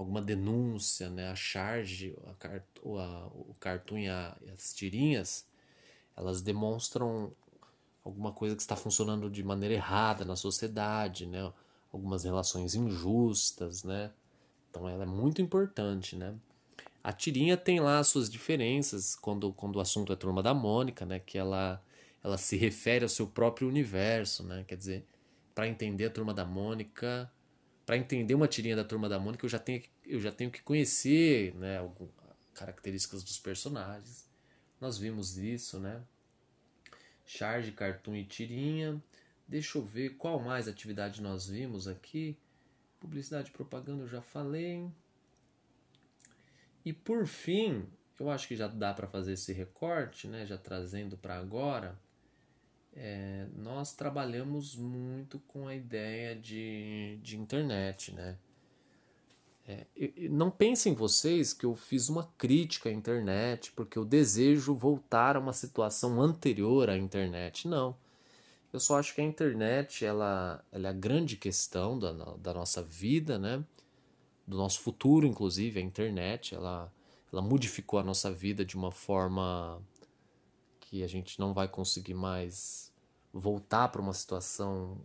Alguma 0.00 0.22
denúncia, 0.22 1.10
né? 1.10 1.30
A 1.30 1.34
charge, 1.34 2.16
a 2.26 2.34
cart, 2.34 2.64
a, 2.82 3.26
o 3.34 3.54
cartoon 3.60 3.98
e 3.98 4.08
a, 4.08 4.34
as 4.54 4.72
tirinhas, 4.72 5.46
elas 6.16 6.40
demonstram 6.40 7.32
alguma 8.02 8.32
coisa 8.32 8.56
que 8.56 8.62
está 8.62 8.74
funcionando 8.74 9.28
de 9.28 9.44
maneira 9.44 9.74
errada 9.74 10.24
na 10.24 10.36
sociedade, 10.36 11.26
né? 11.26 11.52
Algumas 11.92 12.24
relações 12.24 12.74
injustas, 12.74 13.84
né? 13.84 14.10
Então 14.70 14.88
ela 14.88 15.02
é 15.02 15.06
muito 15.06 15.42
importante, 15.42 16.16
né? 16.16 16.34
A 17.04 17.12
tirinha 17.12 17.56
tem 17.56 17.78
lá 17.78 17.98
as 17.98 18.08
suas 18.08 18.30
diferenças 18.30 19.14
quando, 19.14 19.52
quando 19.52 19.76
o 19.76 19.80
assunto 19.80 20.12
é 20.12 20.16
Turma 20.16 20.42
da 20.42 20.54
Mônica, 20.54 21.04
né? 21.04 21.18
Que 21.18 21.36
ela, 21.36 21.82
ela 22.24 22.38
se 22.38 22.56
refere 22.56 23.04
ao 23.04 23.08
seu 23.08 23.26
próprio 23.26 23.68
universo, 23.68 24.42
né? 24.44 24.64
Quer 24.66 24.76
dizer, 24.76 25.06
para 25.54 25.68
entender 25.68 26.06
a 26.06 26.10
Turma 26.10 26.32
da 26.32 26.44
Mônica, 26.46 27.30
para 27.90 27.96
entender 27.96 28.36
uma 28.36 28.46
tirinha 28.46 28.76
da 28.76 28.84
Turma 28.84 29.08
da 29.08 29.18
Mônica, 29.18 29.44
eu 29.44 29.50
já 29.50 29.58
tenho, 29.58 29.82
eu 30.06 30.20
já 30.20 30.30
tenho 30.30 30.48
que 30.48 30.62
conhecer, 30.62 31.52
né? 31.56 31.78
Algumas 31.78 32.12
características 32.54 33.24
dos 33.24 33.36
personagens. 33.36 34.30
Nós 34.80 34.96
vimos 34.96 35.36
isso, 35.36 35.80
né? 35.80 36.00
Charge, 37.26 37.72
cartoon 37.72 38.14
e 38.14 38.24
tirinha. 38.24 39.02
Deixa 39.48 39.76
eu 39.76 39.82
ver 39.82 40.10
qual 40.10 40.38
mais 40.38 40.68
atividade 40.68 41.20
nós 41.20 41.48
vimos 41.48 41.88
aqui. 41.88 42.36
Publicidade 43.00 43.48
e 43.48 43.52
propaganda 43.52 44.04
eu 44.04 44.08
já 44.08 44.22
falei. 44.22 44.88
E 46.84 46.92
por 46.92 47.26
fim, 47.26 47.88
eu 48.20 48.30
acho 48.30 48.46
que 48.46 48.54
já 48.54 48.68
dá 48.68 48.94
para 48.94 49.08
fazer 49.08 49.32
esse 49.32 49.52
recorte, 49.52 50.28
né? 50.28 50.46
já 50.46 50.56
trazendo 50.56 51.16
para 51.16 51.36
agora. 51.36 51.98
É, 53.02 53.46
nós 53.56 53.94
trabalhamos 53.94 54.76
muito 54.76 55.38
com 55.48 55.66
a 55.66 55.74
ideia 55.74 56.36
de, 56.36 57.18
de 57.22 57.38
internet. 57.38 58.12
Né? 58.12 58.36
É, 59.66 59.86
não 60.28 60.50
pensem 60.50 60.92
vocês 60.92 61.54
que 61.54 61.64
eu 61.64 61.74
fiz 61.74 62.10
uma 62.10 62.30
crítica 62.36 62.90
à 62.90 62.92
internet 62.92 63.72
porque 63.72 63.98
eu 63.98 64.04
desejo 64.04 64.74
voltar 64.74 65.34
a 65.34 65.40
uma 65.40 65.54
situação 65.54 66.20
anterior 66.20 66.90
à 66.90 66.98
internet. 66.98 67.66
Não. 67.66 67.96
Eu 68.70 68.78
só 68.78 68.98
acho 68.98 69.14
que 69.14 69.22
a 69.22 69.24
internet 69.24 70.04
ela, 70.04 70.62
ela 70.70 70.88
é 70.88 70.90
a 70.90 70.92
grande 70.92 71.38
questão 71.38 71.98
da, 71.98 72.12
da 72.12 72.52
nossa 72.52 72.82
vida, 72.82 73.38
né? 73.38 73.64
do 74.46 74.58
nosso 74.58 74.80
futuro, 74.80 75.26
inclusive, 75.26 75.80
a 75.80 75.82
internet, 75.82 76.54
ela, 76.54 76.92
ela 77.32 77.40
modificou 77.40 77.98
a 77.98 78.02
nossa 78.02 78.30
vida 78.30 78.62
de 78.62 78.76
uma 78.76 78.90
forma 78.90 79.80
que 80.80 81.04
a 81.04 81.06
gente 81.06 81.38
não 81.38 81.54
vai 81.54 81.68
conseguir 81.68 82.14
mais 82.14 82.89
voltar 83.32 83.88
para 83.88 84.00
uma 84.00 84.12
situação 84.12 84.98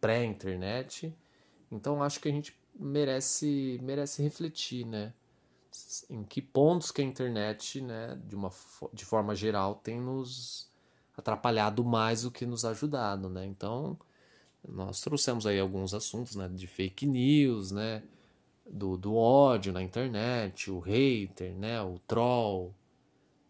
pré-internet. 0.00 1.14
Então 1.70 2.02
acho 2.02 2.20
que 2.20 2.28
a 2.28 2.32
gente 2.32 2.56
merece 2.74 3.78
merece 3.82 4.22
refletir, 4.22 4.86
né? 4.86 5.12
Em 6.08 6.24
que 6.24 6.40
pontos 6.40 6.90
que 6.90 7.02
a 7.02 7.04
internet, 7.04 7.80
né, 7.80 8.18
de 8.26 8.34
uma 8.34 8.50
de 8.92 9.04
forma 9.04 9.34
geral, 9.34 9.74
tem 9.74 10.00
nos 10.00 10.70
atrapalhado 11.16 11.84
mais 11.84 12.22
do 12.22 12.30
que 12.30 12.46
nos 12.46 12.64
ajudado, 12.64 13.28
né? 13.28 13.44
Então 13.46 13.98
nós 14.68 15.00
trouxemos 15.00 15.46
aí 15.46 15.60
alguns 15.60 15.94
assuntos, 15.94 16.34
né, 16.34 16.48
de 16.48 16.66
fake 16.66 17.06
news, 17.06 17.70
né, 17.70 18.02
do, 18.68 18.96
do 18.96 19.14
ódio 19.14 19.72
na 19.72 19.82
internet, 19.82 20.70
o 20.70 20.80
hater, 20.80 21.54
né, 21.54 21.80
o 21.82 21.98
troll, 22.00 22.74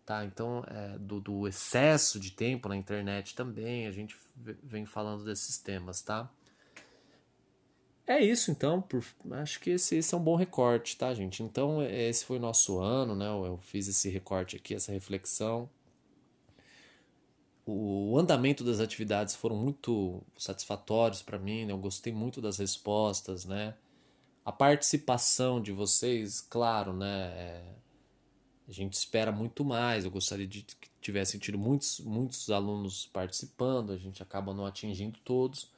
tá? 0.06 0.24
Então, 0.24 0.64
é, 0.68 0.96
do, 0.98 1.20
do 1.20 1.48
excesso 1.48 2.20
de 2.20 2.30
tempo 2.30 2.68
na 2.68 2.76
internet 2.76 3.34
também, 3.34 3.88
a 3.88 3.90
gente 3.90 4.16
vem 4.62 4.86
falando 4.86 5.24
desses 5.24 5.58
temas, 5.58 6.00
tá? 6.00 6.30
É 8.06 8.22
isso 8.24 8.52
então, 8.52 8.80
por, 8.80 9.04
acho 9.32 9.58
que 9.58 9.70
esse, 9.70 9.96
esse 9.96 10.14
é 10.14 10.16
um 10.16 10.22
bom 10.22 10.36
recorte, 10.36 10.96
tá, 10.96 11.12
gente? 11.12 11.42
Então, 11.42 11.82
esse 11.82 12.24
foi 12.24 12.36
o 12.36 12.40
nosso 12.40 12.78
ano, 12.78 13.16
né? 13.16 13.26
Eu 13.26 13.58
fiz 13.60 13.88
esse 13.88 14.08
recorte 14.08 14.54
aqui, 14.54 14.74
essa 14.74 14.92
reflexão. 14.92 15.68
O 17.66 18.16
andamento 18.16 18.62
das 18.62 18.78
atividades 18.78 19.34
foram 19.34 19.56
muito 19.56 20.22
satisfatórios 20.38 21.20
para 21.20 21.36
mim, 21.36 21.64
né? 21.64 21.72
Eu 21.72 21.78
gostei 21.78 22.12
muito 22.12 22.40
das 22.40 22.58
respostas, 22.58 23.44
né? 23.44 23.74
A 24.44 24.52
participação 24.52 25.60
de 25.60 25.72
vocês, 25.72 26.40
claro, 26.40 26.92
né? 26.92 27.32
É, 27.36 27.64
a 28.68 28.72
gente 28.72 28.94
espera 28.94 29.30
muito 29.30 29.64
mais. 29.64 30.04
Eu 30.04 30.10
gostaria 30.10 30.46
de 30.46 30.62
que 30.62 30.88
tivessem 31.00 31.38
tido 31.38 31.58
muitos, 31.58 32.00
muitos 32.00 32.50
alunos 32.50 33.06
participando. 33.06 33.92
A 33.92 33.96
gente 33.96 34.22
acaba 34.22 34.52
não 34.52 34.66
atingindo 34.66 35.18
todos, 35.24 35.70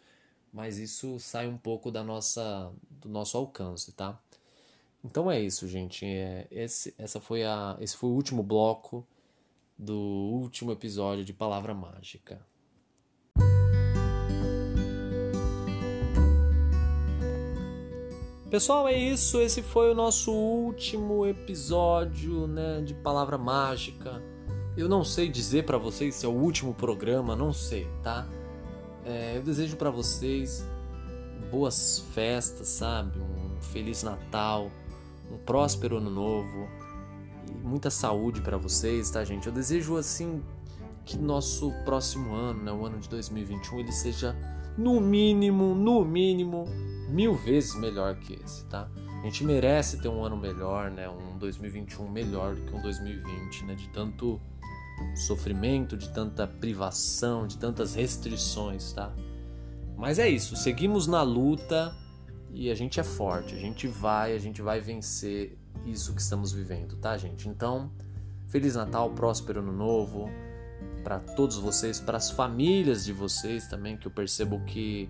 mas 0.53 0.79
isso 0.79 1.19
sai 1.21 1.47
um 1.47 1.59
pouco 1.59 1.91
da 1.91 2.03
nossa, 2.03 2.73
do 2.91 3.09
nosso 3.09 3.37
alcance, 3.37 3.93
tá? 3.93 4.19
Então 5.05 5.31
é 5.31 5.41
isso, 5.41 5.69
gente. 5.69 6.05
É, 6.05 6.47
esse, 6.51 6.95
essa 6.99 7.21
foi 7.21 7.45
a, 7.45 7.77
esse 7.81 7.97
foi 7.97 8.11
o 8.11 8.15
último 8.15 8.43
bloco 8.43 9.07
do 9.79 9.95
último 9.97 10.73
episódio 10.73 11.25
de 11.25 11.33
Palavra 11.33 11.75
Mágica. 11.75 12.41
Pessoal, 18.51 18.89
é 18.89 18.97
isso. 18.97 19.43
Esse 19.43 19.63
foi 19.63 19.91
o 19.91 19.95
nosso 19.95 20.33
último 20.33 21.27
episódio 21.27 22.47
né, 22.47 22.81
de 22.81 22.95
Palavra 22.95 23.37
Mágica. 23.37 24.23
Eu 24.75 24.89
não 24.89 25.05
sei 25.05 25.29
dizer 25.29 25.67
para 25.67 25.77
vocês 25.77 26.15
se 26.15 26.25
é 26.25 26.29
o 26.31 26.33
último 26.33 26.73
programa, 26.73 27.37
não 27.37 27.53
sei, 27.53 27.87
tá? 28.03 28.27
É, 29.05 29.37
eu 29.37 29.43
desejo 29.43 29.77
para 29.77 29.91
vocês 29.91 30.67
boas 31.51 32.07
festas, 32.15 32.69
sabe? 32.69 33.19
Um 33.19 33.61
feliz 33.61 34.03
Natal, 34.03 34.71
um 35.31 35.37
próspero 35.37 35.99
ano 35.99 36.09
novo 36.09 36.69
e 37.47 37.53
muita 37.53 37.91
saúde 37.91 38.41
para 38.41 38.57
vocês, 38.57 39.11
tá, 39.11 39.23
gente? 39.25 39.47
Eu 39.47 39.53
desejo 39.53 39.99
assim 39.99 40.43
que 41.05 41.19
nosso 41.19 41.71
próximo 41.85 42.33
ano, 42.33 42.63
né, 42.63 42.73
o 42.73 42.87
ano 42.87 42.99
de 42.99 43.11
2021, 43.11 43.81
ele 43.81 43.93
seja 43.93 44.35
no 44.79 44.99
mínimo, 45.03 45.75
no 45.75 46.03
mínimo 46.03 46.65
mil 47.09 47.35
vezes 47.35 47.75
melhor 47.75 48.17
que 48.17 48.39
esse, 48.45 48.65
tá? 48.67 48.89
A 49.21 49.23
gente 49.25 49.45
merece 49.45 50.01
ter 50.01 50.09
um 50.09 50.25
ano 50.25 50.37
melhor, 50.37 50.91
né? 50.91 51.09
Um 51.09 51.39
2021 51.39 52.09
melhor 52.09 52.55
do 52.55 52.63
que 52.63 52.75
um 52.75 52.81
2020, 52.81 53.65
né? 53.65 53.75
De 53.75 53.89
tanto 53.89 54.41
sofrimento, 55.15 55.97
de 55.97 56.09
tanta 56.11 56.47
privação, 56.47 57.47
de 57.47 57.57
tantas 57.59 57.95
restrições, 57.95 58.93
tá? 58.93 59.13
Mas 59.97 60.19
é 60.19 60.29
isso, 60.29 60.55
seguimos 60.57 61.07
na 61.07 61.23
luta 61.23 61.95
e 62.53 62.71
a 62.71 62.75
gente 62.75 63.01
é 63.01 63.03
forte, 63.03 63.55
a 63.55 63.59
gente 63.59 63.87
vai, 63.89 64.35
a 64.35 64.39
gente 64.39 64.63
vai 64.63 64.81
vencer 64.81 65.59
isso 65.85 66.15
que 66.15 66.21
estamos 66.21 66.53
vivendo, 66.53 66.97
tá, 66.97 67.17
gente? 67.17 67.49
Então, 67.49 67.91
Feliz 68.47 68.77
Natal, 68.77 69.11
próspero 69.11 69.61
ano 69.61 69.73
novo 69.73 70.31
para 71.03 71.19
todos 71.19 71.57
vocês, 71.59 72.01
para 72.01 72.17
as 72.17 72.31
famílias 72.31 73.05
de 73.05 73.13
vocês 73.13 73.67
também, 73.67 73.97
que 73.97 74.07
eu 74.07 74.11
percebo 74.11 74.61
que 74.65 75.09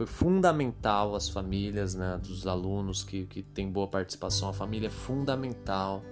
foi 0.00 0.06
fundamental 0.06 1.14
as 1.14 1.28
famílias 1.28 1.94
né, 1.94 2.18
dos 2.22 2.46
alunos 2.46 3.02
que, 3.02 3.26
que 3.26 3.42
têm 3.42 3.70
boa 3.70 3.86
participação. 3.86 4.48
A 4.48 4.52
família 4.54 4.86
é 4.86 4.90
fundamental. 4.90 6.02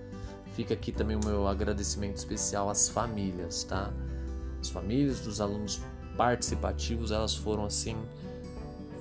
Fica 0.55 0.75
aqui 0.75 0.93
também 0.93 1.17
o 1.17 1.25
meu 1.25 1.49
agradecimento 1.49 2.17
especial 2.17 2.69
às 2.69 2.91
famílias, 2.91 3.65
tá? 3.65 3.91
As 4.61 4.69
famílias 4.69 5.21
dos 5.21 5.41
alunos 5.41 5.81
participativos, 6.19 7.13
elas 7.13 7.35
foram 7.35 7.65
assim 7.65 7.97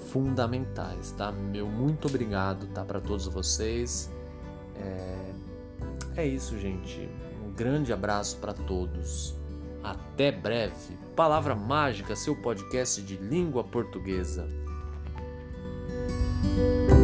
fundamentais, 0.09 1.11
tá? 1.17 1.33
Meu 1.33 1.67
muito 1.67 2.07
obrigado, 2.07 2.65
tá? 2.67 2.85
Para 2.85 3.01
todos 3.01 3.27
vocês. 3.27 4.09
É... 4.77 6.21
é 6.21 6.25
isso, 6.25 6.57
gente. 6.57 7.09
Um 7.45 7.51
grande 7.51 7.91
abraço 7.91 8.37
para 8.37 8.53
todos. 8.53 9.35
Até 9.83 10.31
breve. 10.31 10.97
Palavra 11.13 11.53
Mágica, 11.55 12.15
seu 12.15 12.37
podcast 12.37 13.01
de 13.01 13.17
língua 13.17 13.65
portuguesa. 13.65 14.47
Thank 15.87 16.91
you. 16.91 16.96